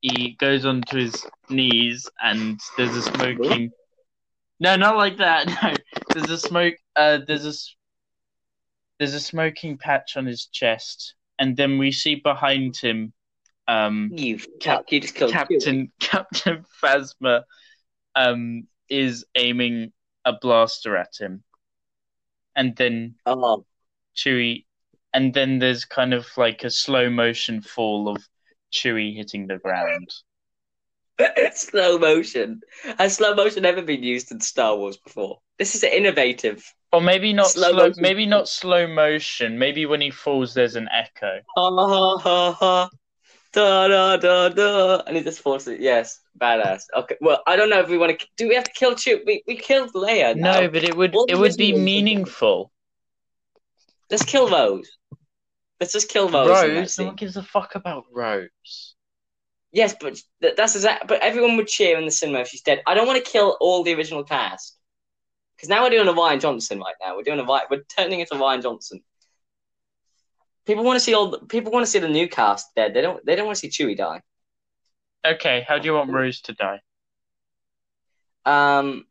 he 0.00 0.36
goes 0.38 0.64
onto 0.64 0.98
his 0.98 1.26
knees, 1.48 2.08
and 2.22 2.60
there's 2.76 2.96
a 2.96 3.02
smoking. 3.02 3.70
No, 4.58 4.76
not 4.76 4.96
like 4.96 5.18
that. 5.18 5.46
No, 5.62 5.74
there's 6.14 6.30
a 6.30 6.38
smoke. 6.38 6.74
Uh, 6.96 7.18
there's 7.26 7.46
a, 7.46 7.52
there's 8.98 9.14
a 9.14 9.20
smoking 9.20 9.78
patch 9.78 10.16
on 10.16 10.26
his 10.26 10.46
chest, 10.46 11.14
and 11.38 11.56
then 11.56 11.78
we 11.78 11.92
see 11.92 12.16
behind 12.16 12.76
him, 12.76 13.12
um, 13.70 14.11
You 14.12 14.38
Cap- 14.61 14.85
You 14.90 15.00
just 15.00 15.14
killed. 15.14 15.33
Captain 15.33 15.92
Captain 16.00 16.64
Phasma, 16.83 17.44
um, 18.16 18.66
is 18.88 19.24
aiming 19.37 19.92
a 20.24 20.33
blaster 20.33 20.96
at 20.96 21.14
him, 21.18 21.44
and 22.56 22.74
then 22.76 23.14
Oh, 23.26 23.64
Chewie, 24.16 24.66
and 25.14 25.33
then 25.33 25.61
there's 25.61 25.85
kind 25.85 26.12
of 26.12 26.26
like 26.37 26.64
a 26.64 26.70
slow 26.70 27.09
motion 27.09 27.62
fall 27.62 28.09
of 28.09 28.26
Chewie 28.72 29.14
hitting 29.14 29.46
the 29.46 29.59
ground. 29.59 30.11
slow 31.54 31.98
motion. 31.98 32.62
Has 32.98 33.14
slow 33.16 33.35
motion 33.35 33.64
ever 33.64 33.83
been 33.83 34.02
used 34.02 34.33
in 34.33 34.40
Star 34.40 34.76
Wars 34.76 34.96
before? 34.96 35.38
This 35.59 35.76
is 35.76 35.85
innovative. 35.85 36.64
Or 36.92 37.00
maybe 37.00 37.33
not 37.33 37.46
Slow 37.46 37.70
slow, 37.70 37.92
maybe 37.98 38.26
not 38.26 38.48
slow 38.48 38.88
motion. 38.88 39.59
Maybe 39.61 39.87
when 39.87 40.00
he 40.00 40.11
falls, 40.11 40.54
there's 40.54 40.74
an 40.74 40.88
echo. 40.92 41.38
Ha 41.56 41.70
ha 41.70 42.18
ha 42.18 42.52
ha. 42.52 42.90
Da 43.52 43.88
da 43.88 44.16
da 44.16 44.48
da. 44.48 45.02
And 45.06 45.16
he 45.16 45.22
just 45.22 45.40
falls. 45.40 45.64
to- 45.64 45.80
Yes, 45.80 46.20
badass. 46.40 46.82
Okay. 46.96 47.16
Well, 47.20 47.42
I 47.46 47.56
don't 47.56 47.68
know 47.70 47.80
if 47.80 47.88
we 47.88 47.98
want 47.98 48.18
to. 48.18 48.26
Do 48.36 48.48
we 48.48 48.54
have 48.54 48.64
to 48.64 48.72
kill 48.72 48.94
Chewie? 48.94 49.22
We 49.26 49.42
we 49.46 49.56
killed 49.56 49.92
Leia. 49.92 50.36
now. 50.36 50.60
No, 50.60 50.68
but 50.68 50.84
it 50.84 50.96
would 50.96 51.14
All 51.14 51.24
it 51.28 51.36
would 51.36 51.56
be 51.56 51.72
meaningful. 51.72 52.70
Let's 54.10 54.24
kill 54.24 54.48
Rose. 54.48 54.88
Let's 55.80 55.92
just 55.92 56.08
kill 56.08 56.28
Rose. 56.28 56.48
Rose, 56.48 56.98
no 56.98 57.06
one 57.06 57.16
gives 57.16 57.36
a 57.36 57.42
fuck 57.42 57.74
about 57.74 58.04
Rose. 58.12 58.94
Yes, 59.72 59.94
but 60.00 60.20
that's 60.40 60.74
exact. 60.74 61.06
But 61.08 61.20
everyone 61.22 61.56
would 61.56 61.68
cheer 61.68 61.96
in 61.98 62.04
the 62.04 62.10
cinema 62.10 62.40
if 62.40 62.48
she's 62.48 62.62
dead. 62.62 62.82
I 62.86 62.94
don't 62.94 63.06
want 63.06 63.24
to 63.24 63.30
kill 63.30 63.56
all 63.60 63.82
the 63.82 63.94
original 63.94 64.24
cast 64.24 64.76
because 65.56 65.68
now 65.68 65.82
we're 65.82 65.90
doing 65.90 66.08
a 66.08 66.12
Rian 66.12 66.40
Johnson 66.40 66.80
right 66.80 66.94
now. 67.00 67.16
We're 67.16 67.22
doing 67.22 67.38
a 67.40 67.44
Rian, 67.44 67.62
we're 67.70 67.82
turning 67.96 68.20
into 68.20 68.34
Rian 68.34 68.62
Johnson. 68.62 69.00
People 70.70 70.85
want 70.85 70.94
to 70.94 71.00
see 71.00 71.14
all. 71.14 71.33
The, 71.33 71.38
people 71.40 71.72
want 71.72 71.85
to 71.85 71.90
see 71.90 71.98
the 71.98 72.09
new 72.09 72.28
cast 72.28 72.68
dead. 72.76 72.94
They 72.94 73.00
don't. 73.00 73.26
They 73.26 73.35
don't 73.35 73.46
want 73.46 73.59
to 73.59 73.68
see 73.68 73.85
Chewie 73.85 73.96
die. 73.96 74.22
Okay, 75.26 75.64
how 75.66 75.80
do 75.80 75.87
you 75.87 75.94
want 75.94 76.12
Rose 76.12 76.42
to 76.42 76.52
die? 76.52 76.80
Um, 78.44 79.04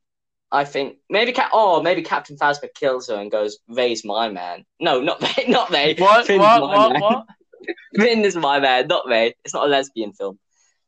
I 0.53 0.63
think 0.63 0.99
maybe 1.09 1.33
Cap. 1.33 1.49
Oh, 1.51 1.83
maybe 1.83 2.01
Captain 2.01 2.37
Phasma 2.37 2.73
kills 2.73 3.09
her 3.09 3.15
and 3.15 3.29
goes, 3.29 3.57
"Rey's 3.67 4.05
my 4.05 4.29
man." 4.29 4.63
No, 4.79 5.01
not 5.01 5.21
Rey. 5.37 5.47
Not 5.49 5.69
Rey. 5.69 5.95
What? 5.97 6.25
Finn's 6.25 6.39
what? 6.39 6.61
my 6.61 6.77
What? 6.77 6.93
man. 6.93 7.01
What? 7.01 7.25
Finn 7.97 8.23
is 8.23 8.37
my 8.37 8.61
man, 8.61 8.87
not 8.87 9.05
Rey. 9.05 9.35
It's 9.43 9.53
not 9.53 9.65
a 9.65 9.69
lesbian 9.69 10.13
film. 10.13 10.39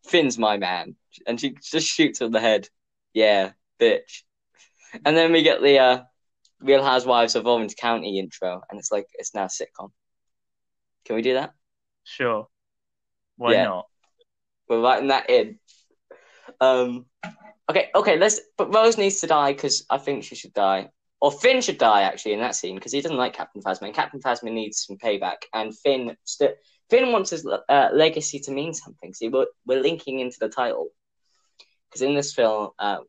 Finn's 0.06 0.38
my 0.38 0.56
man, 0.56 0.96
and 1.28 1.38
she 1.38 1.54
just 1.62 1.86
shoots 1.90 2.20
her 2.20 2.28
in 2.28 2.32
the 2.32 2.40
head. 2.40 2.70
Yeah, 3.14 3.52
bitch. 3.78 4.24
And 5.04 5.18
then 5.18 5.34
we 5.34 5.44
get 5.44 5.62
the 5.62 5.80
uh, 5.80 6.04
Real 6.62 6.82
Housewives 6.82 7.36
of 7.36 7.46
Orange 7.46 7.76
County 7.76 8.20
intro, 8.20 8.62
and 8.70 8.80
it's 8.80 8.90
like 8.90 9.08
it's 9.16 9.36
now 9.36 9.44
a 9.44 9.48
sitcom. 9.48 9.92
Can 11.06 11.16
we 11.16 11.22
do 11.22 11.34
that? 11.34 11.54
Sure. 12.04 12.48
Why 13.38 13.54
Yeah. 13.54 13.64
not? 13.66 13.88
We're 14.68 14.82
writing 14.82 15.08
that 15.10 15.30
in. 15.30 15.60
Um, 16.60 17.06
okay, 17.70 17.90
okay. 17.96 18.18
Let's. 18.18 18.40
But 18.58 18.74
Rose 18.74 18.98
needs 18.98 19.20
to 19.22 19.28
die 19.28 19.54
because 19.54 19.86
I 19.90 19.98
think 19.98 20.24
she 20.24 20.36
should 20.36 20.54
die, 20.54 20.90
or 21.20 21.32
Finn 21.32 21.62
should 21.62 21.78
die 21.78 22.04
actually 22.04 22.34
in 22.34 22.40
that 22.40 22.56
scene 22.56 22.76
because 22.76 22.92
he 22.92 23.02
doesn't 23.02 23.18
like 23.18 23.34
Captain 23.34 23.62
Phasma, 23.62 23.84
and 23.84 23.94
Captain 23.96 24.22
Phasma 24.22 24.52
needs 24.52 24.86
some 24.86 24.98
payback. 24.98 25.44
And 25.54 25.78
Finn, 25.78 26.16
st- 26.24 26.56
Finn 26.90 27.12
wants 27.12 27.32
his 27.32 27.46
uh, 27.46 27.90
legacy 27.94 28.40
to 28.42 28.52
mean 28.52 28.74
something. 28.74 29.14
See, 29.14 29.30
we're 29.30 29.48
we're 29.66 29.82
linking 29.82 30.20
into 30.20 30.38
the 30.40 30.50
title 30.50 30.90
because 31.90 32.02
in 32.02 32.16
this 32.16 32.34
film, 32.34 32.70
uh, 32.80 33.00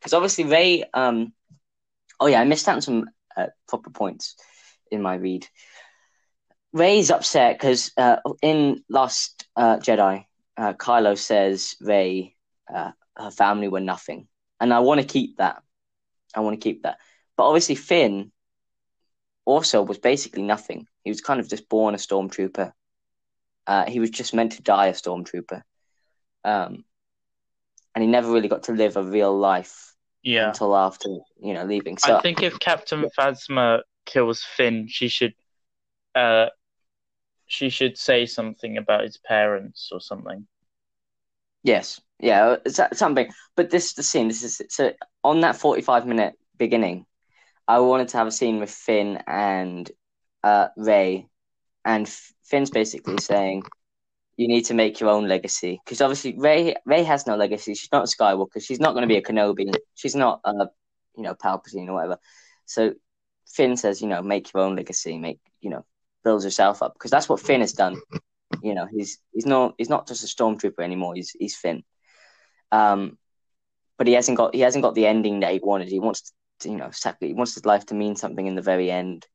because 0.00 0.12
obviously 0.12 0.44
they. 0.44 0.84
Um, 0.92 1.32
oh 2.20 2.26
yeah, 2.26 2.40
I 2.40 2.44
missed 2.44 2.68
out 2.68 2.76
on 2.76 2.82
some 2.82 3.10
uh, 3.36 3.46
proper 3.68 3.90
points 3.90 4.36
in 4.90 5.00
my 5.00 5.14
read. 5.14 5.46
Rey's 6.72 7.10
upset 7.10 7.58
because 7.58 7.92
uh, 7.96 8.16
in 8.40 8.82
Last 8.88 9.46
uh, 9.56 9.76
Jedi, 9.76 10.24
uh, 10.56 10.72
Kylo 10.74 11.16
says 11.18 11.74
Rey, 11.80 12.34
uh, 12.72 12.92
her 13.16 13.30
family 13.30 13.68
were 13.68 13.80
nothing, 13.80 14.28
and 14.60 14.72
I 14.72 14.80
want 14.80 15.00
to 15.00 15.06
keep 15.06 15.36
that. 15.38 15.62
I 16.34 16.40
want 16.40 16.58
to 16.58 16.64
keep 16.64 16.82
that. 16.84 16.98
But 17.36 17.46
obviously 17.46 17.74
Finn 17.74 18.32
also 19.44 19.82
was 19.82 19.98
basically 19.98 20.42
nothing. 20.42 20.86
He 21.04 21.10
was 21.10 21.20
kind 21.20 21.40
of 21.40 21.48
just 21.48 21.68
born 21.68 21.94
a 21.94 21.98
stormtrooper. 21.98 22.72
Uh, 23.66 23.84
he 23.86 24.00
was 24.00 24.10
just 24.10 24.34
meant 24.34 24.52
to 24.52 24.62
die 24.62 24.86
a 24.86 24.92
stormtrooper, 24.92 25.62
um, 26.44 26.84
and 27.94 28.02
he 28.02 28.08
never 28.08 28.30
really 28.32 28.48
got 28.48 28.64
to 28.64 28.72
live 28.72 28.96
a 28.96 29.02
real 29.02 29.36
life 29.36 29.94
Yeah. 30.22 30.48
until 30.48 30.74
after 30.76 31.08
you 31.40 31.52
know 31.54 31.64
leaving. 31.64 31.98
So 31.98 32.16
I 32.16 32.22
think 32.22 32.42
if 32.42 32.58
Captain 32.58 33.04
Phasma 33.16 33.82
kills 34.06 34.42
Finn, 34.42 34.86
she 34.88 35.08
should, 35.08 35.34
uh, 36.14 36.46
she 37.46 37.68
should 37.68 37.98
say 37.98 38.26
something 38.26 38.76
about 38.78 39.04
his 39.04 39.18
parents 39.18 39.90
or 39.92 40.00
something. 40.00 40.46
Yes, 41.62 42.00
yeah, 42.18 42.56
that- 42.64 42.96
something. 42.96 43.32
But 43.56 43.70
this 43.70 43.86
is 43.86 43.92
the 43.94 44.02
scene. 44.02 44.28
This 44.28 44.42
is 44.42 44.62
so 44.68 44.92
on 45.22 45.40
that 45.40 45.56
forty-five 45.56 46.06
minute 46.06 46.34
beginning. 46.56 47.06
I 47.68 47.78
wanted 47.80 48.08
to 48.08 48.16
have 48.16 48.26
a 48.26 48.32
scene 48.32 48.58
with 48.58 48.70
Finn 48.70 49.22
and 49.26 49.90
uh, 50.42 50.68
Rey, 50.76 51.28
and 51.84 52.08
Finn's 52.44 52.70
basically 52.70 53.18
saying, 53.18 53.62
"You 54.36 54.48
need 54.48 54.62
to 54.66 54.74
make 54.74 55.00
your 55.00 55.10
own 55.10 55.28
legacy." 55.28 55.80
Because 55.84 56.00
obviously 56.00 56.34
Rey 56.36 56.74
Rey 56.84 57.04
has 57.04 57.26
no 57.26 57.36
legacy. 57.36 57.74
She's 57.74 57.92
not 57.92 58.04
a 58.04 58.16
Skywalker. 58.16 58.60
She's 58.62 58.80
not 58.80 58.94
going 58.94 59.02
to 59.02 59.08
be 59.08 59.16
a 59.16 59.22
Kenobi. 59.22 59.72
She's 59.94 60.16
not 60.16 60.40
a 60.44 60.68
you 61.16 61.22
know 61.22 61.34
Palpatine 61.34 61.88
or 61.88 61.94
whatever. 61.94 62.18
So 62.66 62.94
Finn 63.48 63.76
says, 63.76 64.00
you 64.02 64.08
know, 64.08 64.22
make 64.22 64.52
your 64.52 64.64
own 64.64 64.76
legacy. 64.76 65.18
Make 65.18 65.40
you 65.60 65.70
know, 65.70 65.84
build 66.24 66.44
herself 66.44 66.82
up 66.82 66.94
because 66.94 67.10
that's 67.10 67.28
what 67.28 67.40
Finn 67.40 67.60
has 67.60 67.72
done. 67.72 68.00
You 68.62 68.74
know, 68.74 68.86
he's 68.90 69.18
he's 69.32 69.46
not 69.46 69.74
he's 69.78 69.88
not 69.88 70.06
just 70.06 70.24
a 70.24 70.26
stormtrooper 70.26 70.80
anymore. 70.82 71.14
He's 71.14 71.30
he's 71.30 71.56
Finn. 71.56 71.82
Um, 72.70 73.18
but 73.98 74.06
he 74.06 74.14
hasn't 74.14 74.36
got 74.36 74.54
he 74.54 74.60
hasn't 74.60 74.82
got 74.82 74.94
the 74.94 75.06
ending 75.06 75.40
that 75.40 75.52
he 75.52 75.60
wanted. 75.62 75.88
He 75.88 76.00
wants 76.00 76.32
to, 76.60 76.70
you 76.70 76.76
know, 76.76 76.90
he 77.20 77.34
wants 77.34 77.54
his 77.54 77.64
life 77.64 77.86
to 77.86 77.94
mean 77.94 78.16
something 78.16 78.46
in 78.46 78.54
the 78.54 78.62
very 78.62 78.90
end. 78.90 79.26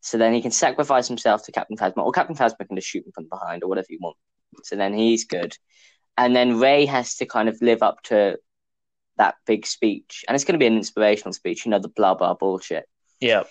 So 0.00 0.18
then 0.18 0.32
he 0.32 0.42
can 0.42 0.50
sacrifice 0.50 1.08
himself 1.08 1.44
to 1.44 1.52
Captain 1.52 1.76
Phasma, 1.76 1.98
or 1.98 2.12
Captain 2.12 2.36
Phasma 2.36 2.66
can 2.66 2.76
just 2.76 2.88
shoot 2.88 3.04
him 3.04 3.12
from 3.12 3.28
behind, 3.28 3.62
or 3.62 3.68
whatever 3.68 3.86
you 3.90 3.98
want. 4.00 4.16
So 4.62 4.76
then 4.76 4.94
he's 4.94 5.24
good, 5.24 5.56
and 6.16 6.34
then 6.34 6.60
Rey 6.60 6.86
has 6.86 7.16
to 7.16 7.26
kind 7.26 7.48
of 7.48 7.60
live 7.60 7.82
up 7.82 8.02
to 8.04 8.38
that 9.16 9.36
big 9.46 9.66
speech, 9.66 10.24
and 10.28 10.34
it's 10.34 10.44
going 10.44 10.54
to 10.54 10.58
be 10.58 10.66
an 10.66 10.76
inspirational 10.76 11.32
speech. 11.32 11.64
You 11.64 11.70
know, 11.70 11.78
the 11.78 11.88
blah 11.88 12.14
blah 12.14 12.34
bullshit 12.34 12.86
Yeah. 13.20 13.44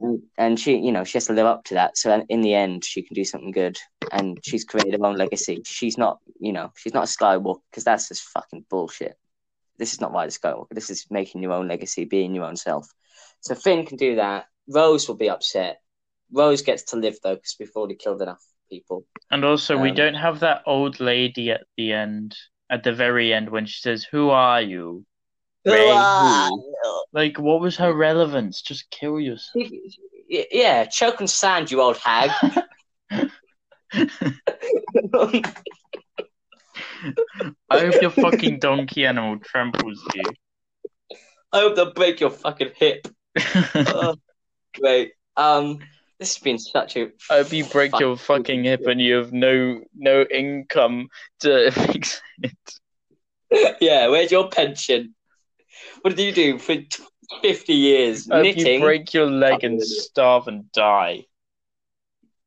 And, 0.00 0.22
and 0.36 0.60
she 0.60 0.76
you 0.76 0.92
know 0.92 1.04
she 1.04 1.18
has 1.18 1.26
to 1.26 1.32
live 1.32 1.46
up 1.46 1.64
to 1.64 1.74
that. 1.74 1.96
So 1.96 2.24
in 2.28 2.40
the 2.40 2.54
end 2.54 2.84
she 2.84 3.02
can 3.02 3.14
do 3.14 3.24
something 3.24 3.52
good 3.52 3.78
and 4.12 4.38
she's 4.42 4.64
created 4.64 4.98
her 4.98 5.06
own 5.06 5.16
legacy. 5.16 5.62
She's 5.64 5.98
not 5.98 6.18
you 6.40 6.52
know 6.52 6.72
she's 6.76 6.94
not 6.94 7.04
a 7.04 7.06
skywalker 7.06 7.60
because 7.70 7.84
that's 7.84 8.08
just 8.08 8.22
fucking 8.22 8.66
bullshit. 8.70 9.16
This 9.78 9.92
is 9.92 10.00
not 10.00 10.12
why 10.12 10.26
the 10.26 10.32
skywalker. 10.32 10.70
This 10.70 10.90
is 10.90 11.06
making 11.10 11.42
your 11.42 11.52
own 11.52 11.68
legacy 11.68 12.04
being 12.04 12.34
your 12.34 12.44
own 12.44 12.56
self. 12.56 12.88
So 13.40 13.54
finn 13.54 13.86
can 13.86 13.96
do 13.96 14.16
that. 14.16 14.46
Rose 14.68 15.08
will 15.08 15.16
be 15.16 15.30
upset. 15.30 15.80
Rose 16.32 16.62
gets 16.62 16.84
to 16.84 16.96
live 16.96 17.18
though 17.22 17.34
because 17.34 17.56
we've 17.58 17.70
already 17.76 17.96
killed 17.96 18.22
enough 18.22 18.42
people. 18.70 19.04
And 19.30 19.44
also, 19.44 19.76
we 19.76 19.90
Um, 19.90 19.96
don't 19.96 20.14
have 20.14 20.40
that 20.40 20.62
old 20.66 21.00
lady 21.00 21.50
at 21.50 21.64
the 21.76 21.92
end, 21.92 22.36
at 22.70 22.82
the 22.82 22.92
very 22.92 23.32
end, 23.32 23.50
when 23.50 23.66
she 23.66 23.80
says, 23.80 24.04
"Who 24.04 24.30
are 24.30 24.62
you?" 24.62 25.04
Rey, 25.66 25.88
who? 25.88 26.74
Like, 27.12 27.38
what 27.38 27.60
was 27.60 27.76
her 27.76 27.92
relevance? 27.94 28.60
Just 28.62 28.90
kill 28.90 29.18
yourself. 29.20 29.66
yeah 30.28 30.84
choke 30.84 31.20
and 31.20 31.30
sand 31.30 31.70
you 31.70 31.80
old 31.80 31.98
hag 31.98 32.30
I 37.70 37.78
hope 37.78 38.00
your 38.00 38.10
fucking 38.10 38.58
donkey 38.58 39.06
animal 39.06 39.38
tramples 39.38 40.02
you. 40.14 40.22
i 41.52 41.60
hope 41.60 41.76
they'll 41.76 41.92
break 41.92 42.20
your 42.20 42.30
fucking 42.30 42.70
hip 42.76 43.06
oh, 43.74 44.16
great 44.80 45.12
um 45.36 45.78
this 46.18 46.34
has 46.34 46.42
been 46.42 46.58
such 46.58 46.96
a 46.96 47.10
I 47.28 47.38
hope 47.42 47.52
you 47.52 47.64
break 47.64 47.98
your 47.98 48.16
fucking 48.16 48.64
hip 48.64 48.86
and 48.86 49.00
you 49.00 49.16
have 49.16 49.32
no 49.32 49.80
no 49.94 50.22
income 50.22 51.08
to 51.40 51.70
fix 51.72 52.22
it. 52.42 53.76
yeah, 53.80 54.06
where's 54.06 54.30
your 54.30 54.48
pension? 54.48 55.14
What 56.04 56.16
did 56.16 56.22
you 56.22 56.32
do 56.32 56.58
for 56.58 56.76
50 57.40 57.72
years? 57.72 58.30
I 58.30 58.36
hope 58.36 58.44
you 58.44 58.52
Knitting, 58.56 58.80
break 58.82 59.14
your 59.14 59.24
leg 59.24 59.64
and 59.64 59.82
starve 59.82 60.48
and 60.48 60.70
die. 60.72 61.24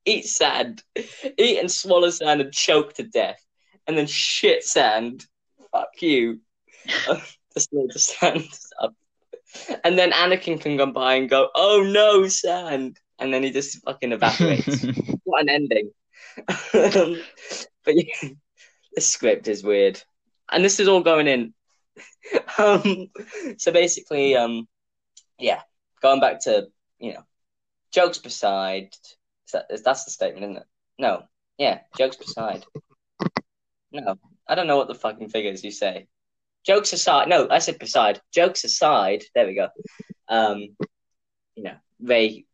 eat 0.06 0.28
sand, 0.28 0.84
eat 0.96 1.58
and 1.58 1.72
swallow 1.72 2.12
sand 2.12 2.40
and 2.40 2.54
choke 2.54 2.94
to 2.94 3.04
death, 3.04 3.44
and 3.88 3.98
then 3.98 4.06
shit 4.06 4.64
sand. 4.64 5.26
Fuck 5.72 5.90
you. 6.02 6.40
Just 7.56 7.74
need 7.74 7.90
the 7.92 7.98
sand 7.98 8.48
up. 8.80 8.94
And 9.84 9.98
then 9.98 10.12
Anakin 10.12 10.62
can 10.62 10.78
come 10.78 10.94
by 10.94 11.16
and 11.16 11.28
go, 11.28 11.50
oh 11.56 11.82
no, 11.82 12.28
sand. 12.28 13.00
And 13.18 13.34
then 13.34 13.42
he 13.42 13.50
just 13.50 13.84
fucking 13.84 14.12
evaporates. 14.12 14.86
what 15.24 15.42
an 15.42 15.50
ending. 15.50 15.90
um, 16.48 17.20
but 17.84 17.96
yeah, 17.96 18.30
this 18.94 19.10
script 19.10 19.48
is 19.48 19.64
weird. 19.64 20.00
And 20.52 20.64
this 20.64 20.80
is 20.80 20.88
all 20.88 21.02
going 21.02 21.28
in. 21.28 21.56
um, 22.58 23.08
so 23.58 23.72
basically, 23.72 24.36
um, 24.36 24.68
yeah, 25.40 25.62
going 26.02 26.20
back 26.20 26.42
to, 26.42 26.68
you 27.00 27.14
know, 27.14 27.24
jokes 27.92 28.18
beside. 28.18 28.90
Is 29.46 29.52
that, 29.54 29.66
is, 29.70 29.84
that's 29.84 30.06
the 30.06 30.12
statement, 30.12 30.44
isn't 30.44 30.58
it? 30.58 30.68
No. 31.00 31.24
Yeah, 31.58 31.80
jokes 31.98 32.18
beside. 32.18 32.66
No, 33.92 34.16
I 34.48 34.56
don't 34.56 34.68
know 34.68 34.78
what 34.78 34.88
the 34.88 34.96
fucking 34.96 35.30
figures 35.30 35.64
you 35.64 35.72
say. 35.72 36.08
Jokes 36.66 36.94
aside. 36.94 37.30
No, 37.30 37.48
I 37.50 37.60
said 37.60 37.80
beside. 37.80 38.22
Jokes 38.34 38.64
aside. 38.64 39.24
There 39.34 39.48
we 39.48 39.56
go. 39.56 39.70
Um, 40.28 40.76
you 41.56 41.64
know, 41.64 41.76
Rey 42.02 42.46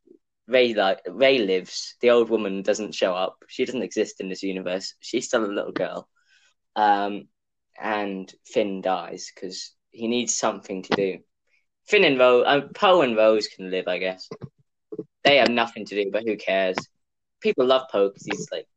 Rey 0.47 0.73
like 0.73 1.01
Rey 1.09 1.39
lives. 1.39 1.95
The 2.01 2.11
old 2.11 2.29
woman 2.29 2.61
doesn't 2.61 2.95
show 2.95 3.13
up. 3.13 3.37
She 3.47 3.65
doesn't 3.65 3.81
exist 3.81 4.21
in 4.21 4.29
this 4.29 4.43
universe. 4.43 4.93
She's 4.99 5.25
still 5.25 5.43
a 5.43 5.47
little 5.47 5.71
girl. 5.71 6.07
Um, 6.75 7.27
and 7.79 8.31
Finn 8.45 8.81
dies 8.81 9.31
because 9.33 9.73
he 9.91 10.07
needs 10.07 10.35
something 10.35 10.83
to 10.83 10.95
do. 10.95 11.19
Finn 11.85 12.03
and 12.03 12.17
Rose, 12.17 12.45
um, 12.47 12.69
Poe 12.73 13.01
and 13.01 13.15
Rose 13.15 13.47
can 13.47 13.69
live, 13.69 13.87
I 13.87 13.97
guess. 13.97 14.29
They 15.23 15.37
have 15.37 15.49
nothing 15.49 15.85
to 15.85 15.95
do, 16.03 16.11
but 16.11 16.23
who 16.23 16.37
cares? 16.37 16.77
People 17.41 17.65
love 17.65 17.83
Poe 17.91 18.09
because 18.09 18.25
he's 18.25 18.47
like 18.51 18.67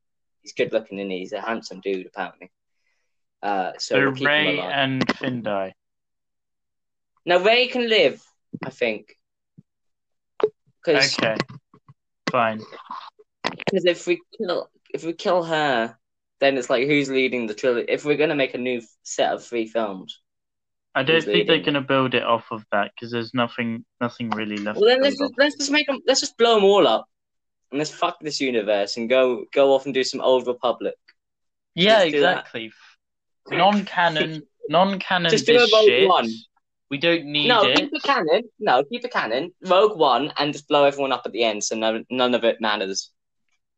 he's 0.43 0.53
good 0.53 0.73
looking 0.73 1.01
and 1.01 1.11
he's 1.11 1.33
a 1.33 1.41
handsome 1.41 1.81
dude 1.81 2.07
apparently. 2.07 2.51
Uh, 3.43 3.73
so 3.79 3.97
So 3.97 4.01
we'll 4.01 4.13
Rey 4.13 4.59
and 4.59 5.17
Finn 5.17 5.43
die. 5.43 5.75
Now 7.25 7.39
Rey 7.39 7.69
can 7.69 7.89
live, 7.89 8.23
I 8.65 8.71
think. 8.71 9.17
Because 10.85 11.17
Okay, 11.19 11.37
fine. 12.31 12.63
Because 13.51 13.85
if 13.85 14.07
we 14.07 14.21
kill 14.39 14.71
if 14.95 15.05
we 15.05 15.13
kill 15.13 15.43
her, 15.43 15.97
then 16.41 16.57
it's 16.59 16.69
like 16.71 16.87
who's 16.87 17.09
leading 17.11 17.47
the 17.47 17.55
trilogy? 17.55 17.87
If 17.91 18.05
we're 18.05 18.17
gonna 18.17 18.35
make 18.35 18.55
a 18.55 18.59
new 18.59 18.83
set 19.03 19.33
of 19.33 19.45
three 19.45 19.67
films, 19.67 20.21
I 20.95 21.03
don't 21.03 21.23
think 21.25 21.47
they're 21.47 21.63
gonna 21.63 21.81
build 21.81 22.15
it 22.15 22.23
off 22.23 22.47
of 22.51 22.65
that 22.73 22.91
because 22.95 23.13
there's 23.13 23.35
nothing, 23.35 23.85
nothing 24.01 24.31
really 24.31 24.57
left. 24.57 24.79
well 24.79 24.89
then 24.89 25.03
let's 25.03 25.19
just, 25.19 25.33
let's 25.39 25.57
just 25.57 25.71
make 25.71 25.87
them. 25.87 26.01
Let's 26.07 26.21
just 26.21 26.37
blow 26.39 26.55
them 26.57 26.65
all 26.65 26.87
up, 26.87 27.07
and 27.71 27.79
let's 27.79 27.91
fuck 27.91 28.19
this 28.21 28.41
universe 28.41 28.97
and 28.97 29.09
go 29.09 29.45
go 29.53 29.75
off 29.75 29.85
and 29.87 29.95
do 29.95 30.05
some 30.05 30.21
old 30.21 30.47
Republic. 30.47 30.95
Yeah, 31.75 31.99
Let's 31.99 32.15
exactly. 32.15 32.73
Non-canon, 33.51 34.43
non-canon. 34.69 35.31
Just 35.31 35.47
do 35.47 35.57
a 35.57 35.61
Rogue 35.61 35.85
shit. 35.85 36.09
One. 36.09 36.29
We 36.91 36.99
don't 36.99 37.25
need 37.27 37.49
No, 37.49 37.65
it. 37.65 37.77
keep 37.77 37.91
the 37.91 38.01
canon. 38.01 38.43
No, 38.61 38.85
keep 38.85 39.03
the 39.03 39.09
canon. 39.09 39.53
Rogue 39.67 39.99
One, 39.99 40.33
and 40.39 40.53
just 40.53 40.69
blow 40.69 40.85
everyone 40.85 41.13
up 41.13 41.23
at 41.27 41.33
the 41.33 41.43
end, 41.45 41.65
so 41.65 41.77
no, 41.77 42.03
none 42.11 42.35
of 42.35 42.45
it 42.45 42.61
matters. 42.61 43.11
It 43.11 43.11
Fucking- 43.11 43.11
You 43.11 43.11
know, 43.13 43.76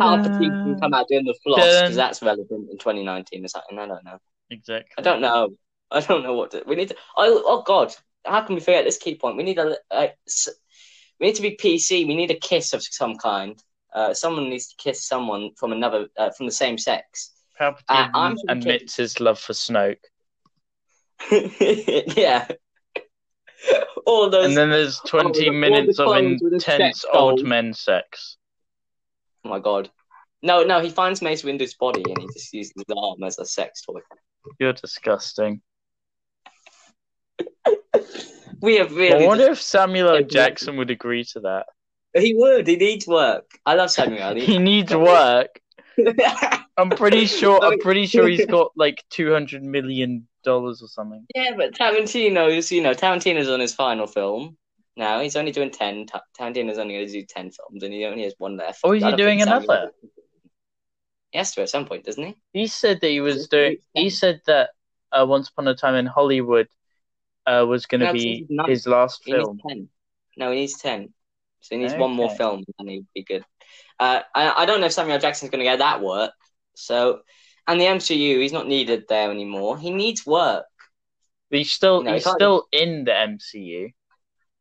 Palpatine 0.00 0.64
can 0.64 0.80
come 0.80 0.94
out 0.94 1.06
doing 1.08 1.24
the 1.24 1.34
floss 1.42 1.58
because 1.82 1.96
that's 1.96 2.22
relevant 2.22 2.70
in 2.70 2.78
2019 2.78 3.44
or 3.44 3.48
something. 3.48 3.78
I 3.78 3.86
don't 3.86 4.04
know. 4.04 4.18
Exactly. 4.50 4.90
I 4.98 5.02
don't 5.02 5.20
know. 5.20 5.50
I 5.90 6.00
don't 6.00 6.22
know 6.22 6.34
what 6.34 6.52
to. 6.52 6.62
We 6.66 6.76
need 6.76 6.88
to. 6.88 6.96
Oh, 7.16 7.42
oh 7.46 7.62
God! 7.62 7.94
How 8.24 8.42
can 8.42 8.54
we 8.54 8.60
forget 8.60 8.84
this 8.84 8.98
key 8.98 9.14
point? 9.16 9.36
We 9.36 9.42
need 9.42 9.58
a. 9.58 9.76
a 9.90 10.12
s- 10.26 10.48
we 11.18 11.26
need 11.26 11.36
to 11.36 11.42
be 11.42 11.56
PC. 11.56 12.06
We 12.06 12.16
need 12.16 12.30
a 12.30 12.38
kiss 12.38 12.72
of 12.72 12.82
some 12.82 13.16
kind. 13.16 13.62
Uh, 13.94 14.14
someone 14.14 14.48
needs 14.48 14.68
to 14.68 14.76
kiss 14.76 15.04
someone 15.06 15.50
from 15.56 15.72
another 15.72 16.06
uh, 16.16 16.30
from 16.30 16.46
the 16.46 16.52
same 16.52 16.78
sex. 16.78 17.32
Palpatine 17.58 17.76
Uh, 17.88 18.08
I'm 18.14 18.36
thinking- 18.36 18.50
admits 18.56 18.96
his 18.96 19.20
love 19.20 19.38
for 19.38 19.52
Snoke, 19.52 19.98
yeah. 22.16 22.48
All 24.06 24.30
those. 24.30 24.46
and 24.46 24.56
then 24.56 24.70
there's 24.70 24.98
all 25.12 25.22
the- 25.22 25.22
20 25.22 25.38
all 25.46 25.52
the 25.52 25.58
minutes 25.58 25.98
of 25.98 26.06
clones 26.06 26.42
with 26.42 26.52
a 26.52 26.56
intense 26.56 27.04
old 27.12 27.44
men 27.44 27.74
sex. 27.74 28.36
Oh 29.44 29.48
my 29.50 29.58
god. 29.58 29.90
No, 30.42 30.62
no, 30.62 30.80
he 30.80 30.88
finds 30.88 31.20
Mace 31.20 31.42
Windu's 31.42 31.74
body 31.74 32.02
and 32.06 32.18
he 32.18 32.26
just 32.28 32.52
uses 32.54 32.72
his 32.74 32.84
arm 32.96 33.22
as 33.22 33.38
a 33.38 33.44
sex 33.44 33.82
toy. 33.82 34.00
You're 34.58 34.72
disgusting. 34.72 35.60
We 38.62 38.76
have 38.76 38.94
really. 38.94 39.24
I 39.24 39.26
wonder 39.26 39.50
if 39.50 39.60
Samuel 39.62 40.16
L. 40.16 40.22
Jackson 40.22 40.76
would 40.76 40.90
agree 40.90 41.24
to 41.32 41.40
that. 41.40 41.64
He 42.14 42.34
would. 42.34 42.66
He 42.66 42.76
needs 42.76 43.06
work. 43.06 43.46
I 43.64 43.74
love 43.74 43.90
Samuel. 43.90 44.34
He 44.38 44.44
He... 44.44 44.58
needs 44.58 44.94
work. 44.94 45.60
I'm 46.80 46.90
pretty 46.90 47.26
sure. 47.26 47.62
I'm 47.62 47.78
pretty 47.78 48.06
sure 48.06 48.26
he's 48.28 48.46
got 48.46 48.72
like 48.76 49.04
two 49.10 49.32
hundred 49.32 49.62
million 49.62 50.26
dollars 50.44 50.82
or 50.82 50.88
something. 50.88 51.26
yeah, 51.34 51.52
but 51.56 51.74
Tarantino's, 51.74 52.72
you 52.72 52.82
know, 52.82 52.94
Tarantino's 52.94 53.48
on 53.48 53.60
his 53.60 53.74
final 53.74 54.06
film. 54.06 54.56
Now 54.96 55.20
he's 55.20 55.36
only 55.36 55.52
doing 55.52 55.70
ten. 55.70 56.06
Ta- 56.06 56.22
Tarantino's 56.38 56.78
only 56.78 56.94
going 56.94 57.06
to 57.06 57.12
do 57.12 57.24
ten 57.24 57.50
films, 57.50 57.82
and 57.82 57.92
he 57.92 58.04
only 58.04 58.24
has 58.24 58.34
one 58.38 58.56
left. 58.56 58.80
Oh, 58.82 58.92
is 58.92 59.02
he 59.02 59.12
doing 59.14 59.42
another? 59.42 59.92
He 61.32 61.38
has 61.38 61.52
to 61.54 61.62
at 61.62 61.68
some 61.68 61.86
point, 61.86 62.04
doesn't 62.04 62.24
he? 62.24 62.36
He 62.52 62.66
said 62.66 63.00
that 63.00 63.08
he 63.08 63.20
was 63.20 63.48
doing. 63.48 63.78
He 63.94 64.10
said 64.10 64.40
that 64.46 64.70
uh, 65.12 65.24
Once 65.28 65.48
Upon 65.48 65.68
a 65.68 65.74
Time 65.74 65.94
in 65.94 66.06
Hollywood 66.06 66.68
uh, 67.46 67.64
was 67.68 67.86
going 67.86 68.00
to 68.00 68.06
No, 68.06 68.12
be 68.12 68.46
his 68.66 68.86
last 68.86 69.24
He 69.24 69.32
film. 69.32 69.60
No, 70.36 70.50
he 70.50 70.60
needs 70.60 70.78
ten. 70.78 71.12
So 71.60 71.76
he 71.76 71.82
needs 71.82 71.94
one 71.94 72.12
more 72.12 72.30
film, 72.30 72.64
and 72.78 72.88
he'd 72.88 73.06
be 73.14 73.22
good. 73.22 73.44
Uh, 73.98 74.20
I, 74.34 74.62
I 74.62 74.66
don't 74.66 74.80
know 74.80 74.86
if 74.86 74.92
Samuel 74.92 75.18
Jackson's 75.18 75.50
going 75.50 75.60
to 75.60 75.70
get 75.70 75.78
that 75.78 76.00
work. 76.00 76.32
So, 76.80 77.20
and 77.66 77.80
the 77.80 77.84
MCU, 77.84 78.40
he's 78.40 78.52
not 78.52 78.66
needed 78.68 79.04
there 79.08 79.30
anymore. 79.30 79.78
He 79.78 79.90
needs 79.90 80.26
work. 80.26 80.64
But 81.50 81.58
he's 81.58 81.72
still. 81.72 82.02
No, 82.02 82.10
he 82.10 82.14
he's 82.16 82.24
can't- 82.24 82.36
still 82.36 82.66
in 82.72 83.04
the 83.04 83.12
MCU. 83.12 83.92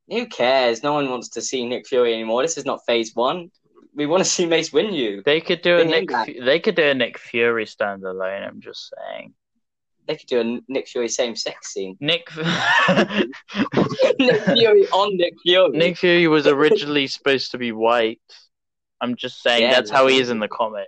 Who 0.10 0.26
cares? 0.26 0.82
No 0.82 0.94
one 0.94 1.10
wants 1.10 1.30
to 1.30 1.42
see 1.42 1.66
Nick 1.68 1.88
Fury 1.88 2.14
anymore. 2.14 2.42
This 2.42 2.58
is 2.58 2.66
not 2.66 2.82
Phase 2.88 3.16
One. 3.16 3.52
We 3.96 4.06
want 4.08 4.24
to 4.24 4.30
see 4.30 4.46
Mace 4.46 4.72
Windu. 4.72 5.24
They 5.24 5.40
could 5.42 5.62
do 5.62 5.76
a 5.78 5.86
Bring 5.86 5.90
Nick. 6.08 6.12
Fu- 6.12 6.44
They 6.46 6.60
could 6.60 6.76
do 6.76 6.84
a 6.84 6.94
Nick 6.96 7.18
Fury 7.20 7.66
standalone. 7.66 8.48
I'm 8.48 8.60
just 8.62 8.92
saying. 8.96 9.34
They 10.08 10.16
could 10.16 10.28
do 10.28 10.40
a 10.40 10.72
Nick 10.72 10.88
Fury 10.88 11.08
same 11.10 11.36
sex 11.36 11.74
scene. 11.74 11.96
Nick. 12.00 12.28
Nick 14.20 14.42
Fury 14.44 14.88
on 14.88 15.18
Nick 15.18 15.34
Fury. 15.44 15.78
Nick 15.78 15.98
Fury 15.98 16.28
was 16.28 16.48
originally 16.48 17.08
supposed 17.08 17.52
to 17.52 17.58
be 17.58 17.72
white. 17.72 18.22
I'm 19.02 19.16
just 19.16 19.42
saying 19.42 19.62
Yeah, 19.64 19.76
that's 19.76 19.92
how 19.92 20.08
he 20.08 20.20
is 20.20 20.30
in 20.30 20.40
the 20.40 20.48
comic. 20.48 20.88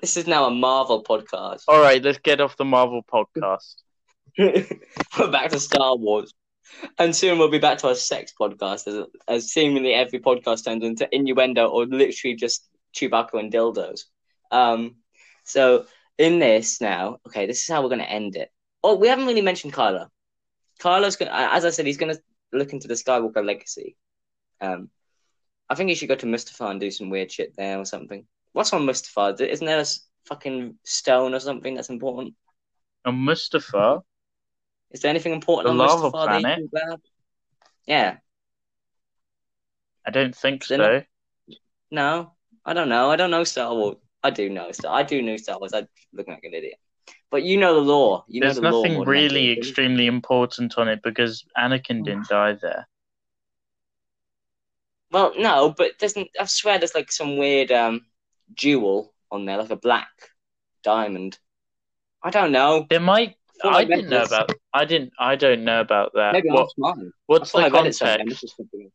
This 0.00 0.16
is 0.16 0.26
now 0.26 0.46
a 0.46 0.50
Marvel 0.50 1.02
podcast. 1.02 1.62
All 1.68 1.80
right, 1.80 2.02
let's 2.02 2.18
get 2.18 2.40
off 2.40 2.56
the 2.56 2.64
Marvel 2.64 3.02
podcast. 3.02 3.76
We're 4.38 5.30
back 5.30 5.50
to 5.50 5.60
Star 5.60 5.96
Wars. 5.96 6.32
And 6.98 7.14
soon 7.14 7.38
we'll 7.38 7.50
be 7.50 7.58
back 7.58 7.78
to 7.78 7.88
our 7.88 7.94
sex 7.94 8.32
podcast 8.38 8.88
as, 8.88 9.06
as 9.28 9.52
seemingly 9.52 9.94
every 9.94 10.18
podcast 10.18 10.64
turns 10.64 10.82
into 10.82 11.08
innuendo 11.14 11.68
or 11.68 11.86
literally 11.86 12.34
just 12.34 12.68
Chewbacca 12.94 13.38
and 13.38 13.52
dildos. 13.52 14.02
Um, 14.50 14.96
so 15.44 15.86
in 16.18 16.38
this 16.38 16.80
now, 16.80 17.18
okay, 17.26 17.46
this 17.46 17.62
is 17.62 17.68
how 17.68 17.82
we're 17.82 17.88
going 17.88 18.00
to 18.00 18.10
end 18.10 18.36
it. 18.36 18.50
Oh, 18.82 18.96
we 18.96 19.08
haven't 19.08 19.26
really 19.26 19.42
mentioned 19.42 19.72
Kylo. 19.72 20.08
Kylo's 20.80 21.16
going 21.16 21.30
as 21.32 21.64
I 21.64 21.70
said, 21.70 21.86
he's 21.86 21.96
going 21.96 22.14
to 22.14 22.20
look 22.52 22.72
into 22.72 22.88
the 22.88 22.94
Skywalker 22.94 23.44
legacy. 23.44 23.96
Um, 24.60 24.90
I 25.68 25.74
think 25.74 25.88
he 25.88 25.94
should 25.94 26.08
go 26.08 26.16
to 26.16 26.26
Mustafar 26.26 26.70
and 26.70 26.80
do 26.80 26.90
some 26.90 27.10
weird 27.10 27.30
shit 27.30 27.54
there 27.56 27.78
or 27.78 27.84
something. 27.84 28.26
What's 28.54 28.72
on 28.72 28.86
Mustafar? 28.86 29.38
Isn't 29.40 29.66
there 29.66 29.80
a 29.80 29.84
fucking 30.26 30.76
stone 30.84 31.34
or 31.34 31.40
something 31.40 31.74
that's 31.74 31.90
important? 31.90 32.34
And 33.04 33.26
Mustafar, 33.28 34.02
Is 34.92 35.00
there 35.00 35.10
anything 35.10 35.32
important 35.32 35.76
The 35.76 35.82
on 35.82 35.88
lava 35.88 36.06
you 36.06 36.68
planet? 36.68 37.00
Yeah. 37.84 38.16
I 40.06 40.10
don't 40.10 40.36
think 40.36 40.62
so. 40.62 41.02
No, 41.90 42.32
I 42.64 42.74
don't 42.74 42.88
know. 42.88 43.10
I 43.10 43.16
don't 43.16 43.32
know 43.32 43.42
Star 43.42 43.74
Wars. 43.74 43.96
I 44.22 44.30
do 44.30 44.48
know 44.48 44.70
Star. 44.70 44.94
I 44.94 45.02
do 45.02 45.20
know 45.20 45.36
Star 45.36 45.58
Wars. 45.58 45.72
I'm 45.74 45.88
looking 46.12 46.34
like 46.34 46.44
an 46.44 46.54
idiot. 46.54 46.78
But 47.32 47.42
you 47.42 47.56
know 47.56 47.74
the 47.74 47.80
law. 47.80 48.24
You 48.28 48.40
know 48.40 48.52
the 48.52 48.60
law 48.60 48.82
nothing 48.82 48.94
more 48.94 49.04
really 49.04 49.52
do. 49.52 49.60
extremely 49.60 50.06
important 50.06 50.78
on 50.78 50.86
it 50.86 51.02
because 51.02 51.44
Anakin 51.58 52.04
didn't 52.04 52.28
die 52.28 52.52
there. 52.52 52.86
Well, 55.10 55.32
no, 55.36 55.74
but 55.76 55.98
doesn't 55.98 56.28
I 56.38 56.44
swear 56.44 56.78
there's 56.78 56.94
like 56.94 57.10
some 57.10 57.36
weird 57.36 57.72
um 57.72 58.06
jewel 58.52 59.12
on 59.30 59.44
there, 59.46 59.56
like 59.58 59.70
a 59.70 59.76
black 59.76 60.08
diamond. 60.82 61.38
I 62.22 62.30
don't 62.30 62.52
know. 62.52 62.86
There 62.90 63.00
might. 63.00 63.36
Thought 63.62 63.74
I 63.74 63.84
didn't 63.84 64.10
know 64.10 64.20
this. 64.20 64.28
about. 64.28 64.50
I 64.72 64.84
didn't. 64.84 65.12
I 65.18 65.36
don't 65.36 65.64
know 65.64 65.80
about 65.80 66.12
that. 66.14 66.32
Maybe 66.32 66.48
What? 66.50 66.70
I 66.84 66.92
What's 67.26 67.52
the 67.52 67.58
I 67.58 67.70
context? 67.70 68.00
This 68.26 68.42
is 68.44 68.54
something- 68.56 68.90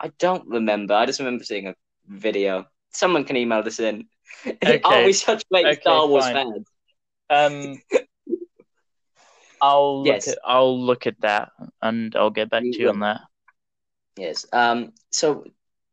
I 0.00 0.10
don't 0.18 0.46
remember. 0.48 0.94
I 0.94 1.06
just 1.06 1.20
remember 1.20 1.44
seeing 1.44 1.68
a 1.68 1.74
video. 2.08 2.66
Someone 2.90 3.24
can 3.24 3.36
email 3.36 3.62
this 3.62 3.80
in. 3.80 4.06
Okay. 4.46 4.80
Aren't 4.84 5.06
we 5.06 5.12
such 5.12 5.48
great 5.48 5.66
Okay, 5.66 5.80
Star 5.80 6.06
Wars 6.08 6.24
fine. 6.24 6.34
fans? 6.34 6.66
Um, 7.30 7.82
I'll 9.60 10.02
Yes. 10.04 10.26
look 10.26 10.36
at. 10.36 10.42
I'll 10.44 10.80
look 10.80 11.06
at 11.06 11.20
that 11.20 11.52
and 11.80 12.14
I'll 12.16 12.30
get 12.30 12.50
back 12.50 12.64
You 12.64 12.72
to 12.72 12.78
you 12.80 12.88
on 12.88 13.00
that. 13.00 13.20
Yes. 14.16 14.46
Um. 14.52 14.92
So 15.10 15.44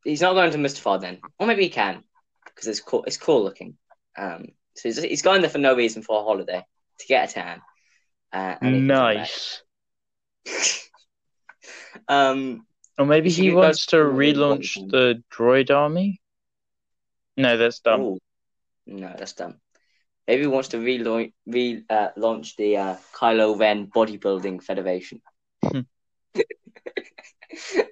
he's 0.03 0.21
not 0.21 0.33
going 0.33 0.51
to 0.51 0.57
Mustafar 0.57 0.99
then, 0.99 1.19
or 1.37 1.45
maybe 1.47 1.63
he 1.63 1.69
can, 1.69 2.03
because 2.59 2.67
it's 2.67 2.81
cool. 2.81 3.05
It's 3.05 3.17
cool 3.17 3.43
looking. 3.43 3.77
Um. 4.17 4.47
So 4.75 4.89
he's, 4.89 5.01
he's 5.01 5.21
going 5.21 5.41
there 5.41 5.49
for 5.49 5.57
no 5.59 5.75
reason 5.75 6.01
for 6.01 6.19
a 6.19 6.23
holiday 6.23 6.63
to 6.99 7.07
get 7.07 7.29
a 7.29 7.33
tan. 7.33 7.61
Uh, 8.33 8.55
and 8.61 8.75
he 8.75 8.81
can 8.81 8.89
come 8.89 9.15
back. 9.15 9.29
Nice. 10.45 10.85
Um. 12.07 12.65
Or 12.97 13.05
maybe 13.05 13.29
he 13.29 13.51
wants 13.51 13.87
to 13.87 13.97
relaunch 13.97 14.73
the 14.89 15.23
droid 15.31 15.73
army. 15.73 16.21
No, 17.37 17.55
that's 17.55 17.79
dumb. 17.79 18.01
ooh. 18.01 18.19
No, 18.85 19.13
that's 19.17 19.33
dumb. 19.33 19.55
Maybe 20.27 20.41
he 20.41 20.47
wants 20.47 20.69
to 20.69 20.77
relaunch 20.77 21.31
re, 21.45 21.83
uh, 21.89 22.09
launch 22.15 22.55
the 22.57 22.77
uh, 22.77 22.95
Kylo 23.13 23.57
Ren 23.57 23.87
Bodybuilding 23.87 24.61
Federation. 24.63 25.21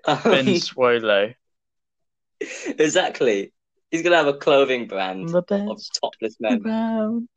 Um, 0.05 0.19
Ben 0.23 0.45
Swolo. 0.45 1.35
exactly. 2.39 3.51
He's 3.91 4.01
gonna 4.03 4.17
have 4.17 4.27
a 4.27 4.33
clothing 4.33 4.87
brand 4.87 5.29
the 5.29 5.37
of 5.39 5.81
topless 6.01 6.35
men. 6.39 6.61
around. 6.65 7.29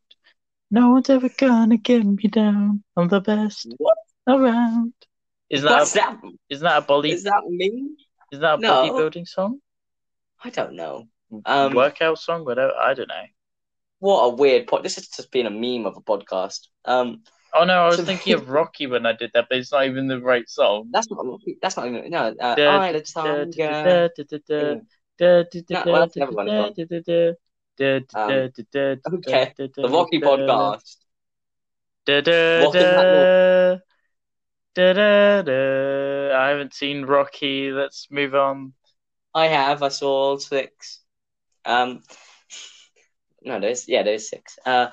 No 0.71 0.91
one's 0.91 1.11
ever 1.11 1.29
gonna 1.29 1.77
get 1.77 2.05
me 2.05 2.29
down. 2.29 2.83
I'm 2.97 3.09
the 3.09 3.21
best 3.21 3.73
What? 3.79 3.97
around. 4.27 4.93
Isn't 5.49 5.69
What's 5.69 5.93
that, 5.95 6.13
a, 6.13 6.21
that? 6.23 6.33
isn't 6.49 6.65
that 6.65 6.79
a 6.79 6.87
body? 6.87 7.11
Is 7.13 7.25
that 7.25 7.43
mean? 7.49 7.97
Isn't 8.33 8.43
that 8.43 8.59
a 8.59 8.61
No. 8.61 8.71
bodybuilding 8.93 9.27
song? 9.27 9.61
I 10.43 10.51
don't 10.51 10.75
know. 10.75 11.09
Um, 11.45 11.75
Workout 11.75 12.19
song? 12.19 12.45
Whatever. 12.45 12.73
I 12.75 12.95
don't 12.95 13.09
know. 13.09 13.25
What 13.99 14.21
a 14.23 14.29
weird 14.31 14.67
pod. 14.69 14.83
This 14.85 14.95
has 14.97 15.09
just 15.09 15.31
been 15.31 15.47
a 15.47 15.51
meme 15.51 15.87
of 15.87 15.97
a 15.97 16.01
podcast. 16.01 16.69
Um, 16.85 17.23
Oh 17.53 17.65
no, 17.65 17.83
I 17.83 17.87
was 17.89 17.97
So- 17.97 18.05
thinking 18.05 18.35
of 18.35 18.49
Rocky 18.49 18.87
when 18.87 19.07
I 19.07 19.13
did 19.13 19.33
that, 19.35 19.47
but 19.49 19.59
it's 19.59 19.73
not 19.73 19.85
even 19.85 20.07
the 20.07 20.21
right 20.21 20.49
song. 20.49 20.89
that's 20.93 21.11
not. 21.11 21.27
That's 21.61 21.77
not 21.77 21.89
even. 21.89 22.09
No. 22.09 22.29
Uh, 22.41 22.55
Da- 22.55 22.81
I 22.81 22.93
the 22.93 23.01
Da- 23.01 24.39
da- 24.47 24.81
okay, 29.07 29.55
The 29.77 29.89
Rocky 29.89 30.21
podcast. 30.21 30.97
I 36.35 36.49
haven't 36.49 36.75
seen 36.75 37.05
Rocky. 37.05 37.71
Let's 37.73 38.09
move 38.11 38.35
on. 38.35 38.73
I 39.35 39.47
have. 39.47 39.83
I 39.83 39.89
saw 39.89 40.11
all 40.11 40.39
six. 40.39 41.01
Um, 41.65 42.03
no, 43.43 43.61
there's 43.61 43.89
yeah, 43.89 44.03
there's 44.03 44.29
six. 44.29 44.59
Uh, 44.65 44.89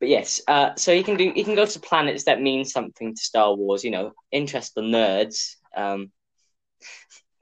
but 0.00 0.08
yes. 0.08 0.40
Uh, 0.46 0.74
so 0.76 0.92
you 0.92 1.04
can 1.04 1.16
do. 1.16 1.32
You 1.34 1.44
can 1.44 1.54
go 1.54 1.66
to 1.66 1.80
planets 1.80 2.24
that 2.24 2.40
mean 2.40 2.64
something 2.64 3.14
to 3.14 3.20
Star 3.20 3.54
Wars. 3.54 3.84
You 3.84 3.90
know, 3.90 4.12
interest 4.30 4.74
the 4.74 4.82
nerds. 4.82 5.56
Um, 5.76 6.10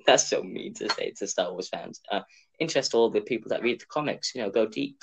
that's 0.06 0.28
so 0.28 0.42
mean 0.42 0.74
to 0.74 0.88
say 0.90 1.12
to 1.18 1.26
Star 1.26 1.52
Wars 1.52 1.68
fans. 1.68 2.00
Uh, 2.10 2.22
interest 2.58 2.94
all 2.94 3.10
the 3.10 3.20
people 3.20 3.50
that 3.50 3.62
read 3.62 3.80
the 3.80 3.86
comics. 3.86 4.34
You 4.34 4.42
know, 4.42 4.50
go 4.50 4.66
deep. 4.66 5.02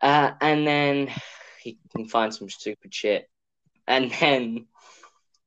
Uh, 0.00 0.32
and 0.40 0.66
then 0.66 1.10
he 1.62 1.78
can 1.94 2.06
find 2.06 2.34
some 2.34 2.48
stupid 2.48 2.94
shit, 2.94 3.28
and 3.86 4.10
then 4.20 4.66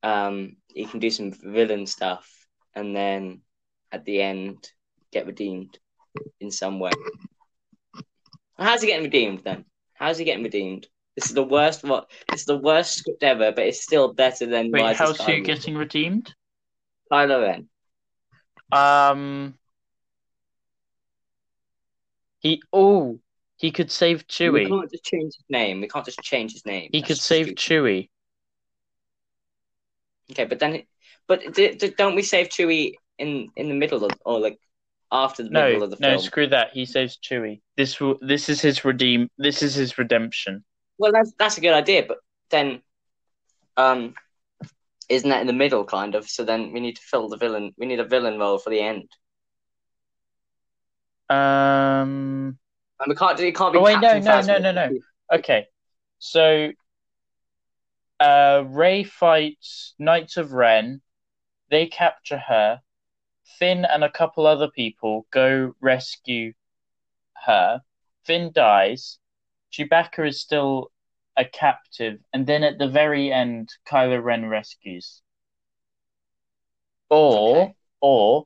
um, 0.03 0.57
he 0.73 0.85
can 0.85 0.99
do 0.99 1.09
some 1.09 1.31
villain 1.31 1.87
stuff, 1.87 2.29
and 2.75 2.95
then 2.95 3.41
at 3.91 4.05
the 4.05 4.21
end 4.21 4.69
get 5.11 5.27
redeemed 5.27 5.77
in 6.39 6.51
some 6.51 6.79
way. 6.79 6.91
How's 8.57 8.81
he 8.81 8.87
getting 8.87 9.05
redeemed 9.05 9.43
then? 9.43 9.65
How's 9.93 10.17
he 10.17 10.25
getting 10.25 10.43
redeemed? 10.43 10.87
This 11.15 11.27
is 11.27 11.33
the 11.33 11.43
worst. 11.43 11.83
What? 11.83 12.09
This 12.29 12.41
is 12.41 12.45
the 12.45 12.57
worst 12.57 12.95
script 12.95 13.23
ever, 13.23 13.51
but 13.51 13.65
it's 13.65 13.83
still 13.83 14.13
better 14.13 14.45
than 14.45 14.71
Wait, 14.71 14.95
how's 14.95 15.23
he 15.25 15.41
getting 15.41 15.75
redeemed? 15.75 16.33
Kylo 17.11 17.41
Ren. 17.41 17.69
Um, 18.73 19.55
he 22.39 22.61
oh, 22.73 23.19
he 23.57 23.71
could 23.71 23.91
save 23.91 24.27
Chewie. 24.27 24.53
We 24.53 24.69
can't 24.69 24.91
just 24.91 25.03
change 25.03 25.35
his 25.35 25.45
name. 25.49 25.81
We 25.81 25.87
can't 25.87 26.05
just 26.05 26.21
change 26.21 26.53
his 26.53 26.65
name. 26.65 26.89
He 26.91 26.99
That's 26.99 27.07
could 27.07 27.17
save 27.17 27.45
stupid. 27.45 27.59
Chewie. 27.59 28.09
Okay, 30.31 30.45
but 30.45 30.59
then, 30.59 30.83
but 31.27 31.53
d- 31.53 31.75
d- 31.75 31.93
don't 31.97 32.15
we 32.15 32.21
save 32.21 32.49
Chewie 32.49 32.93
in 33.19 33.49
in 33.55 33.69
the 33.69 33.75
middle 33.75 34.03
of, 34.03 34.11
or 34.25 34.39
like 34.39 34.59
after 35.11 35.43
the 35.43 35.49
middle 35.49 35.83
of 35.83 35.91
the 35.91 35.97
no, 35.99 36.09
film. 36.09 36.19
screw 36.19 36.47
that. 36.47 36.71
He 36.73 36.85
saves 36.85 37.17
Chewie. 37.17 37.61
This 37.77 37.99
will. 37.99 38.17
This 38.21 38.49
is 38.49 38.61
his 38.61 38.83
redeem. 38.83 39.29
This 39.37 39.61
is 39.61 39.75
his 39.75 39.97
redemption. 39.97 40.63
Well, 40.97 41.11
that's 41.11 41.33
that's 41.37 41.57
a 41.57 41.61
good 41.61 41.73
idea, 41.73 42.05
but 42.07 42.17
then, 42.49 42.81
um, 43.77 44.15
isn't 45.09 45.29
that 45.29 45.41
in 45.41 45.47
the 45.47 45.53
middle 45.53 45.83
kind 45.85 46.15
of? 46.15 46.27
So 46.29 46.43
then 46.43 46.71
we 46.73 46.79
need 46.79 46.95
to 46.95 47.01
fill 47.01 47.29
the 47.29 47.37
villain. 47.37 47.73
We 47.77 47.85
need 47.85 47.99
a 47.99 48.05
villain 48.07 48.39
role 48.39 48.57
for 48.57 48.69
the 48.69 48.79
end, 48.81 49.09
Um. 51.29 52.57
and 52.99 53.07
we 53.09 53.15
can't. 53.15 53.39
It 53.39 53.55
can't 53.55 53.73
be. 53.73 53.79
Oh, 53.79 53.83
wait, 53.83 53.95
no, 53.99 54.21
Captain 54.21 54.23
no, 54.23 54.31
Phasma. 54.31 54.61
no, 54.61 54.71
no, 54.71 54.87
no. 54.89 54.99
Okay, 55.33 55.67
so 56.19 56.71
uh, 58.19 58.63
Rey 58.67 59.03
fights 59.03 59.93
Knights 59.99 60.37
of 60.37 60.53
Ren. 60.53 61.01
They 61.69 61.87
capture 61.87 62.37
her. 62.37 62.81
Finn 63.59 63.85
and 63.85 64.03
a 64.03 64.09
couple 64.11 64.47
other 64.47 64.69
people 64.69 65.25
go 65.31 65.73
rescue 65.81 66.53
her. 67.45 67.81
Finn 68.25 68.51
dies. 68.53 69.19
Chewbacca 69.71 70.27
is 70.27 70.39
still 70.39 70.91
a 71.35 71.45
captive, 71.45 72.19
and 72.31 72.45
then 72.45 72.63
at 72.63 72.77
the 72.77 72.87
very 72.87 73.31
end, 73.31 73.69
Kylo 73.87 74.23
Ren 74.23 74.45
rescues. 74.47 75.21
Or, 77.09 77.61
Okay. 77.61 77.75
or, 78.01 78.45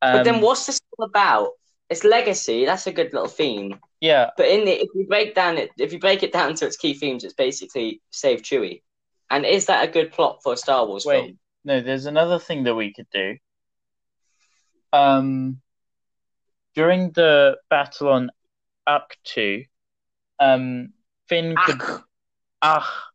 But 0.00 0.24
then 0.24 0.36
um, 0.36 0.40
what's 0.40 0.66
this 0.66 0.80
all 0.98 1.06
about? 1.06 1.52
It's 1.88 2.04
legacy. 2.04 2.64
That's 2.64 2.86
a 2.86 2.92
good 2.92 3.12
little 3.12 3.28
theme. 3.28 3.78
yeah, 4.00 4.30
But 4.36 4.48
in 4.48 4.64
the 4.64 4.72
if 4.72 4.88
you 4.94 5.06
break 5.06 5.34
down 5.34 5.58
it, 5.58 5.70
if 5.78 5.92
you 5.92 5.98
break 5.98 6.22
it 6.22 6.32
down 6.32 6.54
to 6.54 6.66
its 6.66 6.76
key 6.76 6.94
themes, 6.94 7.24
it's 7.24 7.34
basically 7.34 8.00
save 8.10 8.42
Chewie. 8.42 8.82
And 9.30 9.44
is 9.44 9.66
that 9.66 9.88
a 9.88 9.92
good 9.92 10.12
plot 10.12 10.40
for 10.42 10.54
a 10.54 10.56
Star 10.56 10.86
Wars 10.86 11.04
Wait. 11.04 11.24
film? 11.24 11.38
No, 11.64 11.80
there's 11.80 12.06
another 12.06 12.38
thing 12.38 12.64
that 12.64 12.74
we 12.74 12.92
could 12.92 13.08
do. 13.12 13.36
Um, 14.92 15.60
during 16.74 17.12
the 17.12 17.56
battle 17.70 18.08
on 18.08 18.30
Ahch-To, 18.88 19.64
um, 20.38 20.92
Finn 21.32 21.54
could 21.64 21.80
ah 22.60 23.10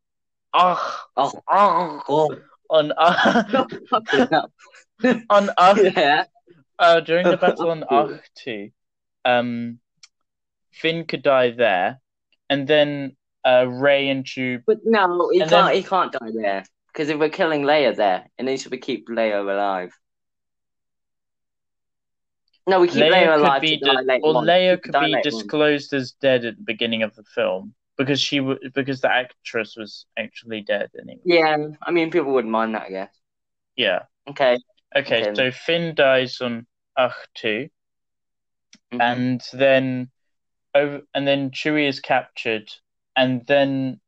ah 0.54 1.06
Oh, 1.16 1.32
ah 1.48 2.02
oh, 2.10 2.36
on 2.70 2.92
ah 2.98 3.46
fucking 3.90 4.28
hell. 4.32 4.52
on 5.30 5.50
ah 5.58 5.76
yeah. 5.80 6.24
uh 6.80 7.00
during 7.02 7.26
the 7.30 7.38
battle 7.46 7.70
on 7.70 7.84
Ahch-To, 7.84 8.72
um, 9.24 9.80
Finn 10.74 11.06
could 11.06 11.22
die 11.22 11.52
there, 11.52 12.00
and 12.50 12.68
then 12.68 13.16
uh 13.46 13.66
Rey 13.68 14.10
and 14.10 14.26
Chewie 14.26 14.64
But 14.66 14.80
no, 14.84 15.30
he 15.32 15.42
And 15.42 15.50
can't. 15.52 15.68
then- 15.68 15.76
He 15.76 15.84
can't 15.84 16.12
die 16.12 16.32
there 16.34 16.64
because 16.88 17.10
if 17.10 17.20
we're 17.20 17.30
killing 17.30 17.62
Leia 17.62 17.96
there, 17.96 18.26
it 18.40 18.44
needs 18.44 18.64
to 18.64 18.70
be 18.72 18.80
keep 18.80 19.08
Leia 19.10 19.40
alive. 19.42 19.94
No, 22.66 22.82
we 22.82 22.88
keep 22.88 23.04
Leia, 23.04 23.12
Leia 23.14 23.36
alive. 23.38 23.62
could 23.62 23.68
be 23.70 23.78
di- 23.78 24.20
or. 24.24 24.34
Leia 24.44 24.82
could 24.82 24.92
be 24.94 25.16
on. 25.16 25.22
disclosed 25.22 25.94
as 25.94 26.12
dead 26.14 26.44
at 26.46 26.58
the 26.58 26.64
beginning 26.64 27.04
of 27.04 27.16
the 27.16 27.24
film 27.24 27.74
because 27.98 28.22
she 28.22 28.38
w- 28.40 28.60
because 28.74 29.02
the 29.02 29.12
actress 29.12 29.76
was 29.76 30.06
actually 30.18 30.62
dead 30.62 30.90
anyway. 31.00 31.22
Yeah, 31.24 31.58
I 31.82 31.92
mean, 31.92 32.10
people 32.12 32.34
wouldn't 32.34 32.52
mind 32.52 32.74
that, 32.76 32.84
I 32.84 32.90
guess. 32.90 33.14
Yeah. 33.76 34.04
Okay. 34.28 34.58
Okay, 34.96 35.24
Okay. 35.24 35.32
so 35.34 35.52
Finn 35.52 35.96
dies 35.96 36.42
on 36.42 36.68
Ahch-To, 36.98 37.70
Mhm. 38.92 39.00
and 39.00 39.42
then 39.54 40.10
over, 40.76 41.02
and 41.14 41.28
then 41.28 41.52
Chewie 41.52 41.88
is 41.88 42.00
captured, 42.00 42.72
and 43.16 43.46
then 43.48 44.00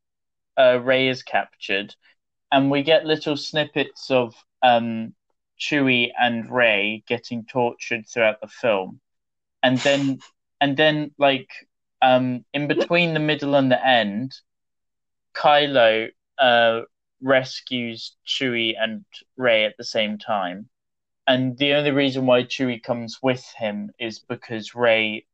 uh, 0.57 0.79
Rey 0.81 1.07
is 1.09 1.23
captured, 1.23 1.95
and 2.51 2.71
we 2.71 2.83
get 2.83 3.05
little 3.05 3.37
snippets 3.37 4.11
of 4.11 4.35
um, 4.63 5.15
Chewie 5.59 6.11
and 6.19 6.51
Rey 6.51 7.03
getting 7.07 7.45
tortured 7.45 8.05
throughout 8.07 8.41
the 8.41 8.47
film, 8.47 9.01
and 9.63 9.77
then 9.79 10.19
and 10.61 10.77
then 10.77 11.11
like 11.17 11.49
um, 12.01 12.45
in 12.53 12.67
between 12.67 13.13
the 13.13 13.19
middle 13.19 13.55
and 13.55 13.71
the 13.71 13.85
end, 13.85 14.33
Kylo 15.35 16.09
uh, 16.37 16.81
rescues 17.21 18.15
Chewie 18.25 18.75
and 18.79 19.05
Rey 19.37 19.65
at 19.65 19.75
the 19.77 19.83
same 19.83 20.17
time. 20.17 20.69
And 21.27 21.57
the 21.57 21.73
only 21.73 21.91
reason 21.91 22.25
why 22.25 22.43
Chewie 22.43 22.81
comes 22.81 23.19
with 23.21 23.45
him 23.55 23.91
is 23.99 24.19
because 24.19 24.73
Rey, 24.73 25.25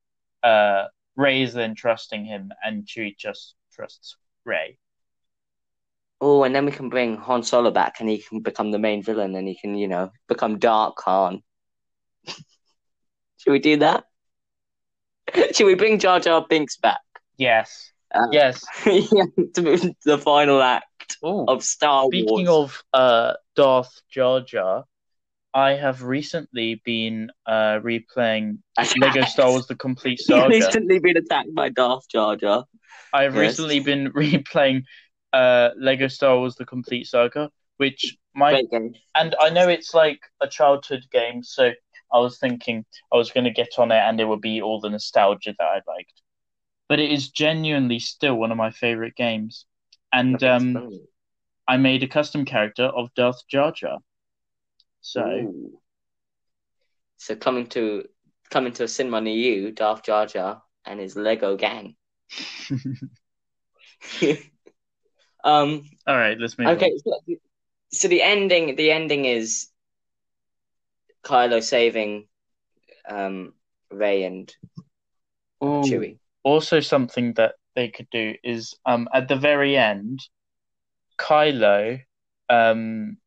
uh, 0.43 0.85
Rey 1.15 1.41
is 1.41 1.53
then 1.53 1.75
trusting 1.75 2.25
him, 2.25 2.51
and 2.63 2.85
Chewie 2.85 3.17
just 3.17 3.55
trusts 3.71 4.17
Rey. 4.43 4.77
Oh, 6.19 6.43
and 6.43 6.53
then 6.53 6.65
we 6.65 6.71
can 6.71 6.89
bring 6.89 7.17
Han 7.17 7.43
Solo 7.43 7.71
back, 7.71 7.99
and 7.99 8.09
he 8.09 8.17
can 8.17 8.41
become 8.41 8.71
the 8.71 8.79
main 8.79 9.03
villain, 9.03 9.35
and 9.35 9.47
he 9.47 9.55
can, 9.55 9.75
you 9.75 9.87
know, 9.87 10.11
become 10.27 10.59
Dark 10.59 11.01
Han. 11.03 11.41
Should 12.25 13.51
we 13.51 13.59
do 13.59 13.77
that? 13.77 14.05
Should 15.53 15.65
we 15.65 15.75
bring 15.75 15.99
Jar 15.99 16.19
Jar 16.19 16.45
Binks 16.47 16.77
back? 16.77 16.99
Yes, 17.37 17.91
Uh, 18.13 18.27
yes. 18.31 18.65
yeah, 18.85 19.25
to 19.55 19.61
move 19.61 19.81
to 19.81 19.93
the 20.05 20.17
final 20.17 20.61
act 20.61 21.17
Oh, 21.21 21.45
of 21.47 21.63
Star 21.63 22.07
speaking 22.07 22.25
Wars. 22.25 22.41
Speaking 22.41 22.47
of 22.47 22.83
uh, 22.93 23.33
Darth 23.55 24.01
Jar 24.09 24.41
Jar, 24.41 24.85
I 25.53 25.71
have 25.71 26.03
recently 26.03 26.81
been 26.85 27.31
uh, 27.45 27.79
replaying 27.79 28.59
Lego 28.97 29.23
Star 29.25 29.49
Wars: 29.49 29.67
The 29.67 29.75
Complete 29.75 30.19
Saga. 30.21 30.49
recently 30.49 30.99
been 30.99 31.17
attacked 31.17 31.53
by 31.53 31.69
Darth 31.69 32.07
Jar 32.09 32.35
Jar. 32.35 32.65
I've 33.13 33.35
Yes. 33.35 33.57
recently 33.57 33.79
been 33.79 34.11
replaying 34.13 34.83
uh, 35.33 35.69
Lego 35.77 36.07
Star 36.07 36.37
Wars: 36.37 36.55
The 36.55 36.65
Complete 36.65 37.07
Saga, 37.07 37.49
which 37.77 38.17
my 38.33 38.61
and 39.15 39.35
I 39.39 39.49
know 39.49 39.67
it's 39.69 39.93
like 39.93 40.19
a 40.41 40.47
childhood 40.47 41.05
game, 41.11 41.43
so 41.43 41.71
I 42.15 42.19
was 42.19 42.39
thinking 42.39 42.85
I 43.13 43.17
was 43.17 43.31
going 43.31 43.45
to 43.45 43.51
get 43.51 43.79
on 43.79 43.91
it 43.91 43.97
and 43.97 44.19
it 44.21 44.25
would 44.25 44.41
be 44.41 44.61
all 44.61 44.81
the 44.81 44.89
nostalgia 44.89 45.55
that 45.59 45.65
I 45.65 45.81
liked. 45.87 46.21
But 46.89 46.99
it 46.99 47.11
is 47.11 47.29
genuinely 47.29 47.99
still 47.99 48.35
one 48.35 48.51
of 48.51 48.57
my 48.57 48.71
favorite 48.71 49.15
games. 49.15 49.65
And 50.13 50.43
um, 50.43 50.83
I 51.67 51.77
made 51.77 52.03
a 52.03 52.07
custom 52.07 52.45
character 52.45 52.85
of 52.85 53.13
Darth 53.15 53.47
Jar 53.49 53.71
Jar. 53.71 53.99
So, 55.01 55.47
Ooh. 55.47 55.81
So 57.17 57.35
coming 57.35 57.67
to 57.69 58.07
coming 58.49 58.73
to 58.73 58.83
a 58.83 58.87
cinema 58.87 59.21
near 59.21 59.35
you, 59.35 59.71
Darth 59.71 60.03
Jar 60.03 60.25
Jar 60.27 60.63
and 60.85 60.99
his 60.99 61.15
Lego 61.15 61.57
gang. 61.57 61.95
um. 65.43 65.83
all 66.07 66.17
right, 66.17 66.37
let's 66.39 66.57
move 66.57 66.75
Okay. 66.75 66.91
on. 66.91 66.95
So, 67.03 67.19
so 67.91 68.07
the 68.07 68.21
ending, 68.21 68.75
the 68.75 68.91
ending 68.91 69.25
is 69.25 69.67
Kylo 71.25 71.61
saving 71.61 72.27
um 73.09 73.53
Rey 73.91 74.23
and 74.23 74.53
Ooh. 75.63 75.81
Chewie. 75.81 76.19
Also, 76.43 76.79
something 76.79 77.33
that 77.33 77.55
they 77.75 77.89
could 77.89 78.09
do 78.11 78.35
is 78.43 78.75
um, 78.85 79.07
at 79.13 79.27
the 79.27 79.35
very 79.35 79.75
end, 79.75 80.19
Kylo, 81.17 82.01
um, 82.49 83.17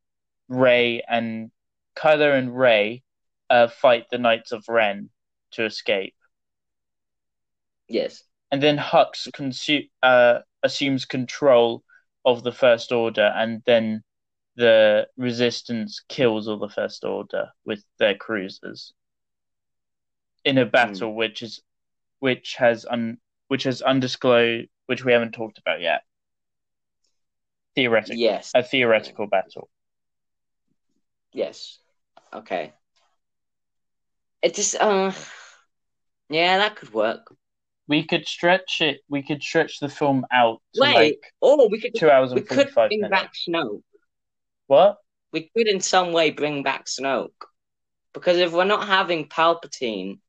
Rey, 0.49 1.03
and 1.09 1.51
Kylo 1.97 2.39
and 2.39 2.57
Rey 2.57 3.03
uh, 3.51 3.67
fight 3.67 4.07
the 4.11 4.19
Knights 4.19 4.53
of 4.53 4.65
Ren 4.69 5.11
to 5.53 5.65
escape. 5.65 6.15
Yes. 7.89 8.23
and 8.51 8.63
then 8.63 8.79
Hux 8.79 9.29
consu- 9.31 9.91
uh, 10.03 10.41
assumes 10.63 11.05
control 11.05 11.83
of 12.25 12.43
the 12.43 12.53
First 12.53 12.93
Order, 12.93 13.33
and 13.35 13.63
then 13.67 14.03
the 14.59 15.07
Resistance 15.17 16.03
kills 16.09 16.49
all 16.49 16.59
the 16.59 16.69
First 16.69 17.05
Order 17.05 17.51
with 17.65 17.85
their 18.01 18.17
cruisers 18.17 18.93
in 20.45 20.59
a 20.59 20.67
battle 20.67 21.15
which 21.15 21.43
is 21.43 21.61
which 22.19 22.57
has 22.57 22.85
un 22.85 23.19
which 23.47 23.63
has 23.63 23.83
undisclosed 23.83 24.69
which 24.87 25.05
we 25.05 25.13
haven't 25.13 25.33
talked 25.33 25.59
about 25.59 25.81
yet. 25.81 26.03
Theoretical, 27.77 28.17
Yes. 28.17 28.51
a 28.55 28.63
theoretical 28.65 29.29
battle. 29.29 29.71
Yes. 31.33 31.79
Okay. 32.35 32.73
It 34.43 34.55
just 34.55 34.75
uh 34.75 35.13
yeah, 36.31 36.59
that 36.59 36.75
could 36.77 36.93
work. 36.93 37.33
We 37.87 38.05
could 38.05 38.27
stretch 38.27 38.81
it. 38.81 39.01
We 39.09 39.23
could 39.23 39.43
stretch 39.43 39.79
the 39.79 39.89
film 39.89 40.27
out 40.33 40.61
to 40.75 40.81
Wait, 40.83 40.95
like 40.95 41.33
or 41.41 41.69
we 41.69 41.81
could 41.81 41.95
two 41.95 42.11
hours 42.11 42.33
we 42.33 42.41
and 42.41 42.49
could 42.49 42.57
forty-five 42.59 42.89
bring 42.91 43.01
minutes. 43.03 43.23
back 43.23 43.33
Snoke. 43.35 43.83
What? 44.69 44.99
We 45.33 45.51
could 45.55 45.67
in 45.67 45.81
some 45.81 46.13
way 46.13 46.31
bring 46.31 46.63
back 46.63 46.87
Snoke. 46.87 47.33
Because 48.15 48.39
if 48.39 48.53
we're 48.53 48.65
not 48.65 48.87
having 48.87 49.29
Palpatine, 49.29 50.21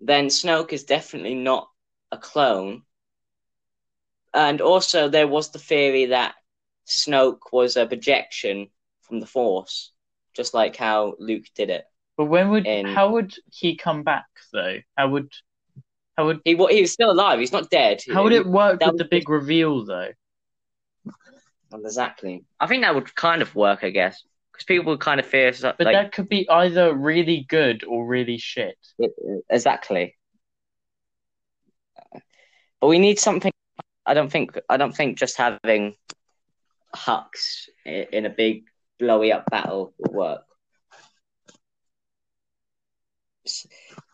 then 0.00 0.26
Snoke 0.26 0.72
is 0.72 0.84
definitely 0.84 1.34
not 1.34 1.68
a 2.10 2.18
clone. 2.18 2.82
And 4.34 4.60
also 4.60 5.08
there 5.08 5.28
was 5.28 5.50
the 5.50 5.58
theory 5.58 6.06
that 6.06 6.34
Snoke 6.86 7.52
was 7.52 7.76
a 7.76 7.86
projection 7.86 8.68
from 9.02 9.20
the 9.20 9.26
Force, 9.26 9.92
just 10.34 10.54
like 10.54 10.76
how 10.76 11.14
Luke 11.18 11.46
did 11.54 11.70
it. 11.70 11.84
But 12.16 12.26
when 12.26 12.50
would 12.50 12.66
In- 12.66 12.86
how 12.86 13.12
would 13.12 13.34
he 13.50 13.76
come 13.76 14.02
back 14.02 14.26
though? 14.52 14.78
How 14.96 15.08
would 15.08 15.32
how 16.16 16.26
would 16.26 16.40
He 16.44 16.54
wa- 16.54 16.68
he 16.68 16.80
was 16.80 16.92
still 16.92 17.10
alive. 17.10 17.38
He's 17.38 17.52
not 17.52 17.70
dead. 17.70 18.02
how 18.12 18.24
would 18.24 18.32
it 18.32 18.46
work 18.46 18.80
that 18.80 18.92
with 18.92 18.98
the 18.98 19.04
big 19.04 19.28
reveal 19.28 19.84
though? 19.84 20.10
Exactly. 21.72 22.44
I 22.60 22.66
think 22.66 22.82
that 22.82 22.94
would 22.94 23.14
kind 23.14 23.42
of 23.42 23.54
work, 23.54 23.84
I 23.84 23.90
guess, 23.90 24.22
because 24.52 24.64
people 24.64 24.92
would 24.92 25.00
kind 25.00 25.20
of 25.20 25.26
fear 25.26 25.52
But 25.62 25.76
like 25.80 25.94
that 25.94 26.12
could 26.12 26.28
be 26.28 26.48
either 26.48 26.94
really 26.94 27.44
good 27.48 27.84
or 27.84 28.06
really 28.06 28.38
shit. 28.38 28.78
exactly. 29.50 30.16
But 32.80 32.88
we 32.88 32.98
need 32.98 33.18
something. 33.18 33.52
I 34.06 34.14
don't 34.14 34.30
think. 34.30 34.58
I 34.68 34.76
don't 34.76 34.94
think 34.94 35.18
just 35.18 35.36
having 35.36 35.94
Hux 36.94 37.68
in 37.84 38.24
a 38.24 38.30
big 38.30 38.64
blowy 38.98 39.32
up 39.32 39.44
battle 39.50 39.92
will 39.98 40.12
work. 40.12 40.44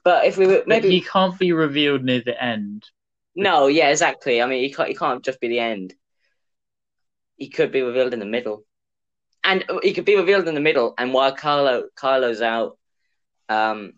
But 0.04 0.26
if 0.26 0.36
we 0.36 0.46
were 0.46 0.58
But 0.58 0.68
maybe 0.68 0.90
he 0.90 1.00
can't 1.00 1.38
be 1.38 1.52
revealed 1.52 2.04
near 2.04 2.20
the 2.20 2.42
end. 2.42 2.84
no, 3.34 3.66
yeah, 3.66 3.90
exactly. 3.90 4.40
I 4.42 4.46
mean, 4.46 4.62
he 4.62 4.72
can't. 4.72 4.88
He 4.88 4.94
can't 4.94 5.24
just 5.24 5.40
be 5.40 5.48
the 5.48 5.58
end. 5.60 5.94
He 7.36 7.48
could 7.48 7.72
be 7.72 7.82
revealed 7.82 8.12
in 8.12 8.20
the 8.20 8.26
middle, 8.26 8.64
and 9.42 9.64
he 9.82 9.92
could 9.92 10.04
be 10.04 10.16
revealed 10.16 10.48
in 10.48 10.54
the 10.54 10.60
middle. 10.60 10.94
And 10.98 11.12
while 11.12 11.34
Kylo 11.36 11.84
Kylo's 11.96 12.42
out, 12.42 12.78
um, 13.48 13.94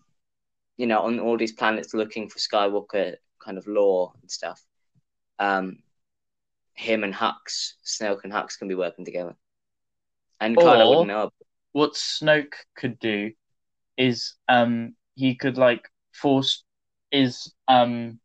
you 0.77 0.87
know, 0.87 1.01
on 1.01 1.19
all 1.19 1.37
these 1.37 1.53
planets 1.53 1.93
looking 1.93 2.29
for 2.29 2.39
Skywalker 2.39 3.15
kind 3.43 3.57
of 3.57 3.67
lore 3.67 4.13
and 4.21 4.29
stuff, 4.29 4.61
um, 5.39 5.77
him 6.73 7.03
and 7.03 7.13
Hux, 7.13 7.73
Snoke 7.85 8.23
and 8.23 8.33
Hux 8.33 8.57
can 8.57 8.67
be 8.67 8.75
working 8.75 9.05
together, 9.05 9.35
and 10.39 10.55
Kylo 10.55 10.85
Or- 10.85 10.89
wouldn't 10.89 11.07
know. 11.07 11.31
What 11.73 11.93
Snoke 11.93 12.53
could 12.75 12.97
do 12.97 13.33
is 13.97 14.35
um 14.47 14.95
he 15.15 15.35
could 15.35 15.57
like 15.57 15.89
force 16.13 16.63
is 17.11 17.53
um 17.67 18.19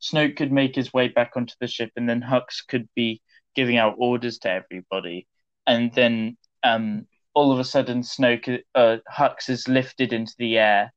Snoke 0.00 0.36
could 0.36 0.52
make 0.52 0.74
his 0.74 0.92
way 0.92 1.08
back 1.08 1.32
onto 1.36 1.54
the 1.60 1.66
ship 1.66 1.90
and 1.96 2.08
then 2.08 2.22
Hux 2.22 2.66
could 2.66 2.88
be 2.94 3.20
giving 3.54 3.76
out 3.76 3.96
orders 3.98 4.38
to 4.38 4.50
everybody 4.50 5.26
and 5.66 5.92
then 5.94 6.36
um 6.62 7.06
all 7.34 7.52
of 7.52 7.58
a 7.58 7.64
sudden 7.64 8.02
Snoke 8.02 8.62
uh 8.74 8.96
Hux 9.10 9.48
is 9.48 9.68
lifted 9.68 10.12
into 10.12 10.34
the 10.38 10.58
air 10.58 10.92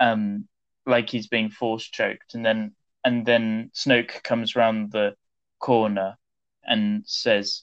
um 0.00 0.48
like 0.86 1.10
he's 1.10 1.28
being 1.28 1.50
force 1.50 1.84
choked 1.84 2.34
and 2.34 2.44
then 2.44 2.74
and 3.04 3.26
then 3.26 3.70
Snoke 3.74 4.22
comes 4.22 4.56
round 4.56 4.92
the 4.92 5.14
corner 5.58 6.16
and 6.64 7.02
says 7.06 7.62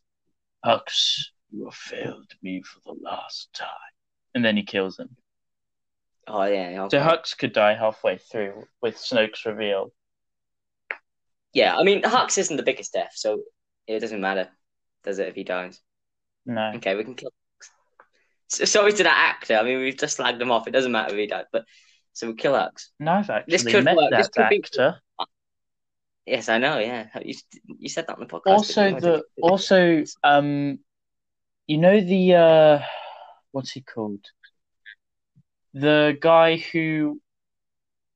Hux 0.65 1.25
you 1.51 1.65
have 1.65 1.75
failed 1.75 2.31
me 2.41 2.61
for 2.63 2.79
the 2.85 2.99
last 3.01 3.51
time 3.53 3.67
and 4.33 4.43
then 4.43 4.57
he 4.57 4.63
kills 4.63 4.97
him 4.97 5.15
Oh 6.27 6.43
yeah, 6.45 6.87
so. 6.87 6.99
Hux 6.99 7.37
could 7.37 7.51
die 7.51 7.73
halfway 7.73 8.17
through 8.17 8.63
with 8.81 8.95
Snoke's 8.95 9.45
reveal 9.45 9.91
yeah. 11.53 11.77
I 11.77 11.83
mean, 11.83 12.01
Hux 12.01 12.37
isn't 12.37 12.57
the 12.57 12.63
biggest 12.63 12.93
death, 12.93 13.11
so 13.13 13.41
it 13.95 13.99
doesn't 14.01 14.21
matter, 14.21 14.49
does 15.03 15.19
it? 15.19 15.27
If 15.29 15.35
he 15.35 15.43
dies. 15.43 15.79
no 16.45 16.71
Okay, 16.75 16.95
we 16.95 17.03
can 17.03 17.15
kill. 17.15 17.31
So, 18.47 18.65
sorry 18.65 18.91
to 18.93 19.03
that 19.03 19.35
actor. 19.35 19.55
I 19.55 19.63
mean, 19.63 19.79
we've 19.79 19.97
just 19.97 20.17
slagged 20.17 20.41
him 20.41 20.51
off. 20.51 20.67
It 20.67 20.71
doesn't 20.71 20.91
matter 20.91 21.13
if 21.13 21.19
he 21.19 21.27
died, 21.27 21.45
but 21.51 21.65
so 22.13 22.27
we 22.27 22.33
kill 22.35 22.53
Hux. 22.53 22.87
no 22.99 23.13
I've 23.13 23.29
actually 23.29 23.51
This 23.51 23.63
could 23.63 23.85
met 23.85 23.95
work. 23.95 24.11
This 24.11 24.29
that 24.35 24.49
could 24.49 24.49
be- 24.49 24.63
actor 24.63 25.01
Yes, 26.25 26.49
I 26.49 26.59
know. 26.59 26.77
Yeah, 26.77 27.07
you 27.25 27.33
you 27.79 27.89
said 27.89 28.05
that 28.07 28.13
on 28.13 28.19
the 28.19 28.25
podcast. 28.27 28.41
also 28.45 28.85
you? 28.87 28.99
the 28.99 29.23
also 29.41 30.03
um 30.23 30.79
you 31.67 31.77
know 31.77 31.99
the 31.99 32.35
uh 32.35 32.79
what's 33.51 33.71
he 33.71 33.81
called 33.81 34.23
the 35.73 36.17
guy 36.21 36.57
who 36.57 37.19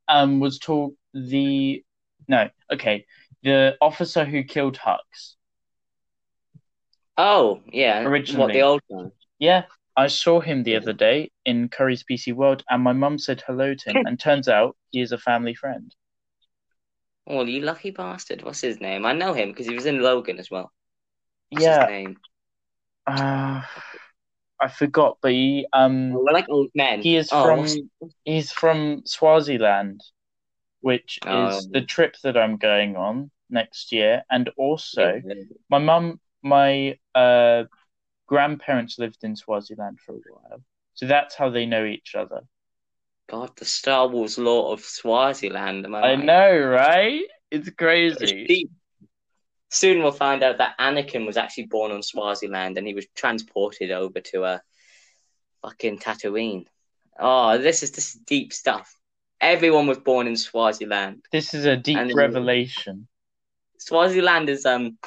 um 0.08 0.40
was 0.40 0.60
told 0.60 0.94
the 1.14 1.84
no 2.28 2.50
okay 2.72 3.06
the 3.44 3.76
officer 3.82 4.24
who 4.26 4.44
killed 4.44 4.78
Hux 4.78 5.36
oh 7.18 7.62
yeah, 7.72 8.10
what 8.30 8.52
Originally. 8.52 8.54
the 8.54 8.62
old 8.62 8.82
one? 8.88 9.12
yeah 9.40 9.66
I 9.98 10.08
saw 10.08 10.42
him 10.42 10.64
the 10.64 10.76
other 10.78 10.94
day 10.94 11.32
in 11.46 11.70
Curry's 11.70 12.04
PC 12.04 12.34
World 12.34 12.64
and 12.70 12.84
my 12.84 12.94
mum 12.94 13.20
said 13.20 13.44
hello 13.48 13.74
to 13.76 13.90
him 13.92 14.06
and 14.06 14.20
turns 14.20 14.48
out 14.48 14.78
he 14.92 15.02
is 15.02 15.12
a 15.12 15.18
family 15.18 15.56
friend 15.56 15.94
Oh, 17.28 17.44
you 17.46 17.62
lucky 17.62 17.92
bastard. 17.92 18.42
What's 18.42 18.62
his 18.62 18.82
name? 18.82 19.06
I 19.06 19.14
know 19.14 19.34
him 19.34 19.50
because 19.52 19.68
he 19.68 19.76
was 19.76 19.86
in 19.86 20.02
Logan 20.02 20.40
as 20.40 20.50
well. 20.50 20.72
What's 21.52 21.66
yeah 21.66 21.78
his 21.78 21.84
name? 21.84 22.20
uh, 23.08 23.62
I 24.60 24.68
forgot 24.70 25.18
but 25.22 25.32
he 25.32 25.68
um 25.74 26.14
Oh, 26.14 26.24
we're 26.24 26.32
like 26.34 26.50
old 26.50 26.72
men. 26.76 27.02
He 27.02 27.16
is 27.18 27.32
Oh, 27.32 27.42
from 27.42 27.58
what's- 27.58 27.80
he's 28.26 28.52
from 28.52 29.04
Swaziland, 29.06 30.02
which 30.82 31.20
Oh. 31.26 31.62
is 31.62 31.70
the 31.74 31.82
trip 31.82 32.16
that 32.24 32.38
I'm 32.38 32.58
going 32.58 32.96
on 32.98 33.32
next 33.50 33.92
year. 33.92 34.24
And 34.32 34.50
also, 34.58 35.24
my 35.70 35.80
mum, 35.80 36.20
my 36.44 36.98
uh, 37.16 37.64
grandparents 38.28 39.00
lived 39.00 39.24
in 39.24 39.36
Swaziland 39.36 40.00
for 40.00 40.14
a 40.16 40.20
while, 40.30 40.62
so 40.94 41.08
that's 41.08 41.36
how 41.36 41.50
they 41.50 41.66
know 41.66 41.86
each 41.86 42.14
other. 42.16 42.42
God, 43.30 43.52
the 43.58 43.66
Star 43.66 44.08
Wars 44.08 44.38
lore 44.38 44.72
of 44.74 44.82
Swaziland. 44.82 45.86
Am 45.86 45.96
I, 45.96 46.00
I 46.00 46.02
right? 46.16 46.24
know, 46.24 46.60
right? 46.60 47.22
It's 47.50 47.70
crazy. 47.72 48.70
Soon 49.72 50.04
we'll 50.04 50.12
find 50.12 50.44
out 50.44 50.60
that 50.60 50.78
Anakin 50.80 51.26
was 51.26 51.36
actually 51.38 51.66
born 51.66 51.92
on 51.92 52.04
Swaziland 52.04 52.78
and 52.78 52.86
he 52.88 52.94
was 52.94 53.08
transported 53.16 53.90
over 53.92 54.22
to 54.22 54.44
a 54.44 54.62
fucking 55.64 55.98
Tatooine. 55.98 56.66
Oh, 57.20 57.58
this 57.58 57.82
is 57.82 57.92
this 57.92 58.14
is 58.14 58.22
deep 58.22 58.54
stuff. 58.54 58.96
Everyone 59.42 59.88
was 59.88 59.98
born 59.98 60.28
in 60.28 60.38
Swaziland. 60.38 61.26
This 61.32 61.54
is 61.54 61.66
a 61.66 61.76
deep 61.76 61.98
And- 61.98 62.14
revelation. 62.16 63.08
Swaziland 63.80 64.50
is 64.50 64.66
um 64.66 64.98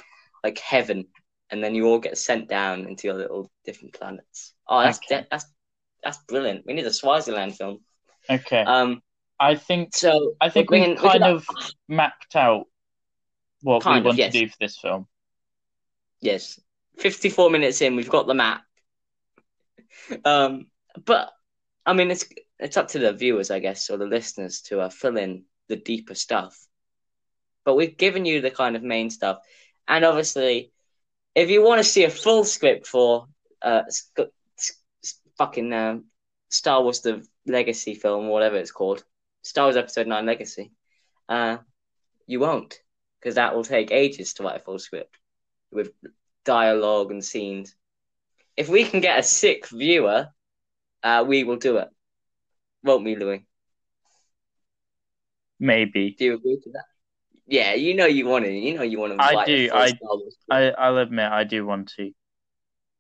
like 0.45 0.59
heaven, 0.59 1.07
and 1.51 1.63
then 1.63 1.75
you 1.75 1.87
all 1.87 1.99
get 1.99 2.19
sent 2.19 2.49
down 2.49 2.87
into 2.87 3.07
your 3.09 3.17
little 3.17 3.51
different 3.65 3.95
planets. 3.95 4.55
Oh, 4.69 4.81
that's 4.83 4.99
Okay. 5.11 5.27
that's 5.31 5.47
that's 6.03 6.19
brilliant. 6.29 6.65
We 6.67 6.75
need 6.75 6.87
a 6.87 6.93
Swaziland 6.93 7.57
film. 7.57 7.81
Okay, 8.31 8.61
Um, 8.63 9.03
I 9.41 9.55
think 9.55 9.95
so 9.97 10.35
I 10.41 10.49
think 10.51 10.71
we're 10.71 10.79
we've 10.79 10.97
bringing- 10.97 11.03
we 11.03 11.09
kind 11.21 11.25
of 11.25 11.47
mapped 11.89 12.37
out 12.37 12.67
what 13.63 13.83
Kind 13.83 13.95
we 13.95 13.99
of, 14.01 14.05
want 14.07 14.19
yes. 14.19 14.33
to 14.33 14.41
do 14.41 14.49
for 14.49 14.57
this 14.61 14.79
film. 14.79 15.07
Yes, 16.21 16.61
fifty-four 16.99 17.51
minutes 17.51 17.81
in, 17.81 17.97
we've 17.97 18.11
got 18.11 18.27
the 18.27 18.35
map. 18.35 18.63
Um, 20.25 20.67
but 21.05 21.33
I 21.87 21.93
mean, 21.93 22.11
it's 22.11 22.27
it's 22.59 22.77
up 22.77 22.89
to 22.89 22.99
the 22.99 23.13
viewers, 23.13 23.51
I 23.51 23.59
guess, 23.61 23.89
or 23.91 23.97
the 23.97 24.07
listeners 24.07 24.63
to 24.63 24.81
uh, 24.81 24.89
fill 24.91 25.17
in 25.17 25.45
the 25.69 25.77
deeper 25.77 26.15
stuff. 26.15 26.57
But 27.65 27.75
we've 27.75 27.97
given 27.97 28.25
you 28.25 28.41
the 28.41 28.51
kind 28.51 28.77
of 28.77 28.83
main 28.83 29.11
stuff, 29.11 29.39
and 29.87 30.05
obviously, 30.05 30.73
if 31.39 31.51
you 31.51 31.63
want 31.63 31.79
to 31.79 31.85
see 31.85 32.05
a 32.05 32.11
full 32.11 32.45
script 32.45 32.87
for 32.87 33.27
uh, 33.63 33.83
sc- 33.89 34.33
fucking 35.39 35.73
uh, 35.73 35.99
Star 36.49 36.83
Wars: 36.83 37.01
The 37.01 37.25
Legacy 37.47 37.95
film, 37.95 38.27
or 38.27 38.33
whatever 38.33 38.57
it's 38.57 38.73
called, 38.73 39.05
Star 39.43 39.67
Wars 39.67 39.77
Episode 39.77 40.09
Nine 40.09 40.27
Legacy, 40.27 40.73
uh, 41.29 41.59
you 42.27 42.41
won't, 42.41 42.81
because 43.21 43.37
that 43.37 43.55
will 43.55 43.65
take 43.65 43.93
ages 43.93 44.35
to 44.35 44.43
write 44.43 44.57
a 44.57 44.65
full 44.65 44.79
script 44.79 45.17
with 45.71 45.91
dialogue 46.45 47.13
and 47.13 47.25
scenes. 47.25 47.75
If 48.57 48.69
we 48.69 48.85
can 48.85 49.01
get 49.01 49.21
a 49.21 49.23
sick 49.23 49.69
viewer, 49.69 50.29
uh, 51.05 51.25
we 51.27 51.45
will 51.45 51.57
do 51.57 51.77
it. 51.77 51.89
Won't 52.83 53.05
we, 53.05 53.15
Louis? 53.15 53.45
Maybe. 55.61 56.17
Do 56.19 56.25
you 56.25 56.35
agree 56.35 56.59
to 56.63 56.71
that? 56.73 56.85
Yeah, 57.49 57.75
you 57.75 57.95
know 57.95 58.07
you 58.07 58.27
want 58.27 58.45
to. 58.45 58.53
You 58.53 58.77
know 58.77 58.83
you 58.83 59.01
want 59.01 59.19
to. 59.19 59.25
I 59.25 59.45
do, 59.45 59.71
I- 59.73 59.89
Star 59.89 59.99
Wars 60.03 60.37
script. 60.41 60.79
I, 60.79 60.87
I'll 60.87 60.99
admit 60.99 61.33
I 61.33 61.45
do 61.45 61.67
want 61.67 61.93
to. 61.97 62.13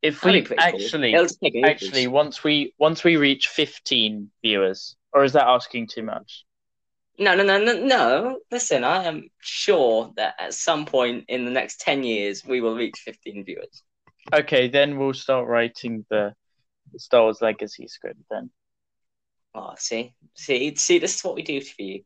If 0.00 0.24
we 0.24 0.42
pretty 0.42 0.46
cool. 0.46 0.56
actually, 0.58 1.12
It'll 1.12 1.24
just 1.24 1.40
take 1.42 1.56
ages. 1.56 1.68
actually, 1.88 2.06
once 2.06 2.42
we 2.44 2.72
once 2.78 3.04
we 3.04 3.16
reach 3.16 3.48
fifteen 3.48 4.30
viewers, 4.42 4.96
or 5.12 5.24
is 5.24 5.32
that 5.34 5.46
asking 5.46 5.88
too 5.88 6.02
much? 6.02 6.44
No, 7.18 7.34
no, 7.34 7.42
no, 7.42 7.58
no, 7.58 7.72
no. 7.74 8.38
Listen, 8.50 8.84
I 8.84 9.04
am 9.04 9.28
sure 9.40 10.12
that 10.16 10.36
at 10.38 10.54
some 10.54 10.86
point 10.86 11.24
in 11.26 11.44
the 11.44 11.50
next 11.50 11.80
10 11.80 12.04
years, 12.04 12.44
we 12.44 12.60
will 12.60 12.76
reach 12.76 12.96
15 13.04 13.44
viewers. 13.44 13.82
Okay, 14.32 14.68
then 14.68 14.98
we'll 14.98 15.14
start 15.14 15.48
writing 15.48 16.06
the 16.10 16.32
Star 16.96 17.22
Wars 17.22 17.42
Legacy 17.42 17.88
script 17.88 18.20
then. 18.30 18.50
Oh, 19.52 19.74
see, 19.76 20.14
see, 20.34 20.76
see, 20.76 21.00
this 21.00 21.16
is 21.16 21.24
what 21.24 21.34
we 21.34 21.42
do 21.42 21.60
for 21.60 21.82
you. 21.82 22.04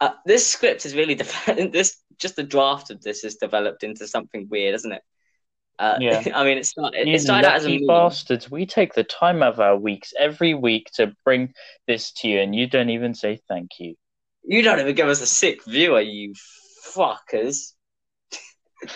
Uh, 0.00 0.12
this 0.24 0.46
script 0.46 0.86
is 0.86 0.94
really 0.94 1.14
developed. 1.16 1.72
This 1.72 1.98
just 2.18 2.36
the 2.36 2.42
draft 2.42 2.90
of 2.90 3.02
this 3.02 3.24
is 3.24 3.36
developed 3.36 3.82
into 3.82 4.06
something 4.06 4.48
weird, 4.48 4.74
isn't 4.74 4.92
it? 4.92 5.02
Uh, 5.78 5.96
Yeah. 6.00 6.22
I 6.34 6.44
mean, 6.44 6.58
it 6.58 6.66
started. 6.66 7.08
You 7.08 7.14
It 7.14 7.20
started 7.20 7.48
out 7.48 7.56
as 7.56 7.66
a 7.66 7.84
bastards! 7.86 8.50
We 8.50 8.66
take 8.66 8.94
the 8.94 9.04
time 9.04 9.42
of 9.42 9.60
our 9.60 9.76
weeks 9.76 10.12
every 10.18 10.54
week 10.54 10.90
to 10.94 11.14
bring 11.24 11.54
this 11.86 12.12
to 12.12 12.28
you, 12.28 12.40
and 12.40 12.54
you 12.54 12.66
don't 12.66 12.90
even 12.90 13.14
say 13.14 13.40
thank 13.48 13.78
you. 13.78 13.94
You 14.42 14.62
don't 14.62 14.80
even 14.80 14.94
give 14.94 15.08
us 15.08 15.20
a 15.20 15.26
sick 15.26 15.64
viewer, 15.64 16.00
you 16.00 16.34
fuckers. 16.94 17.72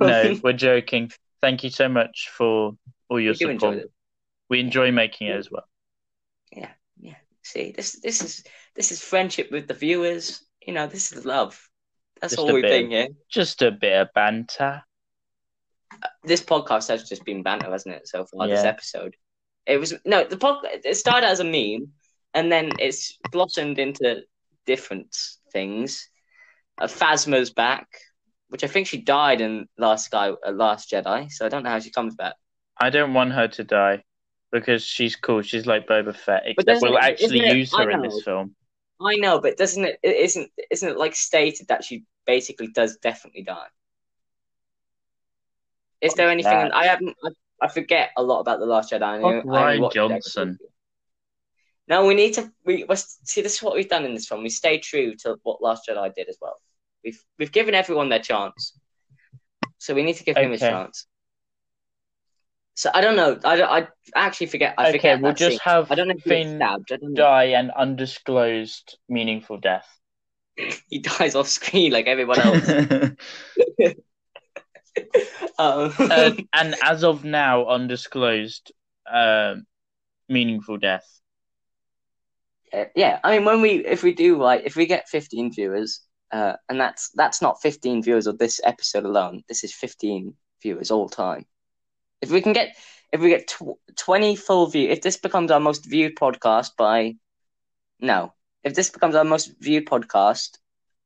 No, 0.00 0.38
we're 0.42 0.54
joking. 0.54 1.12
Thank 1.42 1.62
you 1.62 1.68
so 1.68 1.86
much 1.86 2.30
for 2.32 2.72
all 3.10 3.20
your 3.20 3.34
we 3.34 3.38
do 3.38 3.48
enjoy 3.50 3.72
support. 3.74 3.90
We 4.48 4.60
enjoy 4.60 4.92
making 4.92 5.28
it 5.28 5.36
as 5.36 5.50
well. 5.50 5.66
Yeah, 6.50 6.70
yeah. 6.98 7.16
See, 7.42 7.72
this 7.72 8.00
this 8.00 8.22
is 8.22 8.44
this 8.74 8.92
is 8.92 9.00
friendship 9.00 9.50
with 9.50 9.68
the 9.68 9.74
viewers. 9.74 10.44
You 10.66 10.74
know, 10.74 10.86
this 10.86 11.12
is 11.12 11.24
love. 11.24 11.68
That's 12.20 12.34
Just 12.34 12.40
all 12.40 12.54
we 12.54 12.62
bit. 12.62 12.70
bring 12.70 12.90
here. 12.90 13.08
Just 13.28 13.62
a 13.62 13.70
bit 13.70 14.00
of 14.00 14.08
banter. 14.14 14.82
This 16.24 16.42
podcast 16.42 16.88
has 16.88 17.08
just 17.08 17.24
been 17.24 17.42
banter, 17.42 17.70
hasn't 17.70 17.94
it? 17.94 18.08
So 18.08 18.24
far, 18.24 18.46
this 18.46 18.64
episode. 18.64 19.16
It 19.66 19.78
was 19.78 19.94
no 20.04 20.24
the 20.24 20.36
pod. 20.36 20.64
It 20.64 20.96
started 20.96 21.26
as 21.26 21.40
a 21.40 21.44
meme, 21.44 21.88
and 22.34 22.50
then 22.50 22.70
it's 22.78 23.18
blossomed 23.30 23.78
into 23.78 24.22
different 24.66 25.16
things. 25.52 26.08
Uh, 26.78 26.86
Phasma's 26.86 27.50
back, 27.50 27.88
which 28.48 28.64
I 28.64 28.68
think 28.68 28.86
she 28.86 28.98
died 28.98 29.40
in 29.40 29.68
Last 29.76 30.06
Sky, 30.06 30.30
uh, 30.30 30.52
Last 30.52 30.90
Jedi. 30.90 31.30
So 31.30 31.44
I 31.44 31.48
don't 31.48 31.64
know 31.64 31.70
how 31.70 31.80
she 31.80 31.90
comes 31.90 32.14
back. 32.14 32.34
I 32.80 32.90
don't 32.90 33.14
want 33.14 33.32
her 33.32 33.48
to 33.48 33.64
die 33.64 34.04
because 34.50 34.82
she's 34.82 35.16
cool. 35.16 35.42
She's 35.42 35.66
like 35.66 35.86
Boba 35.86 36.16
Fett, 36.16 36.44
except 36.46 36.82
we'll 36.82 36.98
actually 36.98 37.46
use 37.54 37.74
her 37.76 37.90
in 37.90 38.00
this 38.02 38.22
film. 38.22 38.54
I 39.04 39.16
know, 39.16 39.40
but 39.40 39.56
doesn't 39.56 39.84
it? 39.84 39.98
it 40.02 40.16
Isn't 40.16 40.50
isn't 40.70 40.88
it 40.88 40.96
like 40.96 41.14
stated 41.14 41.68
that 41.68 41.84
she 41.84 42.04
basically 42.26 42.68
does 42.68 42.96
definitely 42.98 43.42
die? 43.42 43.66
Is 46.00 46.14
there 46.14 46.30
anything 46.30 46.52
that? 46.52 46.74
I 46.74 46.86
haven't? 46.86 47.16
I, 47.24 47.30
I 47.66 47.68
forget 47.68 48.10
a 48.16 48.22
lot 48.22 48.40
about 48.40 48.58
the 48.58 48.66
Last 48.66 48.92
Jedi. 48.92 49.02
I 49.02 49.20
only- 49.20 49.38
I 49.56 49.76
Rian 49.76 49.80
watched 49.80 49.96
it 49.96 50.00
every 50.00 50.14
Johnson. 50.16 50.58
week. 50.60 50.70
No, 51.88 52.06
we 52.06 52.14
need 52.14 52.34
to. 52.34 52.52
We 52.64 52.84
let's- 52.88 53.18
see. 53.24 53.42
This 53.42 53.54
is 53.54 53.62
what 53.62 53.74
we've 53.74 53.88
done 53.88 54.04
in 54.04 54.14
this 54.14 54.26
film. 54.26 54.42
We 54.42 54.48
stay 54.48 54.78
true 54.78 55.14
to 55.16 55.38
what 55.42 55.62
Last 55.62 55.88
Jedi 55.88 56.12
did 56.14 56.28
as 56.28 56.38
well. 56.40 56.60
We've 57.04 57.22
we've 57.38 57.52
given 57.52 57.74
everyone 57.74 58.08
their 58.08 58.20
chance, 58.20 58.78
so 59.78 59.94
we 59.94 60.02
need 60.02 60.16
to 60.16 60.24
give 60.24 60.36
him 60.36 60.50
his 60.52 60.60
chance. 60.60 61.06
So 62.74 62.90
I 62.94 63.00
don't 63.00 63.16
know. 63.16 63.38
I, 63.44 63.62
I 63.62 63.88
actually 64.14 64.46
forget. 64.46 64.74
I 64.78 64.88
Okay, 64.88 64.98
forget. 64.98 65.20
we'll 65.20 65.34
just 65.34 65.50
scene. 65.52 65.58
have 65.64 65.90
I 65.90 65.94
don't 65.94 66.08
know 66.08 66.14
if 66.16 66.22
Finn 66.22 66.56
stabbed. 66.56 66.92
I 66.92 66.96
don't 66.96 67.12
know. 67.12 67.22
Die 67.22 67.44
an 67.44 67.70
undisclosed 67.70 68.98
meaningful 69.08 69.58
death. 69.58 69.86
He 70.88 70.98
dies 70.98 71.34
off 71.34 71.48
screen 71.48 71.92
like 71.92 72.06
everyone 72.06 72.40
else. 72.40 72.68
um, 75.58 75.92
um, 75.98 76.48
and 76.52 76.74
as 76.82 77.04
of 77.04 77.24
now, 77.24 77.66
undisclosed 77.66 78.72
um, 79.10 79.66
meaningful 80.28 80.78
death. 80.78 81.06
Uh, 82.72 82.84
yeah, 82.94 83.18
I 83.22 83.36
mean, 83.36 83.44
when 83.44 83.60
we 83.60 83.84
if 83.84 84.02
we 84.02 84.14
do 84.14 84.38
like 84.38 84.62
if 84.64 84.76
we 84.76 84.86
get 84.86 85.08
fifteen 85.08 85.52
viewers, 85.52 86.00
uh, 86.32 86.54
and 86.68 86.80
that's 86.80 87.10
that's 87.14 87.42
not 87.42 87.60
fifteen 87.60 88.02
viewers 88.02 88.26
of 88.26 88.38
this 88.38 88.60
episode 88.64 89.04
alone. 89.04 89.42
This 89.48 89.64
is 89.64 89.74
fifteen 89.74 90.34
viewers 90.62 90.90
all 90.90 91.08
time. 91.08 91.44
If 92.22 92.30
we 92.30 92.40
can 92.40 92.54
get 92.54 92.76
if 93.12 93.20
we 93.20 93.28
get 93.28 93.48
tw- 93.48 93.78
twenty 93.96 94.36
full 94.36 94.68
view, 94.68 94.88
if 94.88 95.02
this 95.02 95.18
becomes 95.18 95.50
our 95.50 95.60
most 95.60 95.84
viewed 95.84 96.16
podcast 96.16 96.70
by 96.78 97.16
no, 98.00 98.32
if 98.64 98.74
this 98.74 98.90
becomes 98.90 99.14
our 99.14 99.24
most 99.24 99.52
viewed 99.60 99.86
podcast 99.86 100.58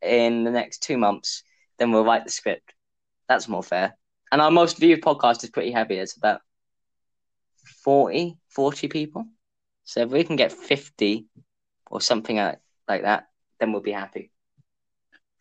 in 0.02 0.44
the 0.44 0.50
next 0.50 0.82
two 0.82 0.98
months, 0.98 1.42
then 1.78 1.90
we'll 1.90 2.04
write 2.04 2.24
the 2.24 2.30
script. 2.30 2.74
That's 3.28 3.48
more 3.48 3.62
fair. 3.62 3.96
And 4.30 4.40
our 4.40 4.50
most 4.50 4.78
viewed 4.78 5.02
podcast 5.02 5.42
is 5.42 5.50
pretty 5.50 5.72
heavy. 5.72 5.96
It's 5.96 6.16
about 6.16 6.40
40, 7.84 8.36
40 8.48 8.88
people. 8.88 9.26
So 9.84 10.00
if 10.00 10.10
we 10.10 10.24
can 10.24 10.36
get 10.36 10.52
50 10.52 11.26
or 11.90 12.00
something 12.00 12.36
like 12.36 12.60
like 12.88 13.02
that, 13.02 13.26
then 13.58 13.72
we'll 13.72 13.82
be 13.82 13.92
happy. 13.92 14.30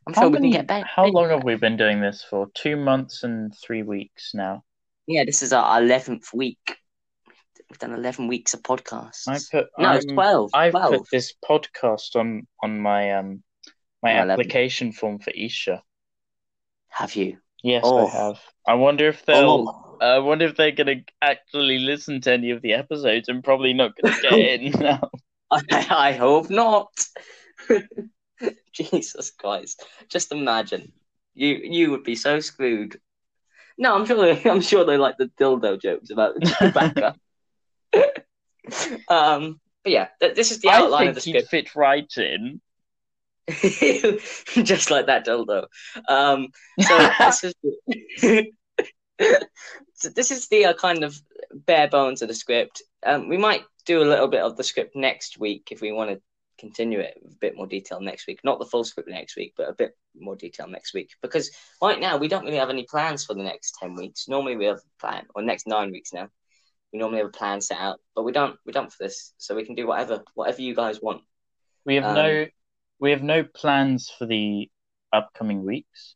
I'm 0.08 0.14
How 0.14 0.22
sure 0.24 0.30
we 0.30 0.38
can 0.38 0.52
get 0.52 0.68
better. 0.68 0.86
How 0.86 1.08
long 1.08 1.30
have 1.30 1.44
we 1.44 1.56
been 1.56 1.78
doing 1.78 2.00
this 2.00 2.24
for? 2.24 2.48
Two 2.54 2.76
months 2.76 3.24
and 3.24 3.54
three 3.56 3.82
weeks 3.84 4.34
now. 4.34 4.64
Yeah, 5.08 5.24
this 5.26 5.42
is 5.44 5.54
our 5.54 5.80
11th 5.80 6.34
week. 6.34 6.78
We've 7.70 7.80
done 7.80 7.94
11 7.94 8.28
weeks 8.28 8.54
of 8.54 8.62
podcasts. 8.62 9.28
I 9.28 9.40
put 9.52 9.68
no, 9.78 9.92
it's 9.94 10.06
I'm- 10.06 10.16
12. 10.16 10.52
I've 10.54 10.72
12. 10.72 10.94
put 10.94 11.08
this 11.12 11.34
podcast 11.48 12.16
on 12.16 12.48
on 12.64 12.80
my 12.80 13.14
um 13.14 13.44
my 14.04 14.20
Oh, 14.20 14.24
11. 14.24 14.32
application 14.32 14.92
form 14.92 15.20
for 15.20 15.32
Isha. 15.32 15.82
Have 16.90 17.16
you? 17.16 17.38
Yes, 17.64 17.82
Oh. 17.86 18.06
I 18.06 18.10
have. 18.12 18.40
I 18.68 18.74
wonder 18.76 19.08
if 19.08 19.26
they'll. 19.26 19.68
Oh. 19.70 19.98
I 20.02 20.20
wonder 20.20 20.46
if 20.46 20.56
they're 20.58 20.72
gonna 20.72 21.02
actually 21.22 21.80
listen 21.80 22.22
to 22.22 22.34
any 22.34 22.52
of 22.52 22.62
the 22.62 22.74
episodes 22.74 23.30
and 23.30 23.44
probably 23.44 23.74
not 23.74 23.94
gonna 24.02 24.22
get 24.22 24.34
in 24.62 24.72
now. 24.80 25.10
I, 25.52 25.62
I 25.90 26.12
hope 26.14 26.50
not. 26.50 26.88
Jesus 28.74 29.32
Christ! 29.32 29.84
Just 30.10 30.32
imagine 30.34 30.92
you 31.34 31.56
you 31.64 31.92
would 31.92 32.04
be 32.04 32.16
so 32.16 32.40
screwed. 32.42 33.00
No, 33.78 33.96
I'm 33.96 34.06
sure 34.06 34.18
they, 34.18 34.50
I'm 34.50 34.62
sure 34.62 34.86
they 34.86 34.98
like 34.98 35.18
the 35.18 35.32
dildo 35.40 35.82
jokes 35.82 36.10
about 36.10 36.36
Chewbacca. 36.40 37.16
um, 39.10 39.60
but 39.84 39.92
yeah, 39.92 40.08
th- 40.20 40.36
this 40.36 40.52
is 40.52 40.60
the 40.60 40.70
outline 40.70 41.08
I 41.08 41.10
of 41.10 41.16
the 41.16 41.22
script. 41.22 41.50
fit 41.50 41.76
right 41.76 42.12
in. 42.18 42.62
just 44.64 44.90
like 44.90 45.06
that 45.06 45.26
dildo. 45.26 45.68
Um, 46.10 46.48
so 46.82 47.10
this 47.20 47.44
is 47.44 47.54
so 49.94 50.10
this 50.10 50.32
is 50.32 50.48
the 50.48 50.66
uh, 50.66 50.74
kind 50.74 51.04
of 51.04 51.20
bare 51.54 51.88
bones 51.88 52.22
of 52.22 52.28
the 52.28 52.34
script. 52.34 52.82
Um, 53.06 53.30
we 53.30 53.38
might 53.38 53.64
do 53.86 54.02
a 54.02 54.10
little 54.10 54.28
bit 54.28 54.42
of 54.42 54.58
the 54.58 54.64
script 54.64 54.96
next 54.96 55.40
week 55.40 55.70
if 55.72 55.82
we 55.82 55.92
want 55.92 56.10
to 56.10 56.22
continue 56.58 57.00
it 57.00 57.18
with 57.22 57.34
a 57.34 57.38
bit 57.38 57.56
more 57.56 57.68
detail 57.68 58.00
next 58.00 58.28
week. 58.28 58.40
Not 58.44 58.60
the 58.60 58.66
full 58.66 58.84
script 58.84 59.10
next 59.10 59.36
week, 59.36 59.54
but 59.58 59.70
a 59.70 59.74
bit 59.74 59.98
more 60.18 60.36
detail 60.36 60.68
next 60.68 60.94
week. 60.94 61.12
Because 61.22 61.52
right 61.82 62.00
now 62.00 62.18
we 62.18 62.28
don't 62.28 62.46
really 62.46 62.58
have 62.58 62.70
any 62.70 62.86
plans 62.90 63.26
for 63.26 63.34
the 63.34 63.44
next 63.44 63.78
ten 63.80 63.96
weeks. 63.96 64.28
Normally 64.28 64.56
we 64.56 64.66
have 64.66 64.78
a 64.78 65.00
plan, 65.00 65.26
or 65.36 65.42
next 65.42 65.68
nine 65.68 65.92
weeks 65.92 66.14
now. 66.14 66.30
We 66.94 67.00
normally 67.00 67.20
have 67.20 67.28
a 67.28 67.38
plan 67.38 67.62
set 67.62 67.78
out, 67.78 68.00
but 68.16 68.24
we 68.24 68.32
don't. 68.32 68.58
We 68.66 68.74
don't 68.74 68.92
for 68.92 69.04
this, 69.04 69.34
so 69.38 69.56
we 69.56 69.66
can 69.66 69.76
do 69.76 69.88
whatever, 69.88 70.24
whatever 70.34 70.62
you 70.62 70.76
guys 70.76 71.02
want. 71.02 71.22
We 71.86 71.96
have 71.96 72.06
Um, 72.06 72.16
no 72.16 72.48
we 73.00 73.12
have 73.12 73.24
no 73.24 73.44
plans 73.44 74.10
for 74.10 74.26
the 74.26 74.70
upcoming 75.12 75.66
weeks. 75.66 76.16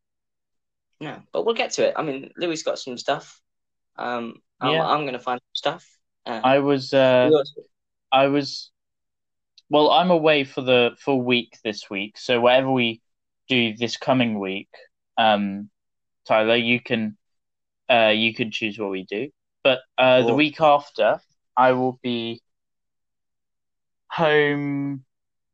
No, 0.99 1.21
but 1.31 1.45
we'll 1.45 1.55
get 1.55 1.71
to 1.71 1.87
it. 1.87 1.93
I 1.95 2.03
mean, 2.03 2.31
Louis 2.37 2.61
got 2.63 2.79
some 2.79 2.97
stuff. 2.97 3.41
Um, 3.97 4.41
I'm, 4.59 4.73
Yeah. 4.73 4.85
I'm 4.85 5.05
gonna 5.05 5.19
find 5.19 5.39
some 5.39 5.55
stuff. 5.55 5.99
Uh, 6.25 6.41
I 6.43 6.59
was 6.59 6.93
uh 6.93 7.29
I 8.11 8.27
was 8.27 8.71
well, 9.69 9.91
I'm 9.91 10.11
away 10.11 10.43
for 10.43 10.61
the 10.61 10.91
full 10.99 11.21
week 11.21 11.57
this 11.63 11.89
week, 11.89 12.17
so 12.17 12.41
whatever 12.41 12.71
we 12.71 13.01
do 13.47 13.75
this 13.75 13.97
coming 13.97 14.39
week, 14.39 14.69
um 15.17 15.69
Tyler, 16.25 16.55
you 16.55 16.79
can 16.79 17.17
uh 17.89 18.13
you 18.15 18.33
can 18.33 18.51
choose 18.51 18.77
what 18.79 18.89
we 18.89 19.03
do. 19.05 19.29
But 19.63 19.79
uh 19.97 20.23
the 20.23 20.33
week 20.33 20.59
after 20.61 21.19
I 21.55 21.73
will 21.73 21.99
be 22.01 22.41
home 24.09 25.05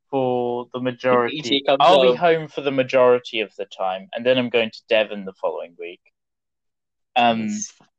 for 0.10 0.68
the 0.74 0.80
majority 0.80 1.66
I'll 1.80 2.02
be 2.02 2.14
home. 2.14 2.42
home 2.42 2.48
for 2.48 2.62
the 2.62 2.72
majority 2.72 3.42
of 3.42 3.54
the 3.58 3.66
time 3.66 4.08
and 4.14 4.26
then 4.26 4.38
I'm 4.38 4.50
going 4.50 4.72
to 4.72 4.82
Devon 4.88 5.26
the 5.26 5.34
following 5.34 5.76
week. 5.80 6.02
Um 7.16 7.50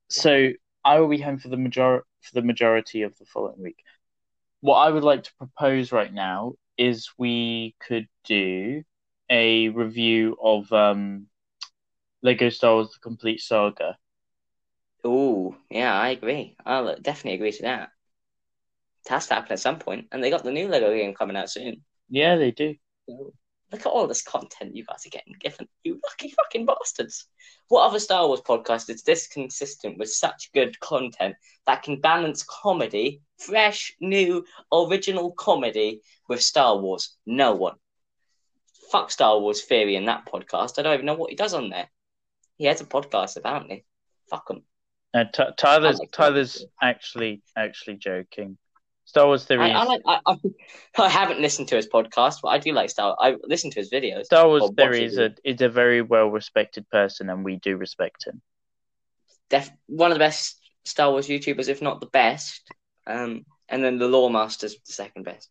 so 0.09 0.51
I 0.85 1.01
will 1.01 1.09
be 1.09 1.21
home 1.21 1.39
for 1.39 1.49
the 1.49 1.57
major 1.57 2.05
for 2.23 2.35
the 2.35 2.43
majority 2.43 3.03
of 3.03 3.17
the 3.19 3.27
following 3.27 3.63
week. 3.63 3.79
What 4.67 4.79
I 4.79 4.91
would 4.91 5.05
like 5.05 5.23
to 5.23 5.35
propose 5.39 5.93
right 5.93 6.13
now 6.13 6.55
is 6.77 7.13
we 7.17 7.77
could 7.79 8.09
do 8.25 8.83
a 9.31 9.69
review 9.69 10.37
of 10.43 10.73
um, 10.73 11.29
Lego 12.21 12.49
Star 12.49 12.75
Wars: 12.75 12.91
The 12.91 12.99
Complete 12.99 13.41
Saga. 13.41 13.97
Oh, 15.05 15.57
yeah, 15.71 15.95
I 15.95 16.09
agree. 16.09 16.57
I'll 16.67 16.97
definitely 16.97 17.35
agree 17.35 17.53
to 17.53 17.63
that. 17.63 17.91
It 19.05 19.11
has 19.11 19.29
to 19.29 19.35
happen 19.35 19.53
at 19.53 19.61
some 19.61 19.79
point, 19.79 20.09
and 20.11 20.21
they 20.21 20.31
got 20.31 20.43
the 20.43 20.51
new 20.51 20.67
Lego 20.67 20.93
game 20.93 21.15
coming 21.15 21.37
out 21.37 21.49
soon. 21.49 21.85
Yeah, 22.09 22.35
they 22.35 22.51
do. 22.51 22.75
So, 23.09 23.35
look 23.73 23.81
at 23.81 23.93
all 23.93 24.07
this 24.07 24.23
content 24.23 24.77
you 24.77 24.85
guys 24.85 25.07
are 25.07 25.11
getting 25.11 25.35
given. 25.41 25.67
You 25.83 26.01
lucky 26.05 26.31
fucking 26.31 26.67
bastards. 26.67 27.27
What 27.69 27.87
other 27.87 27.99
Star 27.99 28.27
Wars 28.27 28.41
podcast 28.41 28.89
is 28.91 29.03
this 29.03 29.27
consistent 29.27 29.99
with 29.99 30.11
such 30.11 30.51
good 30.53 30.79
content 30.81 31.35
that 31.67 31.83
can 31.83 32.01
balance 32.01 32.45
comedy, 32.45 33.23
fresh, 33.39 33.95
new, 34.01 34.45
original 34.73 35.33
comedy 35.33 36.01
with 36.29 36.43
Star 36.43 36.79
Wars? 36.79 37.17
No 37.27 37.55
one. 37.55 37.75
Fuck 38.91 39.11
Star 39.11 39.39
Wars 39.41 39.63
theory 39.63 39.97
in 39.97 40.05
that 40.05 40.27
podcast. 40.27 40.79
I 40.79 40.83
don't 40.83 40.95
even 40.95 41.07
know 41.07 41.15
what 41.15 41.31
he 41.31 41.37
does 41.37 41.55
on 41.55 41.71
there. 41.71 41.89
He 42.57 42.67
has 42.67 42.81
a 42.81 42.85
podcast, 42.85 43.37
apparently. 43.37 43.85
Fuck 44.31 44.51
him. 44.51 44.63
Uh, 45.13 45.25
T- 45.33 45.45
Tyler's 45.57 46.01
Tyler's 46.13 46.65
actually 46.81 47.43
actually 47.57 47.97
joking. 47.97 48.59
Star 49.07 49.27
Wars 49.27 49.45
I, 49.45 49.47
theories. 49.47 49.73
I, 49.75 49.85
like, 49.85 50.03
I, 50.07 50.21
I, 50.27 50.37
I 50.99 51.09
haven't 51.09 51.41
listened 51.41 51.69
to 51.69 51.77
his 51.77 51.89
podcast, 51.89 52.41
but 52.43 52.49
I 52.49 52.59
do 52.59 52.73
like 52.73 52.91
Star. 52.91 53.17
I 53.19 53.37
listen 53.45 53.71
to 53.71 53.81
his 53.81 53.91
videos. 53.91 54.25
Star 54.27 54.47
Wars 54.47 54.63
or 54.63 54.73
theory 54.73 55.05
is 55.05 55.17
a 55.17 55.35
is 55.45 55.61
a 55.63 55.69
very 55.69 56.03
well 56.03 56.29
respected 56.29 56.89
person, 56.91 57.31
and 57.31 57.45
we 57.45 57.57
do 57.57 57.77
respect 57.77 58.27
him. 58.27 58.43
def- 59.49 59.71
one 59.87 60.11
of 60.11 60.17
the 60.17 60.25
best 60.25 60.61
Star 60.85 61.11
Wars 61.11 61.29
YouTubers, 61.29 61.69
if 61.69 61.81
not 61.81 62.01
the 62.01 62.07
best. 62.07 62.69
Um, 63.07 63.47
and 63.69 63.83
then 63.83 63.99
the 63.99 64.09
Lore 64.09 64.31
Master's 64.31 64.75
the 64.87 64.93
second 64.93 65.25
best. 65.25 65.49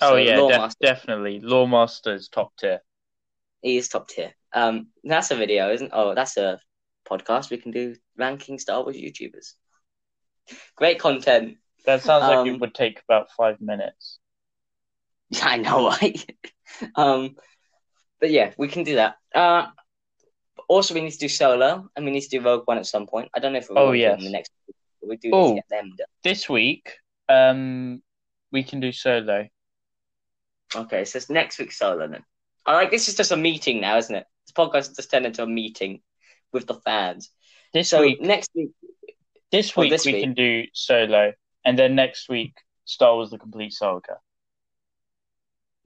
Oh 0.00 0.16
yeah, 0.16 0.38
Lore 0.38 0.50
def- 0.50 0.60
Master, 0.60 0.86
definitely. 0.86 1.40
Lore 1.40 1.68
Master's 1.68 2.28
top 2.28 2.56
tier. 2.58 2.80
he 3.62 3.76
is 3.76 3.88
top 3.88 4.08
tier. 4.08 4.32
Um, 4.52 4.88
that's 5.04 5.30
a 5.30 5.36
video, 5.36 5.70
isn't? 5.70 5.90
Oh, 5.92 6.14
that's 6.14 6.38
a 6.38 6.58
podcast. 7.08 7.50
We 7.50 7.58
can 7.58 7.70
do 7.72 7.94
ranking 8.16 8.58
Star 8.58 8.82
Wars 8.82 8.96
YouTubers. 8.96 9.52
Great 10.76 10.98
content. 10.98 11.58
That 11.86 12.02
sounds 12.02 12.22
like 12.22 12.38
Um, 12.38 12.48
it 12.48 12.60
would 12.60 12.74
take 12.74 13.00
about 13.08 13.30
five 13.32 13.60
minutes. 13.60 14.18
I 15.42 15.56
know, 15.58 15.88
right? 15.88 16.36
um, 16.96 17.36
but 18.20 18.30
yeah, 18.30 18.52
we 18.58 18.68
can 18.68 18.84
do 18.84 18.96
that. 18.96 19.16
Uh, 19.34 19.66
also, 20.68 20.94
we 20.94 21.00
need 21.00 21.10
to 21.12 21.18
do 21.18 21.28
Solo, 21.28 21.88
and 21.96 22.04
we 22.04 22.10
need 22.10 22.20
to 22.22 22.28
do 22.28 22.40
Rogue 22.40 22.62
One 22.66 22.78
at 22.78 22.86
some 22.86 23.06
point. 23.06 23.28
I 23.34 23.40
don't 23.40 23.52
know 23.52 23.58
if 23.58 23.68
we're 23.70 23.78
Oh, 23.78 23.86
going 23.86 24.00
to 24.00 24.06
do 24.06 24.12
it 24.12 24.12
in 24.14 24.18
yes. 24.20 24.24
the 24.26 24.30
next. 24.32 24.50
But 25.00 25.08
we 25.08 25.16
do 25.16 25.28
need 25.30 25.34
Oh. 25.36 25.48
to 25.50 25.54
get 25.56 25.68
them 25.68 25.90
done. 25.96 26.06
This 26.22 26.48
week 26.48 26.96
Um, 27.28 28.02
we 28.52 28.62
can 28.64 28.80
do 28.80 28.92
solo. 28.92 29.48
Okay, 30.74 31.04
so 31.04 31.16
it's 31.16 31.30
next 31.30 31.58
week's 31.58 31.78
solo 31.78 32.06
then. 32.08 32.24
I 32.66 32.74
like 32.74 32.90
this 32.90 33.08
is 33.08 33.14
just 33.16 33.32
a 33.32 33.36
meeting 33.36 33.80
now, 33.80 33.96
isn't 33.96 34.14
it? 34.14 34.26
This 34.46 34.52
podcast 34.52 34.88
has 34.88 34.96
just 34.96 35.10
turned 35.10 35.26
into 35.26 35.42
a 35.42 35.46
meeting 35.46 36.02
with 36.52 36.66
the 36.66 36.74
fans. 36.74 37.30
This 37.72 37.88
So 37.90 38.00
week, 38.02 38.20
next 38.20 38.50
week, 38.54 38.70
this 39.50 39.76
week 39.76 39.90
this 39.90 40.04
we 40.04 40.12
week. 40.14 40.22
can 40.24 40.34
do 40.34 40.66
solo, 40.72 41.32
and 41.64 41.78
then 41.78 41.94
next 41.94 42.28
week 42.28 42.54
Star 42.84 43.14
Wars: 43.14 43.30
The 43.30 43.38
Complete 43.38 43.72
Saga. 43.72 44.18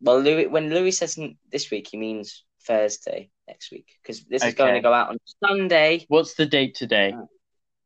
well, 0.00 0.20
Louis, 0.20 0.46
when 0.46 0.70
Louis 0.70 0.92
says 0.92 1.18
this 1.50 1.70
week, 1.70 1.88
he 1.90 1.96
means 1.96 2.44
Thursday 2.62 3.30
next 3.46 3.70
week 3.70 3.86
because 4.02 4.24
this 4.24 4.42
is 4.44 4.54
going 4.54 4.74
to 4.74 4.80
go 4.80 4.92
out 4.92 5.10
on 5.10 5.18
Sunday. 5.46 6.04
What's 6.08 6.34
the 6.34 6.46
date 6.46 6.74
today? 6.74 7.12
Uh, 7.12 7.26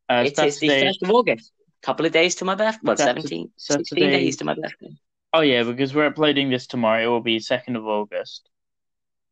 Uh, 0.09 0.23
it 0.25 0.39
is 0.39 0.59
the 0.59 0.69
first 0.69 1.03
of 1.03 1.11
August. 1.11 1.51
A 1.83 1.85
couple 1.85 2.05
of 2.05 2.11
days 2.11 2.35
to 2.35 2.45
my 2.45 2.55
birthday. 2.55 2.79
Well, 2.83 2.97
Saturday- 2.97 3.21
17, 3.21 3.51
16 3.57 4.09
days 4.09 4.37
to 4.37 4.45
my 4.45 4.55
birthday. 4.55 4.91
Oh 5.33 5.41
yeah, 5.41 5.63
because 5.63 5.93
we're 5.93 6.07
uploading 6.07 6.49
this 6.49 6.65
tomorrow. 6.65 7.03
It 7.03 7.07
will 7.07 7.21
be 7.21 7.39
second 7.39 7.75
of 7.75 7.85
August. 7.85 8.49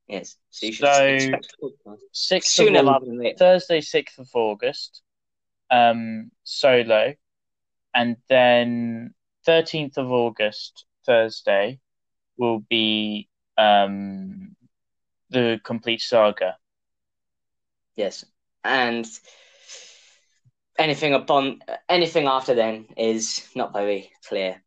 Yes, 0.07 0.37
so 0.51 0.65
you 0.67 0.71
should 0.73 0.85
So, 0.85 1.05
expect. 1.07 2.45
Sooner 2.45 2.83
rather 2.83 3.05
than 3.05 3.17
later. 3.17 3.37
Thursday, 3.37 3.81
sixth 3.81 4.19
of 4.19 4.29
August. 4.33 5.01
Um, 5.69 6.31
solo, 6.43 7.15
and 7.97 8.15
then 8.29 9.13
thirteenth 9.43 9.97
of 9.97 10.11
August, 10.11 10.85
Thursday, 11.05 11.79
will 12.37 12.59
be 12.69 13.27
um 13.57 14.55
the 15.31 15.59
complete 15.63 16.01
saga. 16.01 16.57
Yes, 17.95 18.23
and 18.63 19.05
anything 20.77 21.13
upon 21.13 21.59
anything 21.89 22.27
after 22.27 22.53
then 22.53 22.85
is 22.95 23.47
not 23.55 23.73
very 23.73 24.11
clear 24.29 24.61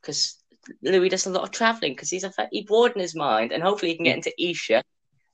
because 0.00 0.36
Louis 0.82 1.10
does 1.10 1.26
a 1.26 1.30
lot 1.30 1.42
of 1.42 1.50
traveling 1.50 1.92
because 1.92 2.08
he's 2.08 2.24
a 2.24 2.32
he 2.50 2.62
bored 2.62 2.92
in 2.94 3.00
his 3.00 3.14
mind, 3.14 3.52
and 3.52 3.62
hopefully 3.62 3.92
he 3.92 3.96
can 3.96 4.04
get 4.04 4.16
into 4.16 4.32
Isha. 4.42 4.82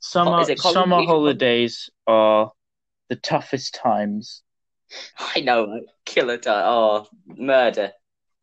Summer 0.00 0.42
is 0.42 0.48
it 0.48 0.58
called 0.58 0.74
summer 0.74 1.02
holidays 1.04 1.88
are 2.08 2.50
the 3.08 3.16
toughest 3.16 3.74
times. 3.74 4.42
I 5.18 5.40
know, 5.40 5.66
right? 5.66 5.82
killer 6.04 6.38
time. 6.38 6.64
Oh, 6.66 7.06
murder. 7.26 7.92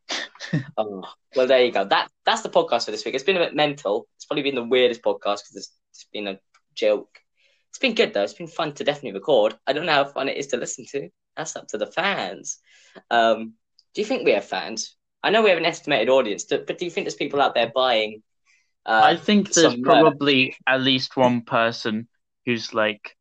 oh, 0.78 1.04
well, 1.36 1.48
there 1.48 1.64
you 1.64 1.72
go. 1.72 1.86
That 1.86 2.10
that's 2.26 2.42
the 2.42 2.50
podcast 2.50 2.86
for 2.86 2.92
this 2.92 3.06
week. 3.06 3.16
It's 3.16 3.24
been 3.24 3.38
a 3.38 3.40
bit 3.40 3.56
mental. 3.56 4.08
It's 4.18 4.26
probably 4.26 4.44
been 4.44 4.56
the 4.56 4.64
weirdest 4.64 5.02
podcast 5.02 5.40
because 5.44 5.56
it's, 5.56 5.72
it's 5.92 6.08
been 6.12 6.28
a 6.28 6.40
joke. 6.76 7.20
It's 7.70 7.80
been 7.80 7.96
good 7.96 8.14
though. 8.14 8.24
It's 8.24 8.34
been 8.34 8.48
fun 8.48 8.74
to 8.74 8.84
definitely 8.84 9.14
record. 9.14 9.56
I 9.66 9.74
don't 9.74 9.86
know 9.86 9.94
how 9.94 10.06
fun 10.06 10.30
it 10.30 10.38
is 10.38 10.48
to 10.48 10.58
listen 10.58 10.86
to. 10.92 11.10
That's 11.36 11.56
up 11.56 11.68
to 11.70 11.78
the 11.78 11.88
fans. 11.88 12.60
Um, 13.10 13.54
do 13.96 14.02
you 14.02 14.06
think 14.06 14.26
we 14.26 14.34
have 14.34 14.46
fans? 14.46 14.96
I 15.24 15.30
know 15.30 15.42
we 15.42 15.50
have 15.50 15.58
an 15.58 15.66
estimated 15.66 16.10
audience, 16.10 16.44
but 16.44 16.78
do 16.78 16.86
you 16.86 16.92
think 16.92 17.06
there's 17.06 17.16
people 17.16 17.42
out 17.42 17.56
there 17.56 17.72
buying? 17.74 18.22
Uh, 18.86 19.02
I 19.04 19.16
think 19.16 19.54
there's 19.54 19.76
probably 19.76 20.58
at 20.68 20.82
least 20.82 21.16
one 21.16 21.42
person 21.42 22.08
who's 22.46 22.74
like, 22.74 23.16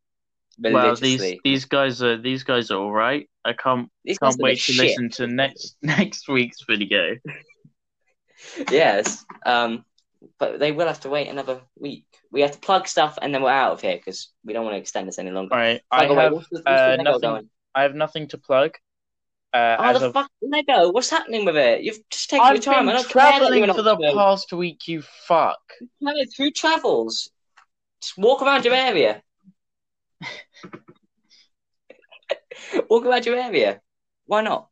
well, 0.62 0.94
these 0.96 1.38
these 1.44 1.64
guys 1.64 2.02
are 2.02 2.16
these 2.16 2.44
guys 2.44 2.70
are 2.70 2.78
all 2.78 2.92
right. 2.92 3.28
I 3.44 3.52
can't 3.54 3.88
These 4.04 4.18
can't 4.18 4.36
wait 4.38 4.60
to 4.60 4.72
shit. 4.72 4.76
listen 4.86 5.10
to 5.10 5.26
next 5.26 5.76
next 5.82 6.28
week's 6.28 6.62
video. 6.68 7.16
Yes. 8.70 9.24
Um, 9.44 9.84
but 10.38 10.60
they 10.60 10.72
will 10.72 10.86
have 10.86 11.00
to 11.00 11.08
wait 11.10 11.28
another 11.28 11.60
week. 11.78 12.06
We 12.30 12.42
have 12.42 12.52
to 12.52 12.58
plug 12.58 12.86
stuff 12.86 13.18
and 13.20 13.34
then 13.34 13.42
we're 13.42 13.50
out 13.50 13.72
of 13.72 13.80
here 13.80 13.96
because 13.96 14.28
we 14.44 14.52
don't 14.52 14.64
want 14.64 14.74
to 14.74 14.78
extend 14.80 15.08
this 15.08 15.18
any 15.18 15.30
longer. 15.30 15.54
All 15.54 15.60
right, 15.60 15.80
By 15.90 16.04
I 16.04 16.06
the 16.06 16.14
way, 16.14 16.22
have 16.24 16.32
what's 16.32 16.48
the, 16.48 16.62
what's 16.64 16.68
uh, 16.68 16.96
nothing. 17.02 17.50
I 17.74 17.82
have 17.82 17.94
nothing 17.94 18.28
to 18.28 18.38
plug. 18.38 18.76
Uh, 19.52 19.76
Oh, 19.78 19.82
as 19.84 20.00
the 20.00 20.06
of 20.06 20.12
fuck 20.14 20.30
Lego! 20.40 20.90
What's 20.92 21.10
happening 21.10 21.44
with 21.44 21.56
it? 21.56 21.82
You've 21.82 21.98
just 22.10 22.30
taken 22.30 22.46
your 22.46 22.54
I've 22.54 22.62
time. 22.62 22.88
I 22.88 22.92
been 22.92 23.02
don't 23.02 23.10
care 23.10 23.22
that 23.22 23.38
traveling 23.38 23.74
for 23.74 23.82
the 23.82 24.12
past 24.14 24.52
week. 24.52 24.88
You 24.88 25.02
fuck. 25.02 25.60
No, 26.00 26.12
who 26.38 26.50
travels? 26.50 27.30
Just 28.00 28.16
walk 28.16 28.40
around 28.42 28.64
your 28.64 28.74
area. 28.74 29.22
Walk 32.88 33.04
around 33.04 33.26
your 33.26 33.36
area. 33.36 33.80
Why 34.26 34.42
not? 34.42 34.68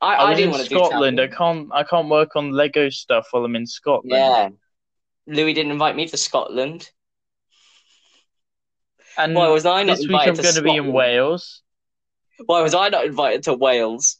I, 0.00 0.14
I, 0.14 0.24
I, 0.26 0.34
didn't 0.34 0.44
in 0.44 0.50
want 0.50 0.62
to 0.64 0.68
Scotland. 0.68 1.20
I 1.20 1.28
can't. 1.28 1.68
I 1.72 1.82
can't 1.82 2.08
work 2.08 2.36
on 2.36 2.50
Lego 2.52 2.90
stuff 2.90 3.28
while 3.30 3.44
I'm 3.44 3.56
in 3.56 3.66
Scotland. 3.66 4.12
Yeah. 4.12 4.48
Louis 5.26 5.54
didn't 5.54 5.72
invite 5.72 5.96
me 5.96 6.06
to 6.08 6.16
Scotland. 6.16 6.90
And 9.16 9.34
Why 9.34 9.48
was 9.48 9.64
I 9.64 9.84
not 9.84 9.96
this 9.96 10.08
week 10.08 10.16
I'm 10.22 10.28
invited 10.28 10.36
to 10.36 10.42
going 10.42 10.54
to 10.56 10.62
be 10.62 10.76
in 10.76 10.92
Wales 10.92 11.62
Why 12.46 12.62
was 12.62 12.74
I 12.74 12.88
not 12.88 13.06
invited 13.06 13.44
to 13.44 13.54
Wales? 13.54 14.18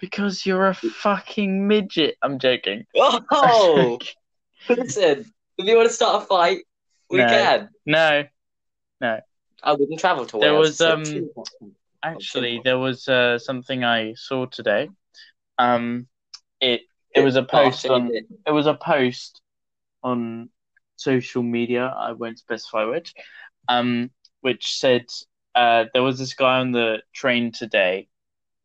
because 0.00 0.46
you're 0.46 0.68
a 0.68 0.74
fucking 0.74 1.66
midget. 1.66 2.16
I'm 2.22 2.38
joking. 2.38 2.84
Oh, 2.94 3.98
listen. 4.68 5.32
If 5.56 5.66
you 5.66 5.76
want 5.76 5.88
to 5.88 5.94
start 5.94 6.22
a 6.22 6.26
fight, 6.26 6.58
we 7.10 7.18
No. 7.18 7.26
can. 7.26 7.68
No, 7.84 8.24
no, 9.00 9.20
I 9.62 9.72
wouldn't 9.72 10.00
travel 10.00 10.26
to 10.26 10.38
Wales. 10.38 10.78
There 10.78 10.96
was, 10.96 11.08
um, 11.08 11.30
actually, 12.02 12.60
there 12.64 12.78
was 12.78 13.08
uh, 13.08 13.38
something 13.38 13.84
I 13.84 14.14
saw 14.14 14.46
today. 14.46 14.88
Um, 15.58 16.06
it 16.60 16.82
it 17.14 17.22
was 17.22 17.36
a 17.36 17.42
post 17.42 17.86
on 17.86 18.08
did. 18.08 18.24
it 18.46 18.50
was 18.52 18.66
a 18.66 18.74
post 18.74 19.40
on 20.02 20.50
social 20.96 21.42
media. 21.42 21.86
I 21.86 22.12
won't 22.12 22.38
specify 22.38 22.84
which. 22.84 23.14
Um, 23.68 24.10
which 24.40 24.78
said 24.78 25.06
uh, 25.54 25.86
there 25.92 26.02
was 26.02 26.18
this 26.18 26.34
guy 26.34 26.58
on 26.60 26.72
the 26.72 27.02
train 27.12 27.52
today, 27.52 28.08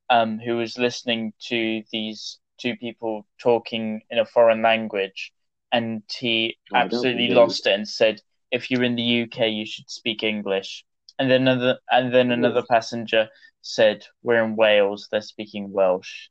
um, 0.10 0.39
who 0.39 0.58
was 0.58 0.78
listening 0.78 1.34
to 1.48 1.84
these 1.91 2.38
two 2.60 2.76
people 2.78 3.26
talking 3.39 4.02
in 4.10 4.20
a 4.20 4.26
foreign 4.26 4.62
language, 4.62 5.34
and 5.72 6.04
he 6.10 6.58
absolutely 6.74 7.30
lost 7.30 7.66
it 7.68 7.74
and 7.74 7.88
said, 7.89 8.22
"If 8.54 8.70
you're 8.70 8.84
in 8.84 8.95
the 8.95 9.24
UK, 9.24 9.38
you 9.60 9.66
should 9.66 9.89
speak 9.89 10.24
English." 10.24 10.86
And 11.20 11.30
then 11.30 11.41
another, 11.47 11.80
and 11.91 12.14
then 12.14 12.32
another 12.32 12.64
passenger 12.70 13.30
said, 13.62 14.06
"We're 14.24 14.43
in 14.43 14.56
Wales; 14.56 15.08
they're 15.12 15.22
speaking 15.34 15.72
Welsh." 15.72 16.30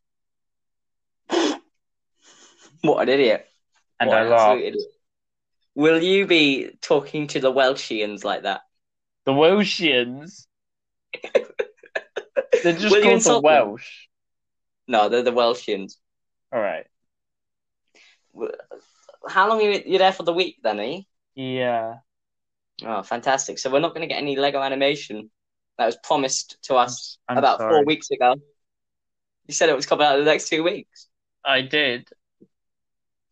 What 2.82 3.02
an 3.02 3.08
idiot. 3.08 3.46
And 4.00 4.08
What 4.08 4.18
I 4.18 4.28
laughed. 4.28 4.60
idiot. 4.60 4.84
Will 5.74 6.02
you 6.02 6.26
be 6.26 6.70
talking 6.80 7.28
to 7.28 7.40
the 7.40 7.52
Welshians 7.52 8.24
like 8.24 8.42
that? 8.42 8.62
The 9.24 9.32
Welshians. 9.32 10.46
They're 12.62 12.78
just 12.78 12.90
Will 12.92 13.02
called 13.02 13.04
the 13.04 13.10
insult 13.12 13.42
them? 13.44 13.52
Welsh. 13.52 14.08
No, 14.86 15.08
they're 15.08 15.22
the 15.22 15.32
Welshians. 15.32 15.96
All 16.52 16.60
right. 16.60 16.86
How 19.28 19.48
long 19.48 19.60
are 19.60 19.70
you 19.70 19.82
you 19.86 19.98
there 19.98 20.12
for 20.12 20.22
the 20.24 20.32
week 20.32 20.58
then, 20.62 20.80
eh? 20.80 21.00
Yeah. 21.34 21.98
Oh, 22.84 23.02
fantastic. 23.02 23.58
So 23.58 23.70
we're 23.70 23.80
not 23.80 23.94
going 23.94 24.06
to 24.06 24.12
get 24.12 24.18
any 24.18 24.36
Lego 24.36 24.60
animation 24.60 25.30
that 25.78 25.86
was 25.86 25.96
promised 26.02 26.58
to 26.64 26.74
us 26.76 27.18
I'm 27.28 27.38
about 27.38 27.58
sorry. 27.58 27.74
four 27.74 27.84
weeks 27.84 28.10
ago. 28.10 28.34
You 29.46 29.54
said 29.54 29.68
it 29.68 29.76
was 29.76 29.86
coming 29.86 30.06
out 30.06 30.18
in 30.18 30.24
the 30.24 30.30
next 30.30 30.48
two 30.48 30.62
weeks. 30.62 31.08
I 31.44 31.62
did. 31.62 32.08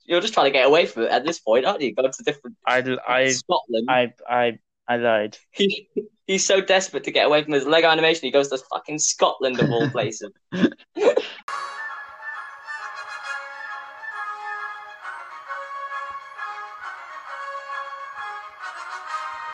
You're 0.05 0.20
just 0.20 0.34
trying 0.34 0.46
to 0.46 0.51
get 0.51 0.66
away 0.66 0.86
from 0.86 1.05
it 1.05 1.11
at 1.11 1.24
this 1.24 1.38
point, 1.38 1.64
aren't 1.64 1.80
you? 1.80 1.94
Go 1.94 2.03
to 2.03 2.22
different 2.24 2.57
I, 2.66 2.82
I, 3.07 3.28
Scotland. 3.28 3.88
I, 3.88 4.12
I, 4.28 4.59
I 4.88 4.96
lied. 4.96 5.38
He, 5.53 5.88
he's 6.26 6.44
so 6.44 6.61
desperate 6.61 7.05
to 7.05 7.11
get 7.11 7.26
away 7.26 7.42
from 7.44 7.53
his 7.53 7.66
Lego 7.66 7.88
animation, 7.88 8.26
he 8.26 8.30
goes 8.30 8.48
to 8.48 8.59
fucking 8.59 8.98
Scotland 8.98 9.61
of 9.61 9.70
all 9.70 9.88
places. 9.92 10.30